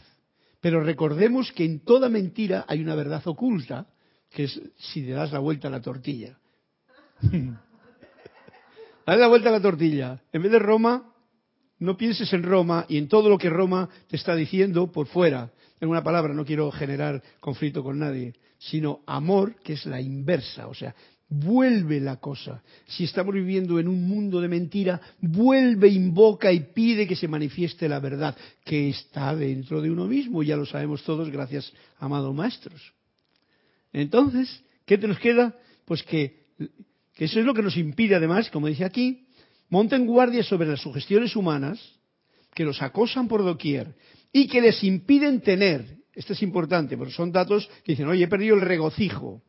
Pero 0.60 0.84
recordemos 0.84 1.52
que 1.52 1.64
en 1.64 1.82
toda 1.82 2.10
mentira 2.10 2.66
hay 2.68 2.82
una 2.82 2.96
verdad 2.96 3.22
oculta, 3.26 3.88
que 4.32 4.46
es 4.46 4.60
si 4.78 5.02
le 5.02 5.12
das 5.12 5.32
la 5.32 5.38
vuelta 5.38 5.68
a 5.68 5.72
la 5.72 5.82
tortilla. 5.82 6.40
Dale 9.06 9.22
la 9.22 9.28
vuelta 9.28 9.50
a 9.50 9.52
la 9.52 9.62
tortilla. 9.62 10.24
En 10.34 10.42
vez 10.42 10.52
de 10.52 10.58
Roma, 10.58 11.15
no 11.86 11.98
pienses 11.98 12.32
en 12.34 12.44
Roma 12.44 12.86
y 12.90 12.98
en 12.98 13.08
todo 13.08 13.30
lo 13.30 13.38
que 13.38 13.50
Roma 13.50 13.90
te 14.08 14.16
está 14.16 14.36
diciendo 14.36 14.92
por 14.92 15.08
fuera. 15.08 15.52
En 15.80 15.90
una 15.90 16.04
palabra, 16.04 16.34
no 16.34 16.46
quiero 16.46 16.72
generar 16.72 17.22
conflicto 17.40 17.84
con 17.84 18.00
nadie, 18.00 18.34
sino 18.58 19.02
amor, 19.06 19.56
que 19.64 19.74
es 19.74 19.86
la 19.86 20.02
inversa. 20.02 20.68
O 20.68 20.74
sea, 20.74 20.96
vuelve 21.30 22.00
la 22.00 22.18
cosa. 22.18 22.64
Si 22.88 23.04
estamos 23.04 23.34
viviendo 23.34 23.80
en 23.80 23.88
un 23.88 24.08
mundo 24.08 24.42
de 24.42 24.48
mentira, 24.48 25.02
vuelve, 25.20 25.90
invoca 25.90 26.52
y 26.52 26.62
pide 26.74 27.08
que 27.08 27.16
se 27.16 27.28
manifieste 27.28 27.90
la 27.90 28.00
verdad, 28.00 28.36
que 28.64 28.90
está 28.90 29.36
dentro 29.36 29.82
de 29.82 29.92
uno 29.92 30.06
mismo. 30.06 30.44
Ya 30.44 30.56
lo 30.56 30.66
sabemos 30.66 31.04
todos, 31.04 31.30
gracias, 31.30 31.72
amados 32.00 32.34
maestros. 32.34 32.94
Entonces, 33.92 34.64
¿qué 34.86 34.98
te 34.98 35.08
nos 35.08 35.20
queda? 35.20 35.56
Pues 35.86 36.04
que, 36.04 36.46
que 37.14 37.26
eso 37.26 37.40
es 37.40 37.46
lo 37.46 37.54
que 37.54 37.62
nos 37.62 37.78
impide, 37.78 38.16
además, 38.16 38.50
como 38.50 38.68
dice 38.68 38.86
aquí, 38.86 39.25
monten 39.76 40.06
guardia 40.06 40.42
sobre 40.42 40.70
las 40.70 40.80
sugestiones 40.80 41.36
humanas 41.36 41.78
que 42.54 42.64
los 42.64 42.82
acosan 42.82 43.28
por 43.28 43.44
doquier 43.44 43.94
y 44.32 44.48
que 44.48 44.62
les 44.62 44.82
impiden 44.86 45.42
tener, 45.42 45.98
esto 46.14 46.32
es 46.32 46.42
importante, 46.44 46.96
porque 46.96 47.12
son 47.12 47.34
datos 47.34 47.70
que 47.84 47.92
dicen, 47.92 48.08
oye, 48.08 48.24
he 48.24 48.30
perdido 48.30 48.56
el 48.56 48.62
regocijo, 48.62 49.44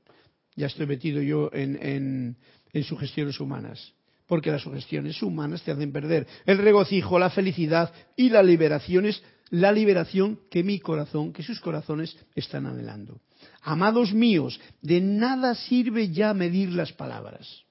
ya 0.56 0.66
estoy 0.66 0.86
metido 0.86 1.22
yo 1.22 1.48
en, 1.52 2.36
sugestiones 2.82 3.38
humanas, 3.38 3.94
porque 4.26 4.50
las 4.50 4.62
sugestiones 4.62 5.22
humanas 5.22 5.62
te 5.62 5.70
hacen 5.70 5.92
perder 5.92 6.26
el 6.44 6.58
regocijo, 6.58 7.20
la 7.20 7.30
felicidad 7.30 7.94
y 8.16 8.28
la 8.28 8.42
liberación 8.42 9.06
es 9.06 9.22
la 9.50 9.70
liberación 9.70 10.40
que 10.50 10.64
mi 10.64 10.80
corazón, 10.80 11.32
que 11.32 11.44
sus 11.44 11.60
corazones 11.60 12.16
están 12.34 12.66
anhelando. 12.66 13.20
Amados 13.62 14.12
míos, 14.12 14.60
de 14.82 15.00
nada 15.00 15.54
sirve 15.54 16.10
ya 16.10 16.34
medir 16.34 16.70
las 16.70 16.92
palabras 16.92 17.65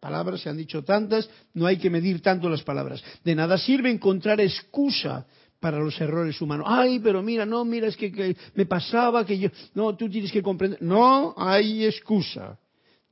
palabras 0.00 0.40
se 0.40 0.48
han 0.48 0.56
dicho 0.56 0.82
tantas, 0.82 1.28
no 1.54 1.66
hay 1.66 1.76
que 1.76 1.90
medir 1.90 2.20
tanto 2.20 2.48
las 2.48 2.62
palabras. 2.62 3.02
De 3.24 3.34
nada 3.34 3.58
sirve 3.58 3.90
encontrar 3.90 4.40
excusa 4.40 5.26
para 5.60 5.78
los 5.78 6.00
errores 6.00 6.40
humanos. 6.40 6.66
Ay, 6.68 7.00
pero 7.00 7.22
mira, 7.22 7.44
no, 7.44 7.64
mira, 7.64 7.88
es 7.88 7.96
que, 7.96 8.36
me 8.54 8.66
pasaba 8.66 9.24
que 9.24 9.38
yo... 9.38 9.48
No, 9.74 9.96
tú 9.96 10.08
tienes 10.08 10.30
que 10.30 10.42
comprender. 10.42 10.80
No 10.82 11.34
hay 11.36 11.84
excusa. 11.84 12.58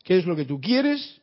¿Qué 0.03 0.19
es 0.19 0.27
lo 0.27 0.37
que 0.37 0.45
tú 0.45 0.61
quieres? 0.61 1.21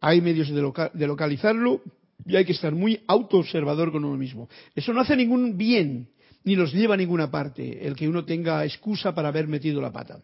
Hay 0.00 0.20
medios 0.20 0.48
de, 0.48 0.72
de 0.94 1.06
localizarlo 1.06 1.82
y 2.24 2.36
hay 2.36 2.44
que 2.44 2.52
estar 2.52 2.72
muy 2.72 3.00
autoobservador 3.06 3.90
con 3.90 4.04
uno 4.04 4.16
mismo. 4.16 4.48
Eso 4.74 4.92
no 4.92 5.00
hace 5.00 5.16
ningún 5.16 5.56
bien, 5.56 6.08
ni 6.44 6.54
los 6.54 6.72
lleva 6.72 6.94
a 6.94 6.98
ninguna 6.98 7.30
parte, 7.30 7.86
el 7.86 7.96
que 7.96 8.08
uno 8.08 8.24
tenga 8.24 8.64
excusa 8.64 9.14
para 9.14 9.28
haber 9.28 9.48
metido 9.48 9.80
la 9.80 9.92
pata. 9.92 10.20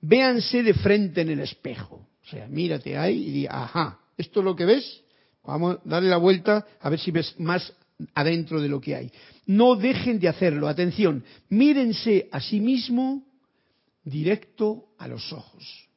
Véanse 0.00 0.62
de 0.62 0.74
frente 0.74 1.22
en 1.22 1.30
el 1.30 1.40
espejo. 1.40 2.06
O 2.24 2.28
sea, 2.28 2.46
mírate 2.48 2.96
ahí 2.96 3.28
y 3.28 3.30
di, 3.30 3.46
ajá, 3.46 4.00
¿esto 4.16 4.40
es 4.40 4.44
lo 4.44 4.56
que 4.56 4.64
ves? 4.64 5.02
Vamos 5.44 5.76
a 5.76 5.80
darle 5.84 6.08
la 6.08 6.16
vuelta 6.16 6.66
a 6.80 6.88
ver 6.88 6.98
si 6.98 7.10
ves 7.10 7.38
más 7.38 7.72
adentro 8.14 8.60
de 8.60 8.68
lo 8.68 8.80
que 8.80 8.96
hay. 8.96 9.12
No 9.46 9.76
dejen 9.76 10.18
de 10.18 10.28
hacerlo. 10.28 10.68
Atención, 10.68 11.22
mírense 11.50 12.28
a 12.32 12.40
sí 12.40 12.60
mismo 12.60 13.26
directo 14.02 14.86
a 14.98 15.06
los 15.06 15.32
ojos. 15.32 15.88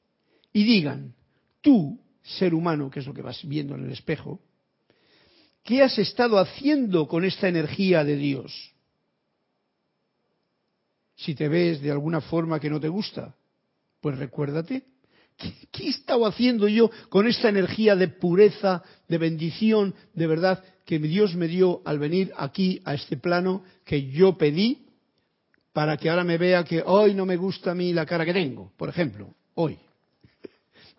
Y 0.52 0.64
digan, 0.64 1.14
tú, 1.62 2.00
ser 2.22 2.54
humano, 2.54 2.90
que 2.90 3.00
es 3.00 3.08
lo 3.08 3.14
que 3.14 3.22
vas 3.22 3.40
viendo 3.48 3.76
en 3.76 3.86
el 3.86 3.92
espejo, 3.92 4.42
¿qué 5.64 5.82
has 5.82 5.98
estado 5.98 6.40
haciendo 6.40 7.08
con 7.08 7.24
esta 7.24 7.48
energía 7.48 8.04
de 8.04 8.18
Dios? 8.18 8.74
Si 11.16 11.36
te 11.36 11.48
ves 11.48 11.82
de 11.82 11.92
alguna 11.92 12.20
forma 12.20 12.60
que 12.60 12.70
no 12.70 12.80
te 12.82 12.90
gusta, 12.90 13.34
pues 14.02 14.18
recuérdate 14.18 14.84
¿Qué, 15.38 15.54
he 15.80 15.90
estado 15.90 16.26
haciendo 16.26 16.68
yo 16.68 16.90
con 17.10 17.28
esta 17.28 17.50
energía 17.50 17.96
de 17.96 18.08
pureza, 18.08 18.84
de 19.08 19.18
bendición, 19.20 19.94
de 20.14 20.28
verdad, 20.28 20.64
que 20.86 20.98
Dios 21.00 21.36
me 21.36 21.48
dio 21.48 21.82
al 21.86 22.00
venir 22.00 22.32
aquí 22.36 22.82
a 22.86 22.96
este 22.96 23.18
plano 23.18 23.64
que 23.86 24.10
yo 24.10 24.38
pedí 24.38 24.88
para 25.74 25.96
que 25.96 26.10
ahora 26.10 26.24
me 26.24 26.40
vea 26.40 26.64
que 26.64 26.82
hoy 26.84 27.14
no 27.14 27.26
me 27.26 27.38
gusta 27.38 27.72
a 27.72 27.76
mí 27.76 27.94
la 27.94 28.06
cara 28.06 28.26
que 28.26 28.34
tengo, 28.34 28.72
por 28.78 28.90
ejemplo, 28.90 29.36
hoy. 29.54 29.78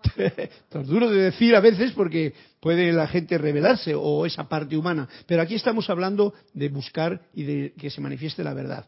es 0.16 0.86
duro 0.86 1.10
de 1.10 1.22
decir 1.22 1.56
a 1.56 1.60
veces 1.60 1.90
porque 1.92 2.32
puede 2.60 2.92
la 2.92 3.08
gente 3.08 3.36
revelarse 3.38 3.94
o 3.96 4.24
esa 4.24 4.48
parte 4.48 4.76
humana, 4.76 5.08
pero 5.26 5.42
aquí 5.42 5.56
estamos 5.56 5.90
hablando 5.90 6.32
de 6.54 6.68
buscar 6.68 7.22
y 7.34 7.42
de 7.42 7.74
que 7.76 7.90
se 7.90 8.00
manifieste 8.00 8.44
la 8.44 8.54
verdad. 8.54 8.86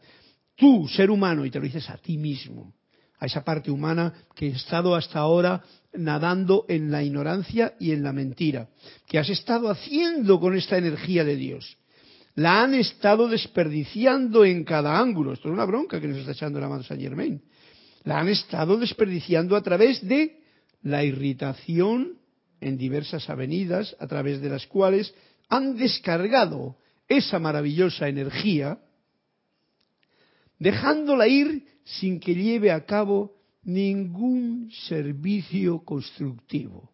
Tú, 0.55 0.87
ser 0.87 1.11
humano, 1.11 1.45
y 1.45 1.51
te 1.51 1.59
lo 1.59 1.65
dices 1.65 1.89
a 1.89 1.97
ti 1.97 2.17
mismo, 2.17 2.73
a 3.21 3.27
esa 3.27 3.43
parte 3.43 3.69
humana 3.69 4.13
que 4.35 4.47
he 4.47 4.51
estado 4.51 4.95
hasta 4.95 5.19
ahora 5.19 5.63
nadando 5.93 6.65
en 6.67 6.91
la 6.91 7.03
ignorancia 7.03 7.75
y 7.79 7.91
en 7.91 8.03
la 8.03 8.11
mentira. 8.11 8.67
¿Qué 9.07 9.19
has 9.19 9.29
estado 9.29 9.69
haciendo 9.69 10.39
con 10.39 10.57
esta 10.57 10.77
energía 10.77 11.23
de 11.23 11.35
Dios? 11.35 11.77
La 12.33 12.63
han 12.63 12.73
estado 12.73 13.27
desperdiciando 13.27 14.43
en 14.43 14.63
cada 14.63 14.99
ángulo. 14.99 15.33
Esto 15.33 15.49
es 15.49 15.53
una 15.53 15.65
bronca 15.65 16.01
que 16.01 16.07
nos 16.07 16.17
está 16.17 16.31
echando 16.31 16.59
la 16.59 16.67
mano 16.67 16.81
San 16.81 16.99
Germain. 16.99 17.41
La 18.03 18.19
han 18.19 18.27
estado 18.27 18.77
desperdiciando 18.77 19.55
a 19.55 19.61
través 19.61 20.05
de 20.07 20.39
la 20.81 21.03
irritación 21.03 22.17
en 22.59 22.77
diversas 22.77 23.29
avenidas, 23.29 23.95
a 23.99 24.07
través 24.07 24.41
de 24.41 24.49
las 24.49 24.65
cuales 24.65 25.13
han 25.47 25.75
descargado 25.77 26.77
esa 27.07 27.37
maravillosa 27.37 28.07
energía, 28.07 28.79
dejándola 30.61 31.27
ir 31.27 31.65
sin 31.83 32.19
que 32.19 32.35
lleve 32.35 32.71
a 32.71 32.85
cabo 32.85 33.33
ningún 33.63 34.69
servicio 34.87 35.83
constructivo. 35.83 36.91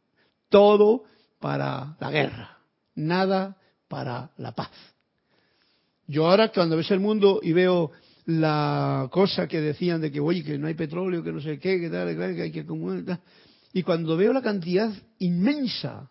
Todo 0.48 1.04
para 1.40 1.98
la 2.00 2.10
guerra, 2.10 2.58
nada 2.96 3.58
para 3.90 4.32
la 4.38 4.54
paz. 4.54 4.72
Yo 6.08 6.30
ahora 6.30 6.50
cuando 6.54 6.78
ves 6.78 6.90
el 6.92 7.02
mundo 7.02 7.42
y 7.44 7.52
veo 7.52 7.92
la 8.26 9.10
cosa 9.12 9.50
que 9.50 9.60
decían 9.60 10.00
de 10.00 10.14
que, 10.14 10.22
oye, 10.22 10.46
que 10.46 10.58
no 10.58 10.68
hay 10.68 10.74
petróleo, 10.74 11.22
que 11.22 11.34
no 11.34 11.42
sé 11.42 11.60
qué, 11.60 11.82
que 11.82 11.90
tal, 11.90 12.16
que 12.16 12.42
hay 12.42 12.52
que 12.52 12.62
acumular, 12.62 13.20
y 13.74 13.84
cuando 13.84 14.16
veo 14.16 14.32
la 14.32 14.42
cantidad 14.42 14.94
inmensa 15.20 16.10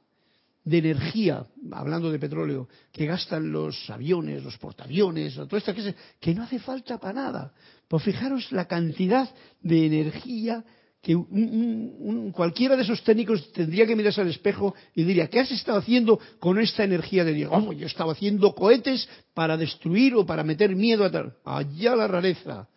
de 0.67 0.79
energía, 0.79 1.47
hablando 1.71 2.11
de 2.11 2.19
petróleo, 2.19 2.69
que 2.93 3.07
gastan 3.07 3.53
los 3.53 3.89
aviones, 3.89 4.43
los 4.43 4.59
portaaviones, 4.59 5.37
todo 5.37 5.57
esto, 5.57 5.73
que, 5.73 5.95
que 6.19 6.35
no 6.35 6.43
hace 6.43 6.59
falta 6.59 6.99
para 6.99 7.15
nada. 7.15 7.53
Pues 7.87 8.03
fijaros 8.03 8.51
la 8.51 8.67
cantidad 8.67 9.33
de 9.63 9.87
energía 9.87 10.65
que 11.01 11.17
cualquiera 12.33 12.75
de 12.75 12.83
esos 12.83 13.05
técnicos 13.05 13.53
tendría 13.53 13.87
que 13.87 13.95
mirarse 13.95 14.21
al 14.21 14.29
espejo 14.29 14.75
y 14.93 15.05
diría, 15.05 15.29
¿qué 15.29 15.39
has 15.39 15.53
estado 15.53 15.79
haciendo 15.79 16.19
con 16.41 16.59
esta 16.59 16.83
energía 16.83 17.23
de 17.23 17.33
Dios? 17.33 17.53
Oh, 17.55 17.73
yo 17.73 17.87
estaba 17.87 18.11
haciendo 18.11 18.53
cohetes 18.53 19.09
para 19.35 19.57
destruir 19.57 20.17
o 20.17 20.27
para 20.27 20.43
meter 20.43 20.75
miedo 20.75 21.05
a 21.05 21.13
tal. 21.13 21.35
Allá 21.45 21.95
la 21.95 22.09
rareza. 22.09 22.69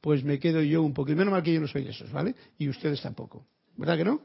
Pues 0.00 0.24
me 0.24 0.38
quedo 0.38 0.62
yo 0.62 0.82
un. 0.82 0.94
Y 0.96 1.14
menos 1.14 1.32
mal 1.32 1.42
que 1.42 1.52
yo 1.52 1.60
no 1.60 1.68
soy 1.68 1.84
de 1.84 1.90
esos, 1.90 2.10
¿vale? 2.10 2.34
Y 2.56 2.66
ustedes 2.70 3.02
tampoco. 3.02 3.44
¿Verdad 3.76 3.98
que 3.98 4.04
no? 4.06 4.22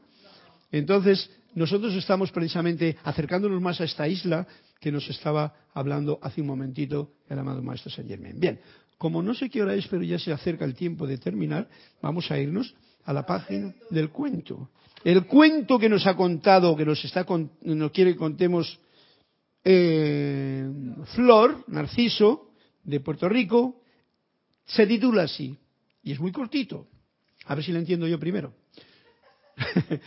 Entonces, 0.72 1.30
nosotros 1.54 1.94
estamos 1.94 2.32
precisamente 2.32 2.96
acercándonos 3.04 3.60
más 3.60 3.80
a 3.80 3.84
esta 3.84 4.08
isla 4.08 4.46
que 4.80 4.90
nos 4.90 5.08
estaba 5.08 5.54
hablando 5.74 6.18
hace 6.22 6.40
un 6.40 6.46
momentito 6.48 7.12
el 7.28 7.38
amado 7.38 7.62
Maestro 7.62 7.90
Saint 7.90 8.10
Germain. 8.10 8.40
Bien, 8.40 8.58
como 8.98 9.22
no 9.22 9.34
sé 9.34 9.50
qué 9.50 9.62
hora 9.62 9.74
es, 9.74 9.86
pero 9.86 10.02
ya 10.02 10.18
se 10.18 10.32
acerca 10.32 10.64
el 10.64 10.74
tiempo 10.74 11.06
de 11.06 11.18
terminar, 11.18 11.68
vamos 12.00 12.30
a 12.30 12.38
irnos 12.38 12.74
a 13.04 13.12
la 13.12 13.26
página 13.26 13.74
del 13.90 14.10
cuento. 14.10 14.70
El 15.04 15.26
cuento 15.26 15.78
que 15.78 15.88
nos 15.88 16.06
ha 16.06 16.16
contado, 16.16 16.76
que 16.76 16.86
nos 16.86 17.04
está 17.04 17.26
nos 17.62 17.90
quiere 17.90 18.12
que 18.12 18.18
contemos 18.18 18.80
eh, 19.64 20.68
Flor, 21.14 21.64
Narciso, 21.68 22.50
de 22.82 23.00
Puerto 23.00 23.28
Rico, 23.28 23.82
se 24.64 24.86
titula 24.86 25.24
así, 25.24 25.56
y 26.02 26.12
es 26.12 26.20
muy 26.20 26.32
cortito. 26.32 26.86
A 27.46 27.54
ver 27.54 27.64
si 27.64 27.72
lo 27.72 27.78
entiendo 27.78 28.06
yo 28.06 28.18
primero. 28.18 28.54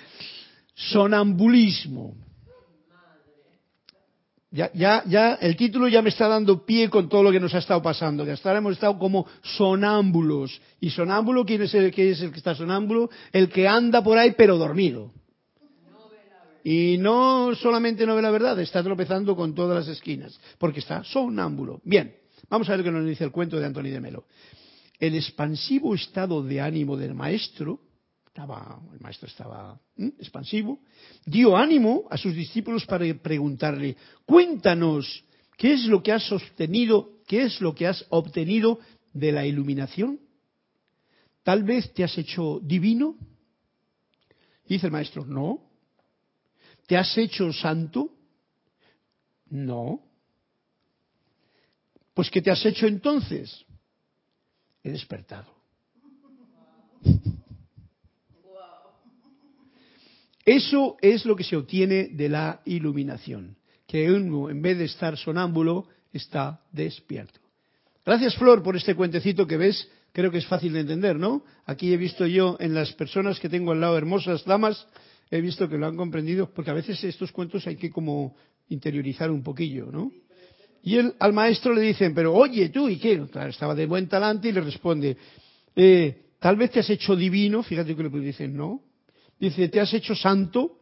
Sonambulismo. 0.75 2.15
Ya, 4.51 4.71
ya, 4.73 5.03
ya, 5.05 5.33
el 5.35 5.57
título 5.57 5.89
ya 5.89 6.01
me 6.01 6.09
está 6.09 6.29
dando 6.29 6.65
pie 6.65 6.89
con 6.89 7.09
todo 7.09 7.23
lo 7.23 7.31
que 7.31 7.41
nos 7.41 7.53
ha 7.53 7.57
estado 7.57 7.81
pasando, 7.81 8.23
que 8.23 8.31
hasta 8.31 8.47
ahora 8.49 8.59
hemos 8.59 8.73
estado 8.73 8.97
como 8.97 9.27
sonámbulos. 9.41 10.61
¿Y 10.79 10.91
sonámbulo 10.91 11.45
quién 11.45 11.61
es 11.61 11.73
el 11.73 11.91
que 11.91 12.11
está 12.11 12.55
sonámbulo? 12.55 13.09
El 13.33 13.49
que 13.49 13.67
anda 13.67 14.01
por 14.01 14.17
ahí 14.17 14.33
pero 14.37 14.57
dormido. 14.57 15.11
Y 16.63 16.97
no 16.99 17.53
solamente 17.55 18.05
no 18.05 18.15
ve 18.15 18.21
la 18.21 18.31
verdad, 18.31 18.57
está 18.59 18.81
tropezando 18.81 19.35
con 19.35 19.53
todas 19.53 19.75
las 19.75 19.87
esquinas, 19.89 20.39
porque 20.57 20.79
está 20.79 21.03
sonámbulo. 21.03 21.81
Bien, 21.83 22.15
vamos 22.49 22.69
a 22.69 22.75
ver 22.75 22.83
qué 22.85 22.91
nos 22.91 23.05
dice 23.05 23.25
el 23.25 23.31
cuento 23.31 23.59
de 23.59 23.65
Anthony 23.65 23.91
de 23.91 23.99
Melo. 23.99 24.23
El 24.99 25.15
expansivo 25.15 25.93
estado 25.93 26.41
de 26.41 26.61
ánimo 26.61 26.95
del 26.95 27.13
maestro 27.13 27.81
estaba, 28.35 28.81
el 28.91 28.99
maestro 28.99 29.29
estaba 29.29 29.79
expansivo, 30.19 30.81
dio 31.25 31.55
ánimo 31.55 32.03
a 32.09 32.17
sus 32.17 32.35
discípulos 32.35 32.85
para 32.85 33.05
preguntarle, 33.13 33.95
cuéntanos, 34.25 35.23
¿qué 35.55 35.71
es 35.71 35.85
lo 35.85 36.03
que 36.03 36.11
has 36.11 36.29
obtenido, 36.33 37.21
qué 37.27 37.43
es 37.43 37.61
lo 37.61 37.73
que 37.73 37.87
has 37.87 38.05
obtenido 38.09 38.79
de 39.13 39.31
la 39.31 39.45
iluminación? 39.45 40.19
Tal 41.43 41.63
vez 41.63 41.93
te 41.93 42.03
has 42.03 42.17
hecho 42.17 42.59
divino. 42.61 43.15
dice 44.67 44.87
el 44.87 44.91
maestro, 44.91 45.23
no. 45.25 45.61
¿Te 46.87 46.97
has 46.97 47.17
hecho 47.17 47.53
santo? 47.53 48.11
No. 49.49 50.01
Pues 52.13 52.29
¿qué 52.29 52.41
te 52.41 52.51
has 52.51 52.65
hecho 52.65 52.85
entonces? 52.85 53.65
He 54.83 54.91
despertado. 54.91 55.54
Eso 60.45 60.95
es 61.01 61.25
lo 61.25 61.35
que 61.35 61.43
se 61.43 61.55
obtiene 61.55 62.09
de 62.11 62.29
la 62.29 62.61
iluminación, 62.65 63.57
que 63.87 64.11
uno, 64.11 64.49
en 64.49 64.61
vez 64.61 64.77
de 64.77 64.85
estar 64.85 65.17
sonámbulo, 65.17 65.87
está 66.13 66.61
despierto. 66.71 67.39
Gracias, 68.05 68.35
Flor, 68.35 68.61
por 68.61 68.75
este 68.75 68.93
cuentecito 68.93 69.47
que 69.47 69.57
ves. 69.57 69.89
Creo 70.11 70.31
que 70.31 70.37
es 70.37 70.45
fácil 70.45 70.73
de 70.73 70.81
entender, 70.81 71.17
¿no? 71.17 71.43
Aquí 71.65 71.91
he 71.91 71.97
visto 71.97 72.25
yo 72.27 72.55
en 72.59 72.73
las 72.73 72.93
personas 72.93 73.39
que 73.39 73.49
tengo 73.49 73.71
al 73.71 73.81
lado, 73.81 73.97
hermosas 73.97 74.45
damas, 74.45 74.87
he 75.31 75.41
visto 75.41 75.67
que 75.67 75.77
lo 75.77 75.87
han 75.87 75.97
comprendido, 75.97 76.49
porque 76.53 76.69
a 76.69 76.75
veces 76.75 77.03
estos 77.03 77.31
cuentos 77.31 77.65
hay 77.65 77.75
que 77.75 77.89
como 77.89 78.35
interiorizar 78.69 79.31
un 79.31 79.43
poquillo, 79.43 79.87
¿no? 79.91 80.11
Y 80.83 80.97
él, 80.97 81.15
al 81.19 81.33
maestro 81.33 81.73
le 81.73 81.81
dicen, 81.81 82.13
pero 82.13 82.33
oye, 82.33 82.69
tú, 82.69 82.87
¿y 82.87 82.97
qué? 82.97 83.25
Estaba 83.49 83.73
de 83.73 83.87
buen 83.87 84.07
talante 84.07 84.49
y 84.49 84.51
le 84.51 84.61
responde, 84.61 85.17
eh, 85.75 86.25
tal 86.39 86.55
vez 86.55 86.69
te 86.69 86.79
has 86.79 86.89
hecho 86.91 87.15
divino, 87.15 87.63
fíjate 87.63 87.95
que 87.95 88.03
le 88.03 88.09
dicen, 88.19 88.55
no, 88.55 88.83
Dice, 89.39 89.67
¿te 89.69 89.79
has 89.79 89.93
hecho 89.93 90.15
santo? 90.15 90.79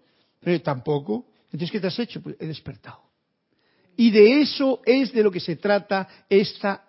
Tampoco. 0.64 1.28
Entonces, 1.46 1.72
¿qué 1.72 1.80
te 1.80 1.88
has 1.88 2.00
hecho? 2.00 2.22
Pues 2.22 2.36
he 2.40 2.48
despertado. 2.48 3.02
Y 3.96 4.12
de 4.12 4.42
eso 4.42 4.82
es 4.86 5.12
de 5.14 5.24
lo 5.24 5.32
que 5.32 5.40
se 5.40 5.56
trata 5.56 6.08
esta 6.30 6.88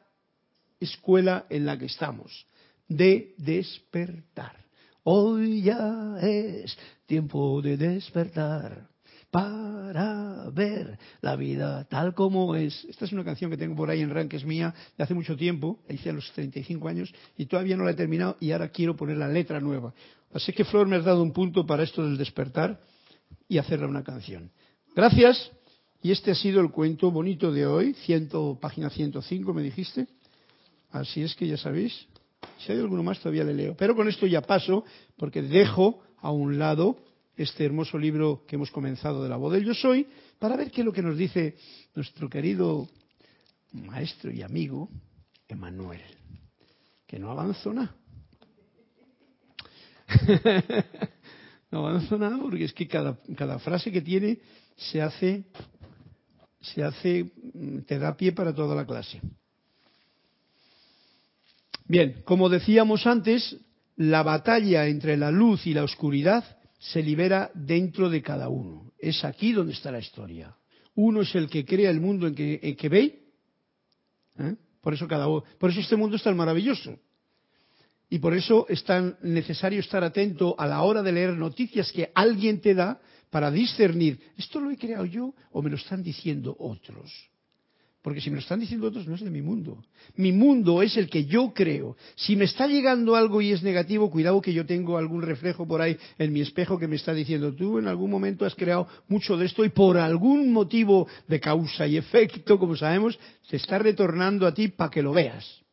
escuela 0.80 1.46
en 1.50 1.66
la 1.66 1.78
que 1.78 1.86
estamos, 1.86 2.46
de 2.88 3.34
despertar. 3.38 4.64
Hoy 5.02 5.62
ya 5.62 6.16
es 6.20 6.76
tiempo 7.06 7.60
de 7.60 7.76
despertar 7.76 8.88
para 9.34 10.48
ver 10.52 10.96
la 11.20 11.34
vida 11.34 11.82
tal 11.90 12.14
como 12.14 12.54
es. 12.54 12.84
Esta 12.84 13.04
es 13.04 13.10
una 13.10 13.24
canción 13.24 13.50
que 13.50 13.56
tengo 13.56 13.74
por 13.74 13.90
ahí 13.90 14.00
en 14.00 14.10
RAN, 14.10 14.28
que 14.28 14.36
es 14.36 14.44
mía, 14.44 14.72
de 14.96 15.02
hace 15.02 15.12
mucho 15.12 15.36
tiempo, 15.36 15.80
la 15.88 15.94
hice 15.96 16.10
a 16.10 16.12
los 16.12 16.30
35 16.30 16.86
años, 16.86 17.12
y 17.36 17.46
todavía 17.46 17.76
no 17.76 17.82
la 17.82 17.90
he 17.90 17.94
terminado, 17.94 18.36
y 18.38 18.52
ahora 18.52 18.68
quiero 18.68 18.94
poner 18.94 19.16
la 19.16 19.26
letra 19.26 19.58
nueva. 19.58 19.92
Así 20.32 20.52
que, 20.52 20.64
Flor, 20.64 20.86
me 20.86 20.94
has 20.94 21.04
dado 21.04 21.20
un 21.20 21.32
punto 21.32 21.66
para 21.66 21.82
esto 21.82 22.04
del 22.04 22.16
despertar 22.16 22.80
y 23.48 23.58
hacerla 23.58 23.88
una 23.88 24.04
canción. 24.04 24.52
Gracias, 24.94 25.50
y 26.00 26.12
este 26.12 26.30
ha 26.30 26.36
sido 26.36 26.60
el 26.60 26.70
cuento 26.70 27.10
bonito 27.10 27.50
de 27.50 27.66
hoy, 27.66 27.96
página 28.60 28.88
105, 28.88 29.52
me 29.52 29.62
dijiste. 29.62 30.06
Así 30.92 31.22
es 31.22 31.34
que 31.34 31.48
ya 31.48 31.56
sabéis. 31.56 32.06
Si 32.58 32.70
hay 32.70 32.78
alguno 32.78 33.02
más, 33.02 33.18
todavía 33.18 33.42
le 33.42 33.54
leo. 33.54 33.74
Pero 33.76 33.96
con 33.96 34.06
esto 34.06 34.28
ya 34.28 34.42
paso, 34.42 34.84
porque 35.16 35.42
dejo 35.42 36.04
a 36.18 36.30
un 36.30 36.56
lado 36.56 36.98
este 37.36 37.64
hermoso 37.64 37.98
libro 37.98 38.44
que 38.46 38.56
hemos 38.56 38.70
comenzado 38.70 39.22
de 39.22 39.28
la 39.28 39.36
voz 39.36 39.52
del 39.52 39.64
yo 39.64 39.74
soy, 39.74 40.06
para 40.38 40.56
ver 40.56 40.70
qué 40.70 40.82
es 40.82 40.84
lo 40.84 40.92
que 40.92 41.02
nos 41.02 41.16
dice 41.16 41.56
nuestro 41.94 42.28
querido 42.28 42.88
maestro 43.72 44.30
y 44.30 44.42
amigo 44.42 44.88
Emanuel, 45.48 46.00
que 47.06 47.18
no 47.18 47.30
avanzó 47.30 47.72
nada. 47.72 47.94
no 51.70 51.86
avanzó 51.86 52.18
nada 52.18 52.38
porque 52.40 52.64
es 52.64 52.72
que 52.72 52.86
cada, 52.86 53.18
cada 53.36 53.58
frase 53.58 53.90
que 53.90 54.00
tiene 54.00 54.38
se 54.76 55.02
hace, 55.02 55.44
se 56.60 56.82
hace, 56.82 57.32
mm, 57.52 57.80
te 57.80 57.98
da 57.98 58.16
pie 58.16 58.32
para 58.32 58.54
toda 58.54 58.74
la 58.76 58.86
clase. 58.86 59.20
Bien, 61.86 62.22
como 62.24 62.48
decíamos 62.48 63.06
antes, 63.06 63.56
la 63.96 64.22
batalla 64.22 64.86
entre 64.86 65.16
la 65.16 65.30
luz 65.30 65.66
y 65.66 65.74
la 65.74 65.84
oscuridad 65.84 66.44
se 66.92 67.02
libera 67.02 67.50
dentro 67.54 68.10
de 68.10 68.20
cada 68.20 68.48
uno. 68.48 68.92
Es 68.98 69.24
aquí 69.24 69.52
donde 69.52 69.72
está 69.72 69.90
la 69.90 70.00
historia. 70.00 70.54
Uno 70.94 71.22
es 71.22 71.34
el 71.34 71.48
que 71.48 71.64
crea 71.64 71.90
el 71.90 72.00
mundo 72.00 72.26
en 72.26 72.34
que, 72.34 72.88
ve. 72.90 73.22
¿eh? 74.38 74.56
Por, 74.82 74.92
eso 74.92 75.08
cada, 75.08 75.26
por 75.26 75.70
eso 75.70 75.80
este 75.80 75.96
mundo 75.96 76.16
es 76.16 76.22
tan 76.22 76.36
maravilloso. 76.36 76.98
Y 78.10 78.18
por 78.18 78.34
eso 78.34 78.66
es 78.68 78.84
tan 78.84 79.16
necesario 79.22 79.80
estar 79.80 80.04
atento 80.04 80.54
a 80.58 80.66
la 80.66 80.82
hora 80.82 81.02
de 81.02 81.12
leer 81.12 81.32
noticias 81.32 81.90
que 81.90 82.12
alguien 82.14 82.60
te 82.60 82.74
da 82.74 83.00
para 83.30 83.50
discernir, 83.50 84.20
¿esto 84.36 84.60
lo 84.60 84.70
he 84.70 84.76
creado 84.76 85.06
yo 85.06 85.34
o 85.52 85.62
me 85.62 85.70
lo 85.70 85.76
están 85.76 86.02
diciendo 86.02 86.54
otros? 86.58 87.10
Porque 88.04 88.20
si 88.20 88.28
me 88.28 88.36
lo 88.36 88.42
están 88.42 88.60
diciendo 88.60 88.88
otros, 88.88 89.06
no 89.06 89.14
es 89.14 89.22
de 89.22 89.30
mi 89.30 89.40
mundo. 89.40 89.82
Mi 90.16 90.30
mundo 90.30 90.82
es 90.82 90.94
el 90.98 91.08
que 91.08 91.24
yo 91.24 91.54
creo. 91.54 91.96
Si 92.16 92.36
me 92.36 92.44
está 92.44 92.66
llegando 92.66 93.16
algo 93.16 93.40
y 93.40 93.50
es 93.50 93.62
negativo, 93.62 94.10
cuidado 94.10 94.42
que 94.42 94.52
yo 94.52 94.66
tengo 94.66 94.98
algún 94.98 95.22
reflejo 95.22 95.66
por 95.66 95.80
ahí 95.80 95.96
en 96.18 96.30
mi 96.30 96.42
espejo 96.42 96.78
que 96.78 96.86
me 96.86 96.96
está 96.96 97.14
diciendo, 97.14 97.54
tú 97.54 97.78
en 97.78 97.88
algún 97.88 98.10
momento 98.10 98.44
has 98.44 98.54
creado 98.54 98.86
mucho 99.08 99.38
de 99.38 99.46
esto 99.46 99.64
y 99.64 99.70
por 99.70 99.96
algún 99.96 100.52
motivo 100.52 101.08
de 101.26 101.40
causa 101.40 101.86
y 101.86 101.96
efecto, 101.96 102.58
como 102.58 102.76
sabemos, 102.76 103.18
se 103.48 103.56
está 103.56 103.78
retornando 103.78 104.46
a 104.46 104.52
ti 104.52 104.68
para 104.68 104.90
que 104.90 105.00
lo 105.00 105.14
veas 105.14 105.63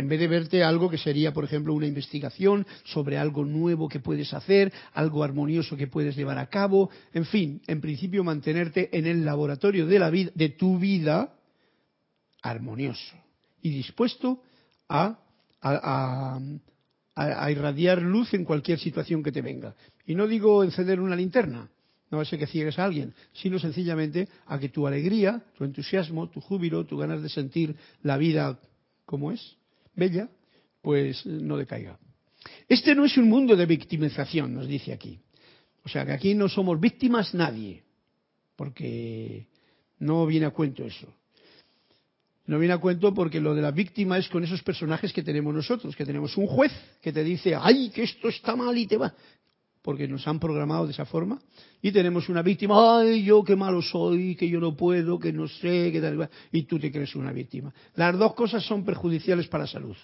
en 0.00 0.08
vez 0.08 0.18
de 0.18 0.28
verte 0.28 0.64
algo 0.64 0.90
que 0.90 0.98
sería, 0.98 1.32
por 1.32 1.44
ejemplo, 1.44 1.74
una 1.74 1.86
investigación 1.86 2.66
sobre 2.84 3.18
algo 3.18 3.44
nuevo 3.44 3.88
que 3.88 4.00
puedes 4.00 4.32
hacer, 4.32 4.72
algo 4.94 5.22
armonioso 5.22 5.76
que 5.76 5.86
puedes 5.86 6.16
llevar 6.16 6.38
a 6.38 6.48
cabo, 6.48 6.90
en 7.12 7.26
fin, 7.26 7.60
en 7.66 7.80
principio 7.80 8.24
mantenerte 8.24 8.88
en 8.96 9.06
el 9.06 9.24
laboratorio 9.24 9.86
de 9.86 9.98
la 9.98 10.10
vida, 10.10 10.30
de 10.34 10.48
tu 10.48 10.78
vida 10.78 11.34
armonioso 12.42 13.14
y 13.60 13.70
dispuesto 13.70 14.42
a, 14.88 15.18
a, 15.60 16.40
irradiar 17.50 18.00
luz 18.00 18.32
en 18.32 18.46
cualquier 18.46 18.78
situación 18.78 19.22
que 19.22 19.32
te 19.32 19.42
venga. 19.42 19.74
Y 20.06 20.14
no 20.14 20.26
digo 20.26 20.64
encender 20.64 20.98
una 20.98 21.14
linterna, 21.14 21.68
no 22.10 22.20
a 22.20 22.24
ser 22.24 22.38
que 22.38 22.46
ciegues 22.46 22.78
a 22.78 22.84
alguien, 22.86 23.14
sino 23.34 23.58
sencillamente 23.58 24.28
a 24.46 24.58
que 24.58 24.70
tu 24.70 24.86
alegría, 24.86 25.44
tu 25.58 25.64
entusiasmo, 25.64 26.30
tu 26.30 26.40
júbilo, 26.40 26.86
tu 26.86 26.96
ganas 26.96 27.22
de 27.22 27.28
sentir 27.28 27.76
la 28.02 28.16
vida 28.16 28.58
como 29.04 29.30
es, 29.30 29.59
bella, 29.94 30.28
pues 30.82 31.24
no 31.26 31.56
decaiga. 31.56 31.98
Este 32.68 32.94
no 32.94 33.04
es 33.04 33.16
un 33.16 33.28
mundo 33.28 33.56
de 33.56 33.66
victimización, 33.66 34.54
nos 34.54 34.66
dice 34.66 34.92
aquí. 34.92 35.20
O 35.84 35.88
sea 35.88 36.04
que 36.04 36.12
aquí 36.12 36.34
no 36.34 36.48
somos 36.48 36.78
víctimas 36.80 37.34
nadie, 37.34 37.82
porque 38.56 39.46
no 39.98 40.26
viene 40.26 40.46
a 40.46 40.50
cuento 40.50 40.84
eso. 40.84 41.08
No 42.46 42.58
viene 42.58 42.74
a 42.74 42.78
cuento 42.78 43.14
porque 43.14 43.40
lo 43.40 43.54
de 43.54 43.62
la 43.62 43.70
víctima 43.70 44.18
es 44.18 44.28
con 44.28 44.42
esos 44.42 44.62
personajes 44.62 45.12
que 45.12 45.22
tenemos 45.22 45.54
nosotros, 45.54 45.94
que 45.94 46.04
tenemos 46.04 46.36
un 46.36 46.46
juez 46.46 46.72
que 47.00 47.12
te 47.12 47.22
dice, 47.22 47.54
ay, 47.54 47.90
que 47.90 48.02
esto 48.02 48.28
está 48.28 48.56
mal 48.56 48.76
y 48.76 48.86
te 48.86 48.96
va, 48.96 49.14
porque 49.82 50.06
nos 50.06 50.26
han 50.28 50.38
programado 50.38 50.86
de 50.86 50.92
esa 50.92 51.04
forma, 51.04 51.40
y 51.80 51.92
tenemos 51.92 52.28
una 52.28 52.42
víctima, 52.42 53.00
ay, 53.00 53.24
yo 53.24 53.42
qué 53.42 53.56
malo 53.56 53.80
soy, 53.80 54.36
que 54.36 54.48
yo 54.48 54.60
no 54.60 54.76
puedo, 54.76 55.18
que 55.18 55.32
no 55.32 55.48
sé, 55.48 55.90
que 55.92 56.00
tal, 56.00 56.28
y 56.52 56.62
tú 56.64 56.78
te 56.78 56.92
crees 56.92 57.14
una 57.14 57.32
víctima. 57.32 57.72
Las 57.94 58.18
dos 58.18 58.34
cosas 58.34 58.64
son 58.64 58.84
perjudiciales 58.84 59.48
para 59.48 59.64
la 59.64 59.70
salud. 59.70 59.96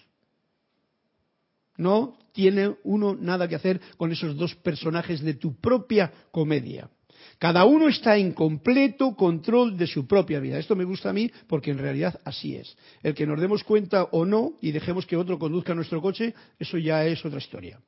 No 1.77 2.17
tiene 2.33 2.77
uno 2.85 3.15
nada 3.15 3.49
que 3.49 3.55
hacer 3.55 3.81
con 3.97 4.11
esos 4.13 4.37
dos 4.37 4.55
personajes 4.55 5.21
de 5.21 5.35
tu 5.35 5.57
propia 5.57 6.13
comedia. 6.31 6.89
Cada 7.39 7.65
uno 7.67 7.89
está 7.89 8.17
en 8.17 8.33
completo 8.33 9.15
control 9.15 9.77
de 9.77 9.87
su 9.87 10.07
propia 10.07 10.41
vida. 10.41 10.59
Esto 10.59 10.75
me 10.75 10.85
gusta 10.85 11.11
a 11.11 11.13
mí 11.13 11.31
porque 11.47 11.71
en 11.71 11.79
realidad 11.79 12.19
así 12.25 12.57
es. 12.57 12.77
El 13.03 13.15
que 13.15 13.27
nos 13.27 13.41
demos 13.41 13.63
cuenta 13.63 14.05
o 14.05 14.25
no 14.25 14.55
y 14.63 14.73
dejemos 14.73 15.05
que 15.05 15.17
otro 15.17 15.39
conduzca 15.39 15.75
nuestro 15.75 16.01
coche, 16.01 16.35
eso 16.59 16.79
ya 16.79 17.05
es 17.05 17.23
otra 17.25 17.39
historia. 17.39 17.79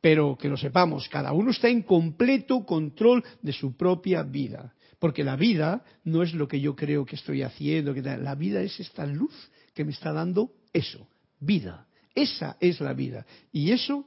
Pero 0.00 0.36
que 0.36 0.48
lo 0.48 0.56
sepamos, 0.56 1.08
cada 1.08 1.32
uno 1.32 1.50
está 1.50 1.68
en 1.68 1.82
completo 1.82 2.64
control 2.64 3.24
de 3.42 3.52
su 3.52 3.76
propia 3.76 4.22
vida. 4.22 4.74
Porque 4.98 5.24
la 5.24 5.36
vida 5.36 5.84
no 6.04 6.22
es 6.22 6.34
lo 6.34 6.48
que 6.48 6.60
yo 6.60 6.74
creo 6.74 7.04
que 7.04 7.16
estoy 7.16 7.42
haciendo, 7.42 7.94
que 7.94 8.02
la 8.02 8.34
vida 8.34 8.60
es 8.60 8.78
esta 8.80 9.06
luz 9.06 9.34
que 9.74 9.84
me 9.84 9.92
está 9.92 10.12
dando 10.12 10.52
eso, 10.72 11.06
vida. 11.40 11.86
Esa 12.14 12.56
es 12.60 12.80
la 12.80 12.94
vida. 12.94 13.24
Y 13.52 13.70
eso 13.70 14.04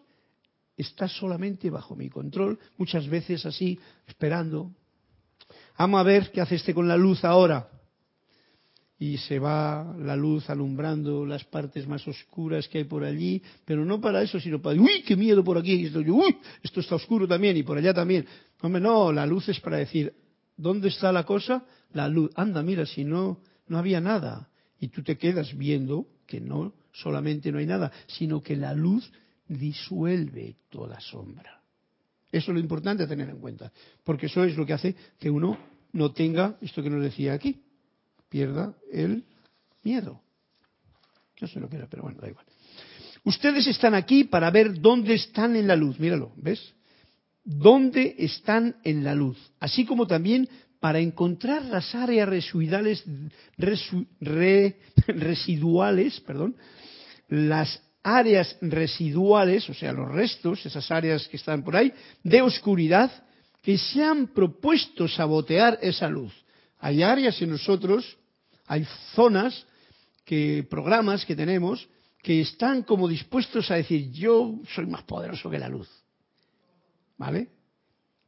está 0.75 1.07
solamente 1.07 1.69
bajo 1.69 1.95
mi 1.95 2.09
control, 2.09 2.59
muchas 2.77 3.07
veces 3.07 3.45
así, 3.45 3.79
esperando. 4.07 4.71
Vamos 5.77 5.99
a 5.99 6.03
ver 6.03 6.31
qué 6.31 6.41
hace 6.41 6.55
este 6.55 6.73
con 6.73 6.87
la 6.87 6.97
luz 6.97 7.23
ahora. 7.23 7.69
Y 9.01 9.17
se 9.17 9.39
va 9.39 9.95
la 9.97 10.15
luz 10.15 10.47
alumbrando 10.47 11.25
las 11.25 11.43
partes 11.43 11.87
más 11.87 12.07
oscuras 12.07 12.67
que 12.67 12.77
hay 12.77 12.83
por 12.83 13.03
allí, 13.03 13.41
pero 13.65 13.83
no 13.83 13.99
para 13.99 14.21
eso, 14.21 14.39
sino 14.39 14.61
para, 14.61 14.79
uy, 14.79 15.01
qué 15.01 15.15
miedo 15.15 15.43
por 15.43 15.57
aquí, 15.57 15.87
esto, 15.87 16.01
uy, 16.01 16.37
esto 16.61 16.81
está 16.81 16.93
oscuro 16.93 17.27
también 17.27 17.57
y 17.57 17.63
por 17.63 17.79
allá 17.79 17.95
también. 17.95 18.27
Hombre, 18.61 18.79
no, 18.79 19.11
la 19.11 19.25
luz 19.25 19.49
es 19.49 19.59
para 19.59 19.77
decir, 19.77 20.13
¿dónde 20.55 20.89
está 20.89 21.11
la 21.11 21.23
cosa? 21.23 21.65
La 21.93 22.07
luz. 22.07 22.29
Anda, 22.35 22.61
mira, 22.61 22.85
si 22.85 23.03
no, 23.03 23.39
no 23.67 23.79
había 23.79 23.99
nada. 23.99 24.49
Y 24.79 24.89
tú 24.89 25.01
te 25.01 25.17
quedas 25.17 25.57
viendo 25.57 26.05
que 26.27 26.39
no 26.39 26.75
solamente 26.91 27.51
no 27.51 27.57
hay 27.57 27.65
nada, 27.65 27.91
sino 28.05 28.39
que 28.43 28.55
la 28.55 28.75
luz 28.75 29.11
disuelve 29.47 30.57
toda 30.69 30.99
sombra. 30.99 31.59
Eso 32.31 32.51
es 32.51 32.53
lo 32.53 32.59
importante 32.59 33.01
a 33.01 33.07
tener 33.07 33.29
en 33.29 33.39
cuenta, 33.39 33.71
porque 34.03 34.27
eso 34.27 34.43
es 34.43 34.55
lo 34.55 34.63
que 34.63 34.73
hace 34.73 34.95
que 35.19 35.31
uno 35.31 35.57
no 35.93 36.11
tenga 36.11 36.57
esto 36.61 36.83
que 36.83 36.91
nos 36.91 37.01
decía 37.01 37.33
aquí, 37.33 37.63
pierda 38.31 38.73
el 38.91 39.25
miedo. 39.83 40.21
No 41.39 41.47
sé 41.47 41.59
lo 41.59 41.69
que 41.69 41.75
era, 41.75 41.87
pero 41.87 42.03
bueno, 42.03 42.19
da 42.21 42.29
igual. 42.29 42.45
Ustedes 43.23 43.67
están 43.67 43.93
aquí 43.93 44.23
para 44.23 44.49
ver 44.49 44.79
dónde 44.79 45.13
están 45.13 45.55
en 45.55 45.67
la 45.67 45.75
luz, 45.75 45.99
míralo, 45.99 46.31
¿ves? 46.37 46.73
¿Dónde 47.43 48.15
están 48.17 48.77
en 48.83 49.03
la 49.03 49.13
luz? 49.13 49.37
Así 49.59 49.85
como 49.85 50.07
también 50.07 50.47
para 50.79 50.99
encontrar 50.99 51.65
las 51.65 51.93
áreas 51.93 52.29
residuales, 52.29 53.03
residuales 55.07 56.19
perdón, 56.21 56.55
las 57.27 57.81
áreas 58.01 58.57
residuales, 58.61 59.69
o 59.69 59.73
sea, 59.73 59.91
los 59.91 60.09
restos, 60.09 60.65
esas 60.65 60.89
áreas 60.89 61.27
que 61.27 61.37
están 61.37 61.63
por 61.63 61.75
ahí, 61.75 61.93
de 62.23 62.41
oscuridad, 62.41 63.11
que 63.61 63.77
se 63.77 64.03
han 64.03 64.27
propuesto 64.27 65.07
sabotear 65.07 65.77
esa 65.81 66.09
luz. 66.09 66.33
Hay 66.79 67.03
áreas 67.03 67.39
en 67.41 67.51
nosotros, 67.51 68.17
hay 68.71 68.87
zonas, 69.15 69.67
que 70.23 70.65
programas 70.69 71.25
que 71.25 71.35
tenemos, 71.35 71.89
que 72.23 72.39
están 72.39 72.83
como 72.83 73.09
dispuestos 73.09 73.69
a 73.69 73.75
decir, 73.75 74.13
yo 74.13 74.61
soy 74.73 74.85
más 74.85 75.03
poderoso 75.03 75.49
que 75.49 75.59
la 75.59 75.67
luz. 75.67 75.89
¿Vale? 77.17 77.49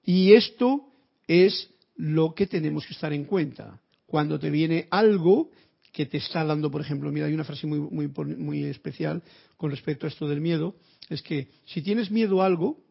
Y 0.03 0.33
esto 0.33 0.89
es 1.27 1.69
lo 1.95 2.35
que 2.35 2.45
tenemos 2.45 2.85
que 2.85 2.91
estar 2.91 3.13
en 3.13 3.23
cuenta. 3.23 3.79
Cuando 4.05 4.37
te 4.37 4.49
viene 4.49 4.85
algo 4.91 5.49
que 5.93 6.05
te 6.07 6.17
está 6.17 6.43
dando, 6.43 6.69
por 6.69 6.81
ejemplo, 6.81 7.09
mira, 7.09 7.27
hay 7.27 7.33
una 7.33 7.45
frase 7.45 7.65
muy, 7.65 7.79
muy, 7.79 8.09
muy 8.35 8.65
especial 8.65 9.23
con 9.55 9.71
respecto 9.71 10.07
a 10.07 10.09
esto 10.09 10.27
del 10.27 10.41
miedo, 10.41 10.75
es 11.09 11.21
que 11.21 11.47
si 11.63 11.81
tienes 11.81 12.11
miedo 12.11 12.41
a 12.41 12.47
algo, 12.47 12.83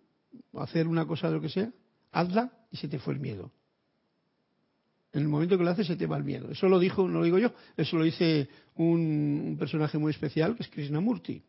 hacer 0.55 0.89
una 0.89 1.07
cosa 1.07 1.29
de 1.29 1.35
lo 1.35 1.43
que 1.43 1.51
sea, 1.51 1.71
hazla 2.13 2.51
y 2.71 2.79
se 2.79 2.89
te 2.89 2.99
fue 2.99 3.13
el 3.13 3.21
miedo. 3.21 3.53
En 5.13 5.23
el 5.23 5.29
momento 5.29 5.59
que 5.59 5.65
lo 5.65 5.71
haces 5.71 5.87
se 5.87 5.97
te 5.97 6.07
va 6.07 6.17
el 6.17 6.25
miedo. 6.25 6.51
Eso 6.51 6.69
lo 6.69 6.79
dijo, 6.79 7.07
no 7.07 7.19
lo 7.19 7.25
digo 7.25 7.39
yo, 7.39 7.53
eso 7.77 7.97
lo 7.97 8.05
dice 8.05 8.49
un, 8.77 9.57
personaje 9.59 9.99
muy 9.99 10.11
especial 10.11 10.57
que 10.57 10.63
es 10.63 10.69
Krishnamurti. 10.69 11.43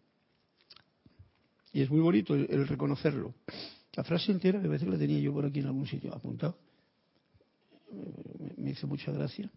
Y 1.72 1.82
es 1.82 1.90
muy 1.90 2.02
bonito 2.02 2.36
el, 2.36 2.68
reconocerlo. 2.68 3.34
La 3.96 4.04
frase 4.04 4.32
entera, 4.32 4.60
de 4.60 4.68
veces 4.68 4.88
la 4.88 4.98
tenía 4.98 5.20
yo 5.20 5.34
por 5.34 5.46
aquí 5.46 5.60
en 5.60 5.68
algún 5.68 5.88
sitio 5.88 6.14
apuntado. 6.14 6.58
Me, 8.40 8.64
me 8.64 8.72
hizo 8.72 8.88
mucha 8.88 9.12
gracia 9.12 9.50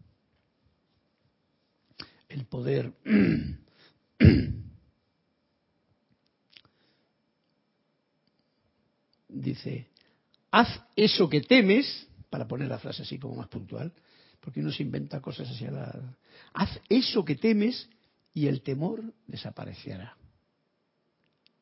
el 2.29 2.45
poder 2.45 2.93
dice, 9.29 9.87
haz 10.51 10.81
eso 10.95 11.29
que 11.29 11.41
temes, 11.41 12.06
para 12.29 12.47
poner 12.47 12.67
la 12.67 12.79
frase 12.79 13.03
así 13.03 13.19
como 13.19 13.35
más 13.35 13.47
puntual, 13.47 13.93
porque 14.39 14.59
uno 14.59 14.71
se 14.71 14.83
inventa 14.83 15.21
cosas 15.21 15.49
así 15.49 15.65
a 15.65 15.71
la... 15.71 16.15
Haz 16.53 16.79
eso 16.89 17.23
que 17.25 17.35
temes 17.35 17.89
y 18.33 18.47
el 18.47 18.61
temor 18.61 19.03
desaparecerá. 19.25 20.15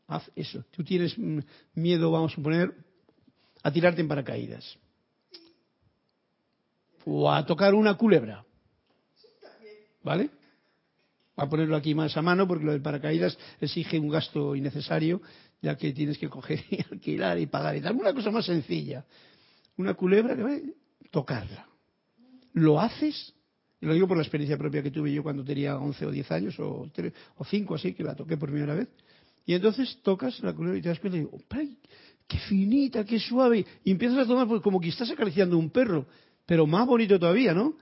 Haz 0.07 0.29
eso. 0.35 0.63
Tú 0.71 0.83
tienes 0.83 1.15
miedo, 1.73 2.11
vamos 2.11 2.33
a 2.33 2.35
suponer, 2.35 2.73
a 3.63 3.71
tirarte 3.71 4.01
en 4.01 4.07
paracaídas. 4.07 4.77
O 7.05 7.31
a 7.31 7.45
tocar 7.45 7.73
una 7.73 7.95
culebra. 7.95 8.43
¿Vale? 10.03 10.29
a 11.37 11.49
ponerlo 11.49 11.75
aquí 11.75 11.93
más 11.93 12.15
a 12.15 12.21
mano 12.21 12.47
porque 12.47 12.65
lo 12.65 12.71
del 12.71 12.81
paracaídas 12.81 13.37
exige 13.59 13.99
un 13.99 14.09
gasto 14.09 14.55
innecesario, 14.55 15.21
ya 15.61 15.75
que 15.75 15.91
tienes 15.93 16.17
que 16.17 16.29
coger 16.29 16.63
y 16.69 16.79
alquilar 16.91 17.39
y 17.39 17.47
pagar 17.47 17.75
y 17.75 17.81
tal. 17.81 17.95
Una 17.95 18.13
cosa 18.13 18.31
más 18.31 18.45
sencilla. 18.45 19.05
Una 19.77 19.93
culebra 19.93 20.35
que 20.35 20.73
tocarla. 21.11 21.67
¿Lo 22.53 22.79
haces? 22.79 23.33
Y 23.81 23.85
lo 23.85 23.93
digo 23.93 24.07
por 24.07 24.17
la 24.17 24.23
experiencia 24.23 24.57
propia 24.57 24.81
que 24.81 24.91
tuve 24.91 25.13
yo 25.13 25.23
cuando 25.23 25.43
tenía 25.43 25.77
11 25.77 26.05
o 26.05 26.11
10 26.11 26.31
años 26.31 26.59
o, 26.59 26.89
3, 26.93 27.13
o 27.35 27.45
5 27.45 27.75
así, 27.75 27.93
que 27.93 28.03
la 28.03 28.15
toqué 28.15 28.37
por 28.37 28.49
primera 28.49 28.73
vez. 28.73 28.87
Y 29.45 29.53
entonces 29.53 29.99
tocas 30.01 30.39
la 30.41 30.53
culebra 30.53 30.79
y 30.79 30.81
te 30.81 30.89
das 30.89 30.99
cuenta 30.99 31.17
y 31.17 31.21
digo, 31.21 31.37
¡qué 32.27 32.37
finita, 32.39 33.03
qué 33.03 33.19
suave! 33.19 33.65
Y 33.83 33.91
empiezas 33.91 34.19
a 34.19 34.25
tomar 34.25 34.47
pues, 34.47 34.61
como 34.61 34.79
que 34.79 34.89
estás 34.89 35.11
acariciando 35.11 35.57
un 35.57 35.69
perro, 35.69 36.07
pero 36.45 36.65
más 36.65 36.87
bonito 36.87 37.19
todavía, 37.19 37.53
¿no? 37.53 37.77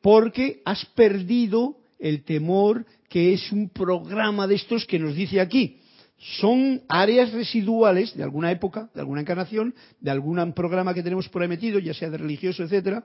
Porque 0.00 0.62
has 0.64 0.84
perdido 0.86 1.78
el 1.98 2.24
temor, 2.24 2.86
que 3.08 3.32
es 3.32 3.52
un 3.52 3.68
programa 3.70 4.46
de 4.46 4.54
estos 4.54 4.86
que 4.86 4.98
nos 4.98 5.14
dice 5.14 5.40
aquí. 5.40 5.80
Son 6.18 6.82
áreas 6.88 7.32
residuales 7.32 8.16
de 8.16 8.24
alguna 8.24 8.50
época, 8.50 8.90
de 8.92 9.00
alguna 9.00 9.20
encarnación, 9.20 9.74
de 10.00 10.10
algún 10.10 10.52
programa 10.52 10.92
que 10.92 11.02
tenemos 11.02 11.28
por 11.28 11.48
ya 11.48 11.94
sea 11.94 12.10
de 12.10 12.18
religioso, 12.18 12.64
etcétera, 12.64 13.04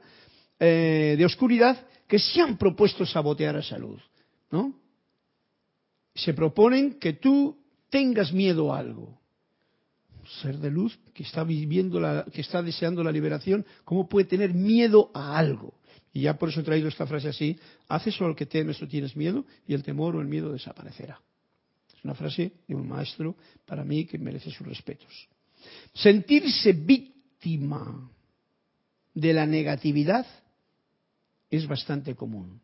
eh, 0.59 1.15
de 1.17 1.25
oscuridad, 1.25 1.87
que 2.07 2.17
se 2.17 2.41
han 2.41 2.57
propuesto 2.57 3.05
sabotear 3.05 3.55
a 3.55 3.61
salud, 3.61 3.99
¿no? 4.51 4.73
Se 6.15 6.33
proponen 6.33 6.99
que 6.99 7.13
tú 7.13 7.57
tengas 7.89 8.33
miedo 8.33 8.73
a 8.73 8.79
algo. 8.79 9.19
ser 10.41 10.57
de 10.57 10.71
luz 10.71 10.97
que 11.13 11.23
está 11.23 11.43
viviendo 11.43 11.99
la, 11.99 12.25
que 12.31 12.41
está 12.41 12.63
deseando 12.63 13.03
la 13.03 13.11
liberación, 13.11 13.65
¿cómo 13.83 14.07
puede 14.07 14.25
tener 14.25 14.53
miedo 14.53 15.11
a 15.13 15.37
algo? 15.37 15.73
Y 16.13 16.21
ya 16.21 16.37
por 16.37 16.49
eso 16.49 16.61
he 16.61 16.63
traído 16.63 16.87
esta 16.87 17.05
frase 17.05 17.29
así, 17.29 17.59
haces 17.89 18.15
solo 18.15 18.29
lo 18.29 18.35
que 18.35 18.45
temes 18.45 18.81
o 18.81 18.87
tienes 18.87 19.15
miedo 19.15 19.45
y 19.67 19.73
el 19.73 19.83
temor 19.83 20.15
o 20.15 20.21
el 20.21 20.27
miedo 20.27 20.51
desaparecerá. 20.51 21.19
Una 22.03 22.13
frase 22.13 22.51
de 22.67 22.75
un 22.75 22.87
maestro 22.87 23.35
para 23.65 23.83
mí 23.83 24.05
que 24.05 24.17
merece 24.17 24.51
sus 24.51 24.67
respetos. 24.67 25.29
Sentirse 25.93 26.73
víctima 26.73 28.09
de 29.13 29.33
la 29.33 29.45
negatividad 29.45 30.25
es 31.49 31.67
bastante 31.67 32.15
común. 32.15 32.59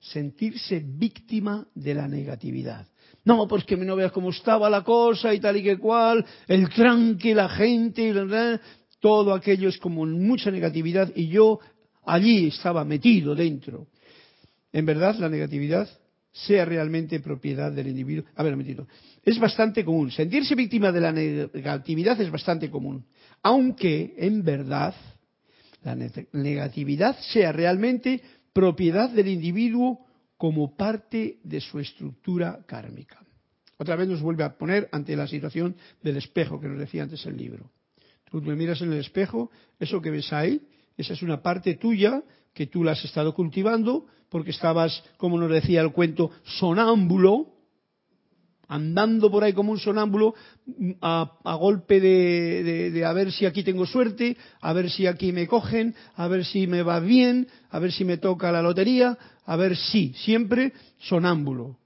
Sentirse 0.00 0.80
víctima 0.84 1.66
de 1.74 1.94
la 1.94 2.06
negatividad. 2.06 2.86
No, 3.24 3.46
pues 3.48 3.64
que 3.64 3.76
no 3.76 3.96
veas 3.96 4.12
cómo 4.12 4.30
estaba 4.30 4.70
la 4.70 4.82
cosa 4.84 5.34
y 5.34 5.40
tal 5.40 5.56
y 5.56 5.62
que 5.62 5.76
cual, 5.76 6.24
el 6.46 6.68
tranque, 6.70 7.34
la 7.34 7.48
gente, 7.48 8.14
todo 9.00 9.34
aquello 9.34 9.68
es 9.68 9.78
como 9.78 10.06
mucha 10.06 10.50
negatividad 10.50 11.12
y 11.14 11.28
yo 11.28 11.58
allí 12.04 12.46
estaba 12.46 12.84
metido 12.84 13.34
dentro. 13.34 13.88
En 14.72 14.86
verdad, 14.86 15.16
la 15.16 15.28
negatividad 15.28 15.88
sea 16.32 16.64
realmente 16.64 17.20
propiedad 17.20 17.72
del 17.72 17.88
individuo. 17.88 18.24
A 18.34 18.42
ver, 18.42 18.56
metido. 18.56 18.86
Es 19.24 19.38
bastante 19.38 19.84
común. 19.84 20.10
Sentirse 20.10 20.54
víctima 20.54 20.92
de 20.92 21.00
la 21.00 21.12
negatividad 21.12 22.20
es 22.20 22.30
bastante 22.30 22.70
común. 22.70 23.04
Aunque, 23.42 24.14
en 24.18 24.42
verdad, 24.44 24.94
la 25.82 25.96
negatividad 26.32 27.18
sea 27.32 27.52
realmente 27.52 28.20
propiedad 28.52 29.10
del 29.10 29.28
individuo 29.28 30.06
como 30.36 30.76
parte 30.76 31.38
de 31.42 31.60
su 31.60 31.78
estructura 31.78 32.60
kármica. 32.66 33.18
Otra 33.76 33.96
vez 33.96 34.08
nos 34.08 34.20
vuelve 34.20 34.44
a 34.44 34.56
poner 34.56 34.88
ante 34.92 35.16
la 35.16 35.26
situación 35.26 35.76
del 36.02 36.16
espejo 36.16 36.60
que 36.60 36.68
nos 36.68 36.78
decía 36.78 37.02
antes 37.04 37.24
el 37.26 37.36
libro. 37.36 37.70
Tú 38.30 38.42
me 38.42 38.56
miras 38.56 38.82
en 38.82 38.92
el 38.92 38.98
espejo, 38.98 39.50
eso 39.78 40.02
que 40.02 40.10
ves 40.10 40.32
ahí 40.32 40.60
esa 40.98 41.12
es 41.12 41.22
una 41.22 41.40
parte 41.40 41.76
tuya 41.76 42.22
que 42.54 42.66
tú 42.66 42.84
la 42.84 42.92
has 42.92 43.04
estado 43.04 43.34
cultivando 43.34 44.06
porque 44.28 44.50
estabas, 44.50 45.02
como 45.16 45.38
nos 45.38 45.50
decía 45.50 45.80
el 45.80 45.92
cuento, 45.92 46.30
sonámbulo, 46.44 47.54
andando 48.68 49.30
por 49.30 49.42
ahí 49.42 49.54
como 49.54 49.72
un 49.72 49.78
sonámbulo 49.78 50.34
mm, 50.66 50.92
a, 51.00 51.54
golpe 51.58 52.00
de, 52.00 52.90
de, 52.90 53.04
a 53.04 53.12
ver 53.12 53.32
si 53.32 53.46
aquí 53.46 53.64
tengo 53.64 53.86
suerte, 53.86 54.36
a 54.60 54.72
ver 54.72 54.90
si 54.90 55.06
aquí 55.06 55.32
me 55.32 55.46
cogen, 55.46 55.94
a 56.14 56.28
ver 56.28 56.44
si 56.44 56.66
me 56.66 56.82
va 56.82 57.00
bien, 57.00 57.48
a 57.70 57.78
ver 57.78 57.92
si 57.92 58.04
me 58.04 58.18
toca 58.18 58.52
la 58.52 58.62
lotería, 58.62 59.18
a 59.44 59.56
ver 59.56 59.76
si, 59.76 60.12
siempre 60.14 60.72
sonámbulo. 60.98 61.78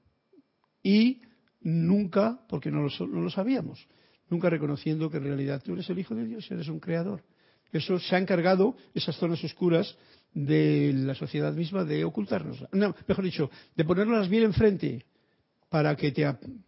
Y 0.83 1.23
nunca, 1.61 2.41
porque 2.49 2.71
no 2.73 2.83
lo, 2.83 3.07
no 3.07 3.21
lo 3.21 3.31
sabíamos, 3.31 3.87
nunca 4.29 4.51
reconociendo 4.51 5.09
que 5.09 5.19
en 5.19 5.25
realidad 5.25 5.63
tú 5.65 5.75
eres 5.75 5.89
el 5.89 6.01
Hijo 6.01 6.15
de 6.17 6.27
Dios, 6.27 6.51
eres 6.51 6.69
un 6.69 6.81
creador. 6.81 7.23
Eso 7.71 7.99
se 7.99 8.17
ha 8.17 8.19
encargado, 8.19 8.77
esas 8.93 9.17
zonas 9.17 9.43
oscuras 9.45 9.97
de 10.35 10.93
la 10.95 11.15
sociedad 11.15 11.53
misma, 11.53 11.85
de 11.85 12.05
ocultarnos. 12.05 12.65
No, 12.73 12.95
mejor 13.07 13.25
dicho, 13.25 13.51
de 13.77 13.85
ponerlas 13.85 14.29
bien 14.29 14.45
enfrente 14.45 15.05
para 15.69 15.97
que 15.97 16.13
te 16.13 16.25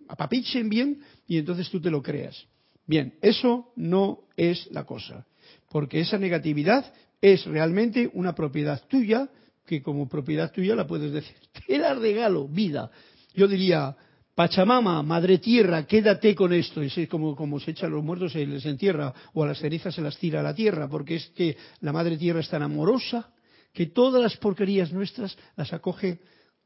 apapichen 0.08 0.68
bien 0.68 1.00
y 1.26 1.38
entonces 1.38 1.68
tú 1.70 1.80
te 1.80 1.90
lo 1.90 2.02
creas. 2.02 2.46
Bien, 2.86 3.14
eso 3.22 3.72
no 3.76 4.20
es 4.36 4.68
la 4.70 4.84
cosa, 4.84 5.26
porque 5.70 6.00
esa 6.00 6.18
negatividad 6.18 6.92
es 7.20 7.46
realmente 7.46 8.10
una 8.12 8.34
propiedad 8.34 8.82
tuya, 8.88 9.28
que 9.66 9.82
como 9.82 10.08
propiedad 10.08 10.52
tuya 10.52 10.74
la 10.74 10.86
puedes 10.86 11.12
decir, 11.12 11.36
te 11.66 11.78
la 11.78 11.94
regalo, 11.94 12.46
vida. 12.46 12.90
Yo 13.34 13.48
diría, 13.48 13.96
Pachamama, 14.34 15.02
Madre 15.02 15.38
Tierra, 15.38 15.86
quédate 15.86 16.34
con 16.34 16.52
esto. 16.52 16.82
Es 16.82 16.94
como, 17.08 17.34
como 17.34 17.60
se 17.60 17.70
echan 17.70 17.92
los 17.92 18.04
muertos, 18.04 18.32
se 18.32 18.44
les 18.44 18.66
entierra, 18.66 19.14
o 19.32 19.42
a 19.44 19.46
las 19.46 19.58
cenizas 19.58 19.94
se 19.94 20.02
las 20.02 20.18
tira 20.18 20.40
a 20.40 20.42
la 20.42 20.54
tierra, 20.54 20.88
porque 20.88 21.16
es 21.16 21.26
que 21.28 21.56
la 21.80 21.92
Madre 21.92 22.18
Tierra 22.18 22.40
es 22.40 22.48
tan 22.48 22.62
amorosa 22.62 23.30
que 23.74 23.86
todas 23.86 24.22
las 24.22 24.36
porquerías 24.36 24.92
nuestras 24.92 25.36
las 25.56 25.72
acoge 25.72 26.20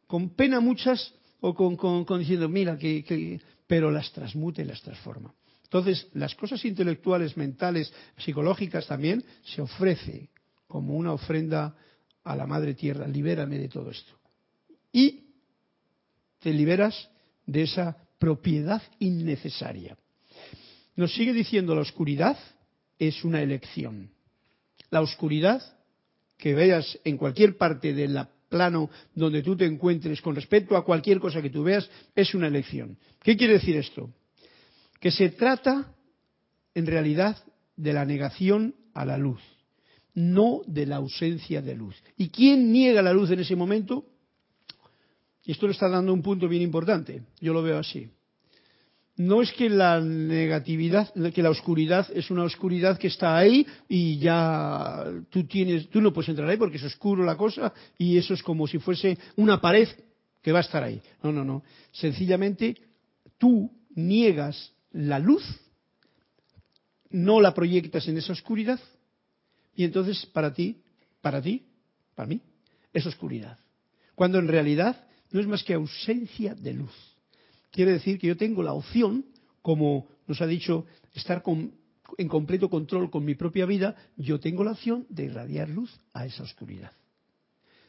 con 0.06 0.30
pena 0.36 0.61
muchas 0.61 1.14
o 1.40 1.54
con, 1.54 2.18
diciendo, 2.18 2.48
mira, 2.48 2.78
que, 2.78 3.40
pero 3.66 3.90
las 3.90 4.12
transmute 4.12 4.62
y 4.62 4.66
las 4.66 4.82
transforma. 4.82 5.34
Entonces, 5.64 6.09
las 6.14 6.34
cosas 6.34 6.64
intelectuales, 6.64 7.36
mentales, 7.36 7.92
psicológicas 8.18 8.86
también 8.86 9.24
se 9.42 9.62
ofrece 9.62 10.28
como 10.66 10.96
una 10.96 11.12
ofrenda 11.12 11.76
a 12.24 12.36
la 12.36 12.46
Madre 12.46 12.74
Tierra. 12.74 13.06
Libérame 13.06 13.59
de 13.59 13.68
todo 13.68 13.90
esto. 13.90 14.12
Y 14.92 15.24
te 16.40 16.52
liberas 16.52 17.11
de 17.46 17.62
esa 17.62 17.96
propiedad 18.18 18.82
innecesaria. 18.98 19.96
Nos 20.96 21.14
sigue 21.14 21.32
diciendo 21.32 21.74
la 21.74 21.82
oscuridad 21.82 22.36
es 22.98 23.24
una 23.24 23.40
elección. 23.40 24.11
La 24.90 25.00
oscuridad 25.00 25.77
que 26.39 26.55
veas 26.55 26.99
en 27.05 27.18
cualquier 27.18 27.59
parte 27.59 27.93
del 27.93 28.18
plano 28.49 28.89
donde 29.14 29.43
tú 29.43 29.57
te 29.57 29.66
encuentres 29.66 30.22
con 30.22 30.34
respecto 30.34 30.76
a 30.76 30.84
cualquier 30.84 31.20
cosa 31.20 31.43
que 31.43 31.51
tú 31.51 31.64
veas 31.64 31.91
es 32.14 32.34
una 32.34 32.47
elección. 32.47 32.97
¿Qué 33.22 33.36
quiere 33.36 33.55
decir 33.55 33.76
esto? 33.76 34.11
Que 35.01 35.11
se 35.11 35.30
trata 35.30 35.95
en 36.74 36.86
realidad 36.86 37.36
de 37.76 37.93
la 37.93 38.05
negación 38.05 38.74
a 38.95 39.05
la 39.05 39.18
luz, 39.18 39.41
no 40.14 40.62
de 40.66 40.86
la 40.86 40.97
ausencia 40.97 41.61
de 41.61 41.74
luz. 41.74 41.97
¿Y 42.16 42.30
quién 42.30 42.72
niega 42.72 43.03
la 43.03 43.12
luz 43.12 43.30
en 43.30 43.41
ese 43.41 43.57
momento? 43.57 44.07
Y 45.45 45.53
esto 45.53 45.66
le 45.66 45.72
está 45.72 45.89
dando 45.89 46.12
un 46.12 46.22
punto 46.22 46.49
bien 46.49 46.62
importante. 46.62 47.22
Yo 47.41 47.53
lo 47.53 47.62
veo 47.62 47.78
así. 47.78 48.09
No 49.18 49.42
es 49.42 49.50
que 49.52 49.68
la 49.68 50.00
negatividad, 50.00 51.12
que 51.32 51.42
la 51.42 51.50
oscuridad 51.50 52.06
es 52.14 52.30
una 52.30 52.44
oscuridad 52.44 52.98
que 52.98 53.08
está 53.08 53.36
ahí 53.36 53.66
y 53.88 54.16
ya 54.18 55.06
tú 55.28 55.42
tienes, 55.42 55.88
tú 55.88 56.00
no 56.00 56.12
puedes 56.12 56.28
entrar 56.28 56.48
ahí 56.48 56.56
porque 56.56 56.76
es 56.76 56.84
oscuro 56.84 57.24
la 57.24 57.36
cosa 57.36 57.72
y 57.98 58.16
eso 58.16 58.32
es 58.32 58.44
como 58.44 58.68
si 58.68 58.78
fuese 58.78 59.18
una 59.34 59.60
pared 59.60 59.88
que 60.40 60.52
va 60.52 60.58
a 60.58 60.62
estar 60.62 60.84
ahí. 60.84 61.02
No, 61.20 61.32
no, 61.32 61.44
no. 61.44 61.64
Sencillamente 61.90 62.76
tú 63.38 63.68
niegas 63.96 64.72
la 64.92 65.18
luz, 65.18 65.42
no 67.10 67.40
la 67.40 67.52
proyectas 67.54 68.06
en 68.06 68.18
esa 68.18 68.32
oscuridad 68.32 68.78
y 69.74 69.82
entonces 69.82 70.26
para 70.26 70.54
ti, 70.54 70.80
para 71.20 71.42
ti, 71.42 71.66
para 72.14 72.28
mí, 72.28 72.40
es 72.92 73.04
oscuridad. 73.04 73.58
Cuando 74.14 74.38
en 74.38 74.46
realidad 74.46 75.08
no 75.32 75.40
es 75.40 75.46
más 75.48 75.64
que 75.64 75.74
ausencia 75.74 76.54
de 76.54 76.72
luz. 76.74 77.17
Quiere 77.70 77.92
decir 77.92 78.18
que 78.18 78.26
yo 78.26 78.36
tengo 78.36 78.62
la 78.62 78.72
opción, 78.72 79.26
como 79.62 80.08
nos 80.26 80.40
ha 80.40 80.46
dicho, 80.46 80.86
estar 81.14 81.42
en 82.16 82.28
completo 82.28 82.70
control 82.70 83.10
con 83.10 83.24
mi 83.24 83.34
propia 83.34 83.66
vida, 83.66 83.96
yo 84.16 84.40
tengo 84.40 84.64
la 84.64 84.72
opción 84.72 85.06
de 85.08 85.24
irradiar 85.24 85.68
luz 85.68 85.90
a 86.12 86.26
esa 86.26 86.42
oscuridad. 86.42 86.92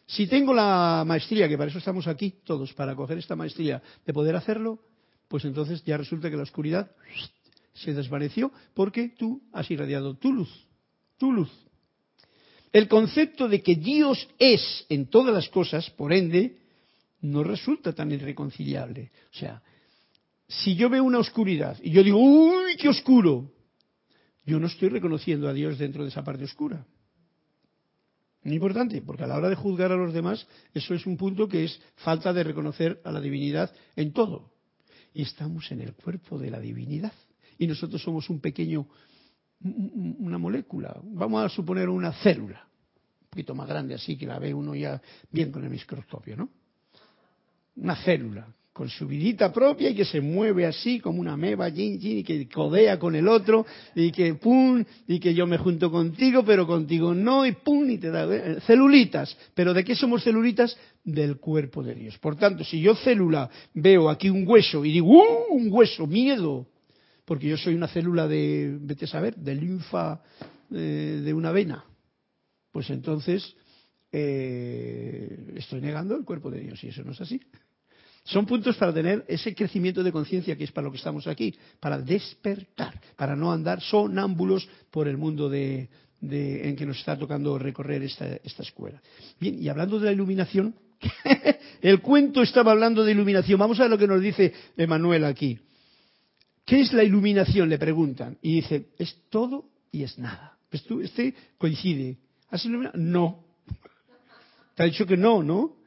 Si 0.05 0.27
tengo 0.27 0.53
la 0.53 1.03
maestría, 1.05 1.47
que 1.47 1.57
para 1.57 1.69
eso 1.69 1.77
estamos 1.77 2.07
aquí 2.07 2.33
todos, 2.43 2.73
para 2.73 2.95
coger 2.95 3.19
esta 3.19 3.35
maestría, 3.35 3.81
de 4.05 4.13
poder 4.13 4.35
hacerlo, 4.35 4.79
pues 5.27 5.45
entonces 5.45 5.83
ya 5.85 5.97
resulta 5.97 6.29
que 6.29 6.35
la 6.35 6.43
oscuridad 6.43 6.91
se 7.73 7.93
desvaneció 7.93 8.51
porque 8.73 9.09
tú 9.09 9.43
has 9.53 9.69
irradiado 9.69 10.15
tu 10.15 10.33
luz, 10.33 10.49
tu 11.17 11.31
luz. 11.31 11.51
El 12.73 12.87
concepto 12.87 13.47
de 13.47 13.61
que 13.61 13.75
Dios 13.75 14.27
es 14.37 14.85
en 14.89 15.07
todas 15.07 15.33
las 15.33 15.49
cosas, 15.49 15.89
por 15.91 16.13
ende, 16.13 16.57
no 17.21 17.43
resulta 17.43 17.93
tan 17.93 18.11
irreconciliable. 18.11 19.11
O 19.33 19.37
sea, 19.37 19.61
si 20.47 20.75
yo 20.75 20.89
veo 20.89 21.03
una 21.03 21.19
oscuridad 21.19 21.77
y 21.81 21.91
yo 21.91 22.03
digo, 22.03 22.19
uy, 22.19 22.75
qué 22.77 22.89
oscuro, 22.89 23.51
yo 24.45 24.59
no 24.59 24.67
estoy 24.67 24.89
reconociendo 24.89 25.47
a 25.47 25.53
Dios 25.53 25.77
dentro 25.77 26.03
de 26.03 26.09
esa 26.09 26.23
parte 26.23 26.43
oscura. 26.43 26.85
Muy 28.43 28.55
importante, 28.55 29.01
porque 29.01 29.23
a 29.23 29.27
la 29.27 29.35
hora 29.35 29.49
de 29.49 29.55
juzgar 29.55 29.91
a 29.91 29.97
los 29.97 30.13
demás, 30.13 30.47
eso 30.73 30.93
es 30.93 31.05
un 31.05 31.17
punto 31.17 31.47
que 31.47 31.65
es 31.65 31.79
falta 31.97 32.31
de 32.31 32.43
reconocer 32.43 33.01
a 33.03 33.11
la 33.11 33.19
divinidad 33.19 33.71
en 33.95 34.13
todo. 34.13 34.53
Y 35.13 35.23
estamos 35.23 35.71
en 35.71 35.81
el 35.81 35.93
cuerpo 35.93 36.39
de 36.39 36.49
la 36.49 36.59
divinidad. 36.59 37.13
Y 37.57 37.67
nosotros 37.67 38.01
somos 38.01 38.29
un 38.29 38.39
pequeño, 38.39 38.87
una 39.61 40.37
molécula. 40.37 40.99
Vamos 41.03 41.43
a 41.43 41.49
suponer 41.49 41.89
una 41.89 42.13
célula, 42.13 42.65
un 43.23 43.29
poquito 43.29 43.53
más 43.53 43.67
grande 43.67 43.95
así, 43.95 44.17
que 44.17 44.25
la 44.25 44.39
ve 44.39 44.53
uno 44.53 44.73
ya 44.73 45.01
bien 45.29 45.51
con 45.51 45.63
el 45.63 45.69
microscopio, 45.69 46.37
¿no? 46.37 46.49
Una 47.81 47.95
célula 47.95 48.47
con 48.79 48.87
su 48.87 49.05
vidita 49.07 49.51
propia 49.51 49.89
y 49.89 49.93
que 49.93 50.05
se 50.05 50.21
mueve 50.21 50.65
así 50.65 51.01
como 51.01 51.19
una 51.19 51.35
meba, 51.35 51.67
y 51.67 52.23
que 52.23 52.47
codea 52.47 52.97
con 52.97 53.13
el 53.13 53.27
otro, 53.27 53.65
y 53.93 54.09
que 54.09 54.35
pum, 54.35 54.81
y 55.05 55.19
que 55.19 55.33
yo 55.33 55.45
me 55.45 55.57
junto 55.57 55.91
contigo, 55.91 56.45
pero 56.45 56.65
contigo 56.65 57.13
no, 57.13 57.45
y 57.45 57.51
pum, 57.51 57.89
y 57.89 57.97
te 57.97 58.09
da 58.09 58.23
eh, 58.33 58.61
celulitas. 58.61 59.35
¿Pero 59.53 59.73
de 59.73 59.83
qué 59.83 59.95
somos 59.95 60.23
celulitas? 60.23 60.77
Del 61.03 61.39
cuerpo 61.39 61.83
de 61.83 61.93
Dios. 61.93 62.17
Por 62.19 62.37
tanto, 62.37 62.63
si 62.63 62.79
yo 62.79 62.95
célula 62.95 63.49
veo 63.73 64.09
aquí 64.09 64.29
un 64.29 64.47
hueso 64.47 64.85
y 64.85 64.93
digo, 64.93 65.07
¡uh! 65.07 65.53
Un 65.53 65.67
hueso, 65.69 66.07
miedo, 66.07 66.65
porque 67.25 67.49
yo 67.49 67.57
soy 67.57 67.75
una 67.75 67.89
célula 67.89 68.29
de, 68.29 68.77
vete 68.79 69.03
a 69.03 69.07
saber, 69.09 69.35
de 69.35 69.55
linfa 69.55 70.21
eh, 70.71 71.21
de 71.21 71.33
una 71.33 71.51
vena, 71.51 71.83
pues 72.71 72.89
entonces 72.91 73.57
eh, 74.09 75.53
estoy 75.57 75.81
negando 75.81 76.15
el 76.15 76.23
cuerpo 76.23 76.49
de 76.49 76.61
Dios, 76.61 76.81
y 76.81 76.87
eso 76.87 77.03
no 77.03 77.11
es 77.11 77.19
así. 77.19 77.41
Son 78.29 78.45
puntos 78.45 78.77
para 78.77 78.93
tener 78.93 79.25
ese 79.27 79.55
crecimiento 79.55 80.03
de 80.03 80.11
conciencia 80.11 80.55
que 80.55 80.63
es 80.63 80.71
para 80.71 80.85
lo 80.85 80.91
que 80.91 80.97
estamos 80.97 81.25
aquí, 81.25 81.55
para 81.79 81.99
despertar, 81.99 83.01
para 83.15 83.35
no 83.35 83.51
andar 83.51 83.81
sonámbulos 83.81 84.69
por 84.91 85.07
el 85.07 85.17
mundo 85.17 85.49
de, 85.49 85.89
en 86.21 86.75
que 86.75 86.85
nos 86.85 86.99
está 86.99 87.17
tocando 87.17 87.57
recorrer 87.57 88.03
esta, 88.03 88.27
esta 88.43 88.61
escuela. 88.61 89.01
Bien, 89.39 89.59
y 89.59 89.67
hablando 89.67 89.97
de 89.97 90.05
la 90.05 90.11
iluminación, 90.11 90.75
el 91.81 92.01
cuento 92.01 92.43
estaba 92.43 92.71
hablando 92.71 93.03
de 93.03 93.13
iluminación. 93.13 93.59
Vamos 93.59 93.79
a 93.79 93.83
ver 93.83 93.91
lo 93.91 93.97
que 93.97 94.07
nos 94.07 94.21
dice 94.21 94.53
Emanuel 94.77 95.25
aquí. 95.25 95.57
¿Qué 96.63 96.81
es 96.81 96.93
la 96.93 97.03
iluminación? 97.03 97.67
Le 97.67 97.79
preguntan. 97.79 98.37
Y 98.43 98.57
dice, 98.57 98.89
es 98.99 99.23
todo 99.31 99.71
y 99.91 100.03
es 100.03 100.19
nada. 100.19 100.55
Este 100.71 101.33
coincide. 101.57 102.19
¿Has 102.51 102.63
iluminado? 102.63 102.95
No. 102.95 103.43
Te 104.75 104.83
ha 104.83 104.85
dicho 104.85 105.07
que 105.07 105.17
no, 105.17 105.41
¿no? 105.41 105.78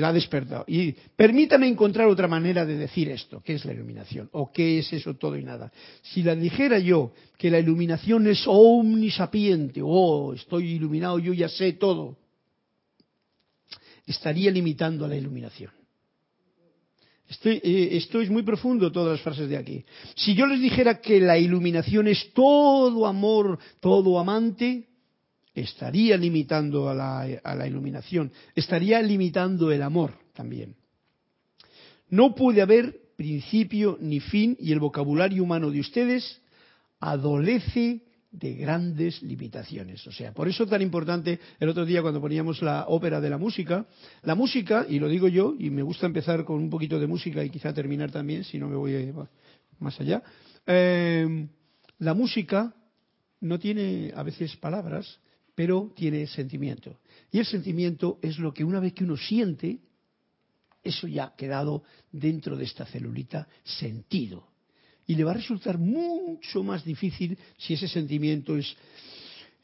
La 0.00 0.08
ha 0.08 0.12
despertado. 0.12 0.64
Y 0.66 0.92
permítame 0.92 1.68
encontrar 1.68 2.08
otra 2.08 2.26
manera 2.26 2.64
de 2.64 2.76
decir 2.76 3.10
esto, 3.10 3.42
¿qué 3.44 3.54
es 3.54 3.64
la 3.64 3.72
iluminación? 3.72 4.28
¿O 4.32 4.50
qué 4.50 4.78
es 4.78 4.92
eso 4.92 5.14
todo 5.14 5.36
y 5.36 5.44
nada? 5.44 5.70
Si 6.02 6.22
la 6.22 6.34
dijera 6.34 6.78
yo 6.78 7.12
que 7.36 7.50
la 7.50 7.58
iluminación 7.58 8.26
es 8.26 8.42
omnisapiente, 8.46 9.80
oh, 9.84 10.32
estoy 10.32 10.72
iluminado, 10.72 11.18
yo 11.18 11.34
ya 11.34 11.48
sé 11.48 11.74
todo, 11.74 12.16
estaría 14.06 14.50
limitando 14.50 15.04
a 15.04 15.08
la 15.08 15.16
iluminación. 15.16 15.70
Eh, 17.44 17.88
esto 17.92 18.20
es 18.20 18.30
muy 18.30 18.42
profundo, 18.42 18.92
todas 18.92 19.12
las 19.12 19.20
frases 19.20 19.48
de 19.48 19.56
aquí. 19.56 19.84
Si 20.16 20.34
yo 20.34 20.46
les 20.46 20.60
dijera 20.60 21.00
que 21.00 21.20
la 21.20 21.38
iluminación 21.38 22.08
es 22.08 22.32
todo 22.34 23.06
amor, 23.06 23.58
todo 23.80 24.18
amante, 24.18 24.88
estaría 25.54 26.16
limitando 26.16 26.88
a 26.88 26.94
la, 26.94 27.66
iluminación, 27.66 28.32
estaría 28.54 29.00
limitando 29.02 29.70
el 29.70 29.82
amor 29.82 30.12
también. 30.32 30.76
No 32.08 32.34
puede 32.34 32.62
haber 32.62 33.00
principio 33.16 33.98
ni 34.00 34.20
fin 34.20 34.56
y 34.58 34.72
el 34.72 34.80
vocabulario 34.80 35.42
humano 35.42 35.70
de 35.70 35.80
ustedes 35.80 36.40
adolece 37.00 38.02
de 38.30 38.54
grandes 38.54 39.22
limitaciones. 39.22 40.06
O 40.06 40.12
sea, 40.12 40.32
por 40.32 40.48
eso 40.48 40.66
tan 40.66 40.80
importante 40.80 41.38
el 41.60 41.68
otro 41.68 41.84
día 41.84 42.00
cuando 42.00 42.20
poníamos 42.20 42.62
la 42.62 42.86
ópera 42.88 43.20
de 43.20 43.28
la 43.28 43.36
música, 43.36 43.86
la 44.22 44.34
música, 44.34 44.86
y 44.88 44.98
lo 44.98 45.08
digo 45.08 45.28
yo, 45.28 45.54
y 45.58 45.68
me 45.68 45.82
gusta 45.82 46.06
empezar 46.06 46.44
con 46.44 46.56
un 46.56 46.70
poquito 46.70 46.98
de 46.98 47.06
música 47.06 47.44
y 47.44 47.50
quizá 47.50 47.74
terminar 47.74 48.10
también, 48.10 48.44
si 48.44 48.58
no 48.58 48.68
me 48.68 48.76
voy 48.76 49.12
más 49.78 50.00
allá, 50.00 50.22
eh, 50.66 51.46
la 51.98 52.14
música 52.14 52.74
no 53.40 53.58
tiene 53.58 54.12
a 54.14 54.22
veces 54.22 54.56
palabras, 54.56 55.18
pero 55.54 55.92
tiene 55.94 56.26
sentimiento. 56.26 56.98
Y 57.30 57.38
el 57.38 57.46
sentimiento 57.46 58.18
es 58.22 58.38
lo 58.38 58.52
que 58.52 58.64
una 58.64 58.80
vez 58.80 58.92
que 58.92 59.04
uno 59.04 59.16
siente, 59.16 59.80
eso 60.82 61.06
ya 61.06 61.24
ha 61.24 61.36
quedado 61.36 61.82
dentro 62.10 62.56
de 62.56 62.64
esta 62.64 62.86
celulita 62.86 63.46
sentido. 63.62 64.48
Y 65.06 65.14
le 65.14 65.24
va 65.24 65.32
a 65.32 65.34
resultar 65.34 65.78
mucho 65.78 66.62
más 66.62 66.84
difícil 66.84 67.36
si 67.58 67.74
ese 67.74 67.88
sentimiento 67.88 68.56
es 68.56 68.76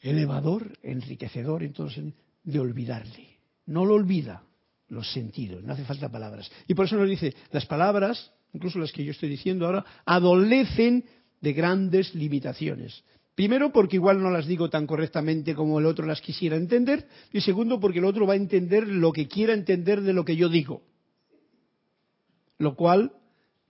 elevador, 0.01 0.77
enriquecedor, 0.83 1.63
entonces 1.63 2.13
de 2.43 2.59
olvidarle. 2.59 3.39
No 3.65 3.85
lo 3.85 3.95
olvida 3.95 4.43
los 4.89 5.11
sentidos, 5.11 5.63
no 5.63 5.73
hace 5.73 5.85
falta 5.85 6.09
palabras. 6.09 6.51
Y 6.67 6.73
por 6.73 6.85
eso 6.85 6.95
nos 6.97 7.09
dice, 7.09 7.33
las 7.51 7.65
palabras, 7.65 8.31
incluso 8.53 8.79
las 8.79 8.91
que 8.91 9.03
yo 9.03 9.11
estoy 9.11 9.29
diciendo 9.29 9.65
ahora, 9.65 9.85
adolecen 10.05 11.05
de 11.41 11.53
grandes 11.53 12.13
limitaciones. 12.15 13.03
Primero, 13.39 13.71
porque 13.71 13.95
igual 13.95 14.21
no 14.21 14.31
las 14.31 14.47
digo 14.47 14.69
tan 14.69 14.85
correctamente 14.85 15.55
como 15.55 15.79
el 15.79 15.85
otro 15.85 16.05
las 16.05 16.19
quisiera 16.19 16.57
entender. 16.57 17.07
Y 17.31 17.39
segundo, 17.39 17.79
porque 17.79 17.99
el 17.99 18.03
otro 18.03 18.27
va 18.27 18.33
a 18.33 18.35
entender 18.35 18.85
lo 18.85 19.13
que 19.13 19.29
quiera 19.29 19.53
entender 19.53 20.01
de 20.01 20.11
lo 20.11 20.25
que 20.25 20.35
yo 20.35 20.49
digo. 20.49 20.81
Lo 22.57 22.75
cual 22.75 23.13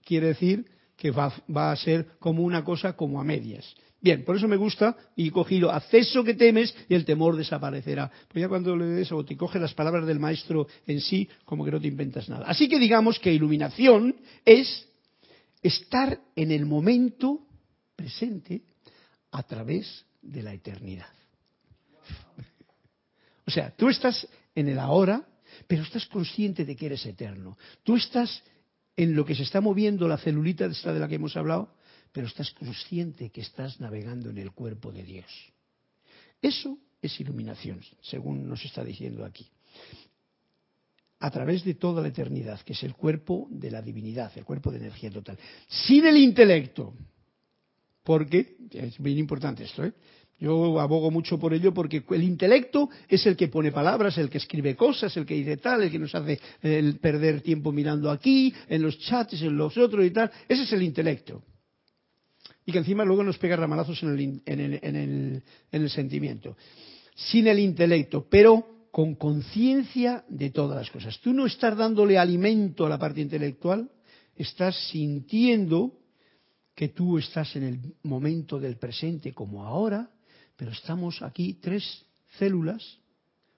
quiere 0.04 0.26
decir 0.26 0.66
que 0.96 1.12
va, 1.12 1.32
a 1.54 1.76
ser 1.76 2.08
como 2.18 2.42
una 2.42 2.64
cosa 2.64 2.96
como 2.96 3.20
a 3.20 3.24
medias. 3.24 3.72
Bien, 4.00 4.24
por 4.24 4.34
eso 4.34 4.48
me 4.48 4.56
gusta 4.56 4.96
y 5.14 5.28
he 5.28 5.30
cogido 5.30 5.70
acceso 5.70 6.24
que 6.24 6.34
temes 6.34 6.74
y 6.88 6.96
el 6.96 7.04
temor 7.04 7.36
desaparecerá. 7.36 8.10
Pues 8.26 8.42
ya 8.42 8.48
cuando 8.48 8.74
lees 8.74 9.12
o 9.12 9.24
te 9.24 9.36
coge 9.36 9.60
las 9.60 9.74
palabras 9.74 10.04
del 10.04 10.18
maestro 10.18 10.66
en 10.84 11.00
sí, 11.00 11.28
como 11.44 11.64
que 11.64 11.70
no 11.70 11.80
te 11.80 11.86
inventas 11.86 12.28
nada. 12.28 12.44
Así 12.48 12.68
que 12.68 12.80
digamos 12.80 13.20
que 13.20 13.32
iluminación 13.32 14.16
es 14.44 14.88
estar 15.62 16.18
en 16.34 16.50
el 16.50 16.66
momento 16.66 17.46
presente 17.94 18.62
a 19.30 19.42
través 19.42 20.04
de 20.22 20.42
la 20.42 20.54
eternidad. 20.54 21.06
O 23.46 23.52
sea, 23.52 23.74
tú 23.74 23.88
estás 23.88 24.28
en 24.54 24.68
el 24.68 24.78
ahora, 24.78 25.26
pero 25.66 25.82
estás 25.82 26.06
consciente 26.06 26.64
de 26.64 26.76
que 26.76 26.86
eres 26.86 27.04
eterno. 27.04 27.58
Tú 27.82 27.96
estás 27.96 28.44
en 28.96 29.16
lo 29.16 29.24
que 29.24 29.34
se 29.34 29.42
está 29.42 29.60
moviendo 29.60 30.06
la 30.06 30.18
celulita 30.18 30.66
esta 30.66 30.92
de 30.92 31.00
la 31.00 31.08
que 31.08 31.16
hemos 31.16 31.36
hablado, 31.36 31.74
pero 32.12 32.26
estás 32.26 32.52
consciente 32.52 33.30
que 33.30 33.40
estás 33.40 33.80
navegando 33.80 34.30
en 34.30 34.38
el 34.38 34.52
cuerpo 34.52 34.92
de 34.92 35.02
Dios. 35.02 35.26
Eso 36.40 36.78
es 37.00 37.18
iluminación, 37.20 37.80
según 38.02 38.48
nos 38.48 38.64
está 38.64 38.84
diciendo 38.84 39.24
aquí. 39.24 39.48
A 41.18 41.30
través 41.30 41.64
de 41.64 41.74
toda 41.74 42.02
la 42.02 42.08
eternidad, 42.08 42.60
que 42.60 42.72
es 42.72 42.82
el 42.82 42.94
cuerpo 42.94 43.46
de 43.50 43.70
la 43.70 43.82
divinidad, 43.82 44.32
el 44.36 44.44
cuerpo 44.44 44.70
de 44.70 44.78
energía 44.78 45.10
total. 45.10 45.38
Sin 45.68 46.06
el 46.06 46.16
intelecto, 46.16 46.94
porque, 48.10 48.56
es 48.72 48.98
bien 48.98 49.18
importante 49.18 49.62
esto, 49.62 49.84
¿eh? 49.84 49.92
Yo 50.36 50.80
abogo 50.80 51.12
mucho 51.12 51.38
por 51.38 51.54
ello 51.54 51.72
porque 51.72 52.02
el 52.10 52.24
intelecto 52.24 52.90
es 53.08 53.24
el 53.26 53.36
que 53.36 53.46
pone 53.46 53.70
palabras, 53.70 54.18
el 54.18 54.28
que 54.28 54.38
escribe 54.38 54.74
cosas, 54.74 55.16
el 55.16 55.24
que 55.24 55.34
dice 55.34 55.58
tal, 55.58 55.84
el 55.84 55.92
que 55.92 55.98
nos 56.00 56.12
hace 56.12 56.40
perder 57.00 57.40
tiempo 57.40 57.70
mirando 57.70 58.10
aquí, 58.10 58.52
en 58.68 58.82
los 58.82 58.98
chats, 58.98 59.40
en 59.42 59.56
los 59.56 59.76
otros 59.78 60.04
y 60.04 60.10
tal. 60.10 60.28
Ese 60.48 60.64
es 60.64 60.72
el 60.72 60.82
intelecto. 60.82 61.44
Y 62.66 62.72
que 62.72 62.78
encima 62.78 63.04
luego 63.04 63.22
nos 63.22 63.38
pega 63.38 63.54
ramalazos 63.54 64.02
en 64.02 64.08
el, 64.08 64.80
en 64.82 65.42
el 65.70 65.90
sentimiento. 65.90 66.56
Sin 67.14 67.46
el 67.46 67.60
intelecto, 67.60 68.26
pero 68.28 68.88
con 68.90 69.14
conciencia 69.14 70.24
de 70.28 70.50
todas 70.50 70.76
las 70.76 70.90
cosas. 70.90 71.20
Tú 71.20 71.32
no 71.32 71.46
estás 71.46 71.76
dándole 71.76 72.18
alimento 72.18 72.86
a 72.86 72.88
la 72.88 72.98
parte 72.98 73.20
intelectual, 73.20 73.88
estás 74.34 74.74
sintiendo 74.88 75.99
que 76.80 76.88
tú 76.88 77.18
estás 77.18 77.54
en 77.56 77.62
el 77.62 77.78
momento 78.04 78.58
del 78.58 78.78
presente 78.78 79.34
como 79.34 79.66
ahora, 79.66 80.08
pero 80.56 80.70
estamos 80.70 81.20
aquí 81.20 81.58
tres 81.60 82.06
células 82.38 82.96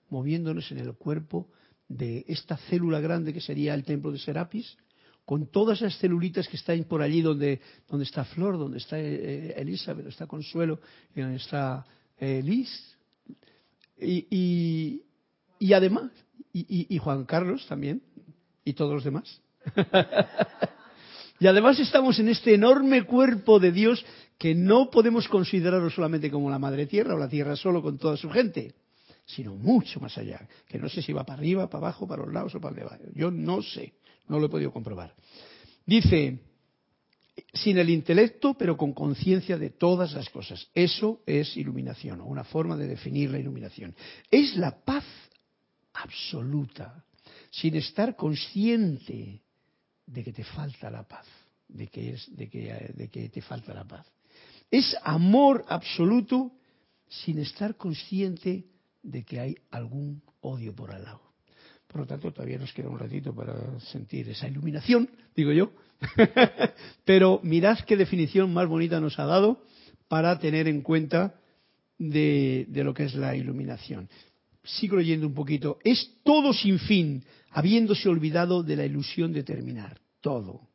moviéndonos 0.09 0.69
en 0.73 0.79
el 0.79 0.91
cuerpo 0.95 1.47
de 1.87 2.25
esta 2.27 2.57
célula 2.57 2.99
grande 2.99 3.31
que 3.31 3.39
sería 3.39 3.75
el 3.75 3.85
templo 3.85 4.11
de 4.11 4.19
Serapis, 4.19 4.77
con 5.23 5.47
todas 5.47 5.77
esas 5.77 5.97
celulitas 5.99 6.49
que 6.49 6.57
están 6.57 6.83
por 6.83 7.01
allí 7.01 7.21
donde, 7.21 7.61
donde 7.87 8.03
está 8.03 8.25
Flor, 8.25 8.57
donde 8.57 8.79
está 8.79 8.99
eh, 8.99 9.53
Elizabeth, 9.55 9.99
donde 9.99 10.09
está 10.09 10.27
Consuelo 10.27 10.81
y 11.15 11.21
donde 11.21 11.37
está 11.37 11.85
eh, 12.19 12.41
Liz. 12.43 12.97
Y, 14.01 15.01
y, 15.59 15.71
además, 15.71 16.11
y, 16.51 16.93
y 16.93 16.97
Juan 16.97 17.23
Carlos 17.23 17.65
también, 17.69 18.03
y 18.65 18.73
todos 18.73 18.95
los 18.95 19.05
demás. 19.05 19.41
Y 21.39 21.47
además 21.47 21.79
estamos 21.79 22.19
en 22.19 22.29
este 22.29 22.53
enorme 22.53 23.03
cuerpo 23.03 23.59
de 23.59 23.71
Dios 23.71 24.05
que 24.37 24.55
no 24.55 24.89
podemos 24.89 25.27
considerarlo 25.27 25.89
solamente 25.89 26.29
como 26.31 26.49
la 26.49 26.59
madre 26.59 26.85
tierra 26.85 27.15
o 27.15 27.17
la 27.17 27.29
tierra 27.29 27.55
solo 27.55 27.81
con 27.81 27.97
toda 27.97 28.17
su 28.17 28.29
gente, 28.29 28.73
sino 29.25 29.55
mucho 29.55 29.99
más 29.99 30.17
allá, 30.17 30.47
que 30.67 30.77
no 30.77 30.89
sé 30.89 31.01
si 31.01 31.13
va 31.13 31.25
para 31.25 31.39
arriba, 31.39 31.69
para 31.69 31.87
abajo, 31.87 32.07
para 32.07 32.23
los 32.23 32.33
lados 32.33 32.55
o 32.55 32.61
para 32.61 32.75
debajo. 32.75 32.97
Yo 33.13 33.31
no 33.31 33.61
sé, 33.61 33.93
no 34.27 34.39
lo 34.39 34.47
he 34.47 34.49
podido 34.49 34.71
comprobar. 34.71 35.13
Dice, 35.85 36.39
sin 37.53 37.77
el 37.77 37.89
intelecto, 37.89 38.53
pero 38.55 38.77
con 38.77 38.93
conciencia 38.93 39.57
de 39.57 39.69
todas 39.69 40.13
las 40.13 40.29
cosas. 40.29 40.67
Eso 40.73 41.21
es 41.25 41.55
iluminación, 41.57 42.21
o 42.21 42.25
una 42.25 42.43
forma 42.43 42.77
de 42.77 42.87
definir 42.87 43.31
la 43.31 43.39
iluminación. 43.39 43.95
Es 44.29 44.55
la 44.55 44.83
paz 44.83 45.05
absoluta, 45.93 47.03
sin 47.51 47.75
estar 47.75 48.15
consciente 48.15 49.42
de 50.05 50.23
que 50.23 50.33
te 50.33 50.43
falta 50.43 50.89
la 50.89 51.03
paz, 51.03 51.25
de 51.67 51.87
que, 51.87 52.13
es, 52.13 52.35
de 52.35 52.49
que, 52.49 52.93
de 52.95 53.09
que 53.09 53.29
te 53.29 53.41
falta 53.41 53.73
la 53.73 53.85
paz. 53.85 54.05
Es 54.69 54.95
amor 55.03 55.65
absoluto 55.67 56.51
sin 57.07 57.39
estar 57.39 57.75
consciente 57.75 58.65
de 59.01 59.23
que 59.23 59.39
hay 59.39 59.57
algún 59.71 60.21
odio 60.41 60.75
por 60.75 60.91
al 60.91 61.03
lado. 61.03 61.21
Por 61.87 62.01
lo 62.01 62.07
tanto, 62.07 62.31
todavía 62.31 62.57
nos 62.57 62.73
queda 62.73 62.89
un 62.89 62.97
ratito 62.97 63.35
para 63.35 63.79
sentir 63.79 64.27
esa 64.29 64.47
iluminación, 64.47 65.09
digo 65.35 65.51
yo. 65.51 65.71
Pero 67.05 67.39
mirad 67.43 67.79
qué 67.85 67.95
definición 67.95 68.51
más 68.51 68.67
bonita 68.67 68.99
nos 68.99 69.19
ha 69.19 69.25
dado 69.25 69.63
para 70.07 70.39
tener 70.39 70.67
en 70.67 70.81
cuenta 70.81 71.35
de, 71.99 72.65
de, 72.69 72.83
lo 72.83 72.93
que 72.93 73.03
es 73.03 73.13
la 73.13 73.35
iluminación. 73.35 74.09
Sigo 74.63 74.97
leyendo 74.97 75.27
un 75.27 75.33
poquito. 75.33 75.79
Es 75.83 76.09
todo 76.23 76.53
sin 76.53 76.79
fin, 76.79 77.23
habiéndose 77.51 78.07
olvidado 78.09 78.63
de 78.63 78.75
la 78.75 78.85
ilusión 78.85 79.33
de 79.33 79.43
terminar. 79.43 79.99
Todo. 80.21 80.69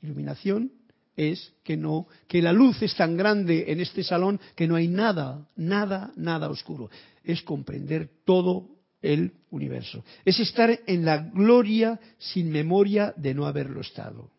Iluminación 0.00 0.72
es 1.16 1.52
que 1.62 1.76
no, 1.76 2.06
que 2.28 2.40
la 2.40 2.52
luz 2.52 2.80
es 2.82 2.94
tan 2.96 3.16
grande 3.16 3.70
en 3.70 3.80
este 3.80 4.02
salón 4.02 4.40
que 4.56 4.66
no 4.66 4.76
hay 4.76 4.88
nada, 4.88 5.48
nada, 5.56 6.12
nada 6.16 6.48
oscuro. 6.48 6.90
Es 7.24 7.42
comprender 7.42 8.10
todo 8.24 8.68
el 9.02 9.32
universo. 9.50 10.04
Es 10.24 10.40
estar 10.40 10.78
en 10.86 11.04
la 11.04 11.18
gloria 11.18 12.00
sin 12.18 12.50
memoria 12.50 13.12
de 13.16 13.34
no 13.34 13.46
haberlo 13.46 13.80
estado. 13.80 14.30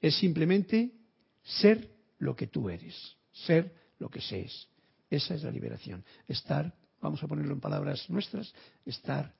Es 0.00 0.16
simplemente 0.16 0.92
ser 1.42 1.90
lo 2.18 2.36
que 2.36 2.46
tú 2.46 2.68
eres, 2.68 3.16
ser 3.32 3.72
lo 3.98 4.08
que 4.10 4.20
seas. 4.20 4.68
Esa 5.10 5.34
es 5.34 5.42
la 5.42 5.50
liberación. 5.50 6.04
Estar, 6.28 6.74
vamos 7.04 7.22
a 7.22 7.28
ponerlo 7.28 7.52
en 7.52 7.60
palabras 7.60 8.08
nuestras, 8.08 8.50
estar 8.86 9.30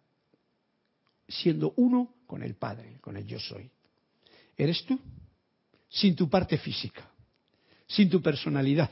siendo 1.26 1.72
uno 1.76 2.14
con 2.26 2.42
el 2.42 2.56
Padre, 2.56 2.98
con 3.00 3.16
el 3.16 3.26
yo 3.26 3.40
soy. 3.40 3.70
Eres 4.54 4.84
tú, 4.84 5.00
sin 5.88 6.14
tu 6.14 6.28
parte 6.28 6.58
física, 6.58 7.10
sin 7.86 8.10
tu 8.10 8.20
personalidad, 8.20 8.90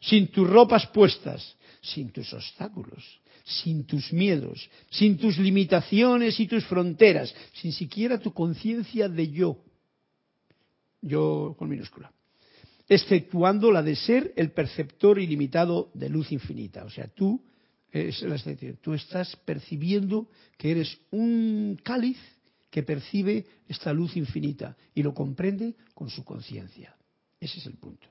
sin 0.00 0.28
tus 0.28 0.48
ropas 0.48 0.86
puestas, 0.86 1.56
sin 1.82 2.12
tus 2.12 2.32
obstáculos, 2.32 3.02
sin 3.44 3.84
tus 3.84 4.12
miedos, 4.12 4.70
sin 4.88 5.18
tus 5.18 5.36
limitaciones 5.38 6.38
y 6.38 6.46
tus 6.46 6.64
fronteras, 6.64 7.34
sin 7.54 7.72
siquiera 7.72 8.20
tu 8.20 8.32
conciencia 8.32 9.08
de 9.08 9.32
yo, 9.32 9.58
yo 11.02 11.56
con 11.58 11.68
minúscula, 11.68 12.12
exceptuando 12.88 13.72
la 13.72 13.82
de 13.82 13.96
ser 13.96 14.32
el 14.36 14.52
perceptor 14.52 15.18
ilimitado 15.18 15.90
de 15.92 16.08
luz 16.08 16.30
infinita. 16.30 16.84
O 16.84 16.90
sea, 16.90 17.08
tú, 17.08 17.42
es 17.92 18.24
tú 18.82 18.94
estás 18.94 19.36
percibiendo 19.36 20.28
que 20.58 20.70
eres 20.72 20.98
un 21.10 21.78
cáliz 21.82 22.18
que 22.70 22.82
percibe 22.82 23.46
esta 23.68 23.92
luz 23.92 24.16
infinita 24.16 24.76
y 24.94 25.02
lo 25.02 25.14
comprende 25.14 25.74
con 25.94 26.10
su 26.10 26.24
conciencia. 26.24 26.94
Ese 27.40 27.58
es 27.58 27.66
el 27.66 27.74
punto. 27.74 28.06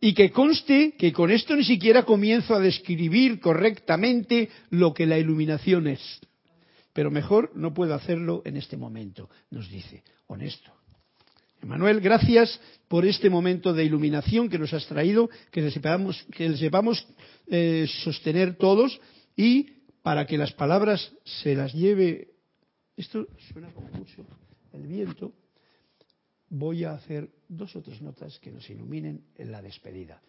Y 0.00 0.14
que 0.14 0.30
conste 0.30 0.94
que 0.96 1.12
con 1.12 1.30
esto 1.30 1.56
ni 1.56 1.64
siquiera 1.64 2.04
comienzo 2.04 2.54
a 2.54 2.60
describir 2.60 3.40
correctamente 3.40 4.48
lo 4.70 4.94
que 4.94 5.06
la 5.06 5.18
iluminación 5.18 5.88
es. 5.88 6.20
Pero 6.92 7.10
mejor 7.10 7.50
no 7.56 7.74
puedo 7.74 7.94
hacerlo 7.94 8.42
en 8.44 8.56
este 8.56 8.76
momento, 8.76 9.28
nos 9.50 9.68
dice, 9.68 10.04
honesto. 10.26 10.77
Emanuel, 11.62 12.00
gracias 12.00 12.60
por 12.86 13.04
este 13.04 13.28
momento 13.28 13.72
de 13.72 13.84
iluminación 13.84 14.48
que 14.48 14.58
nos 14.58 14.72
has 14.72 14.86
traído, 14.86 15.28
que 15.50 15.60
le 15.60 15.70
sepamos, 15.70 16.24
que 16.32 16.56
sepamos 16.56 17.06
eh, 17.48 17.86
sostener 18.04 18.56
todos 18.56 19.00
y 19.36 19.78
para 20.02 20.26
que 20.26 20.38
las 20.38 20.52
palabras 20.52 21.12
se 21.24 21.54
las 21.54 21.72
lleve. 21.74 22.28
Esto 22.96 23.26
suena 23.52 23.72
como 23.72 23.88
mucho 23.90 24.24
el 24.72 24.86
viento. 24.86 25.32
Voy 26.48 26.84
a 26.84 26.92
hacer 26.92 27.28
dos 27.48 27.74
o 27.76 27.82
tres 27.82 28.00
notas 28.00 28.38
que 28.38 28.50
nos 28.50 28.68
iluminen 28.70 29.24
en 29.36 29.52
la 29.52 29.60
despedida. 29.60 30.22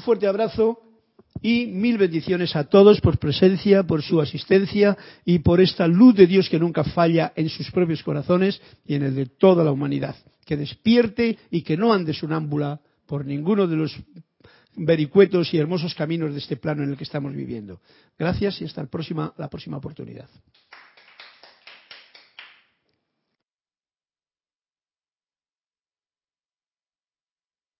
Un 0.00 0.04
fuerte 0.04 0.26
abrazo 0.26 0.78
y 1.42 1.66
mil 1.66 1.98
bendiciones 1.98 2.56
a 2.56 2.64
todos 2.64 3.02
por 3.02 3.18
presencia, 3.18 3.82
por 3.82 4.00
su 4.00 4.18
asistencia 4.18 4.96
y 5.26 5.40
por 5.40 5.60
esta 5.60 5.86
luz 5.86 6.14
de 6.14 6.26
Dios 6.26 6.48
que 6.48 6.58
nunca 6.58 6.84
falla 6.84 7.34
en 7.36 7.50
sus 7.50 7.70
propios 7.70 8.02
corazones 8.02 8.62
y 8.86 8.94
en 8.94 9.02
el 9.02 9.14
de 9.14 9.26
toda 9.26 9.62
la 9.62 9.72
humanidad. 9.72 10.16
Que 10.46 10.56
despierte 10.56 11.36
y 11.50 11.60
que 11.60 11.76
no 11.76 11.92
ande 11.92 12.14
sonámbula 12.14 12.80
por 13.04 13.26
ninguno 13.26 13.66
de 13.66 13.76
los 13.76 13.94
vericuetos 14.74 15.52
y 15.52 15.58
hermosos 15.58 15.94
caminos 15.94 16.32
de 16.32 16.38
este 16.38 16.56
plano 16.56 16.82
en 16.82 16.92
el 16.92 16.96
que 16.96 17.04
estamos 17.04 17.34
viviendo. 17.34 17.82
Gracias 18.18 18.58
y 18.62 18.64
hasta 18.64 18.80
la 18.80 18.88
próxima, 18.88 19.34
la 19.36 19.50
próxima 19.50 19.76
oportunidad. 19.76 20.30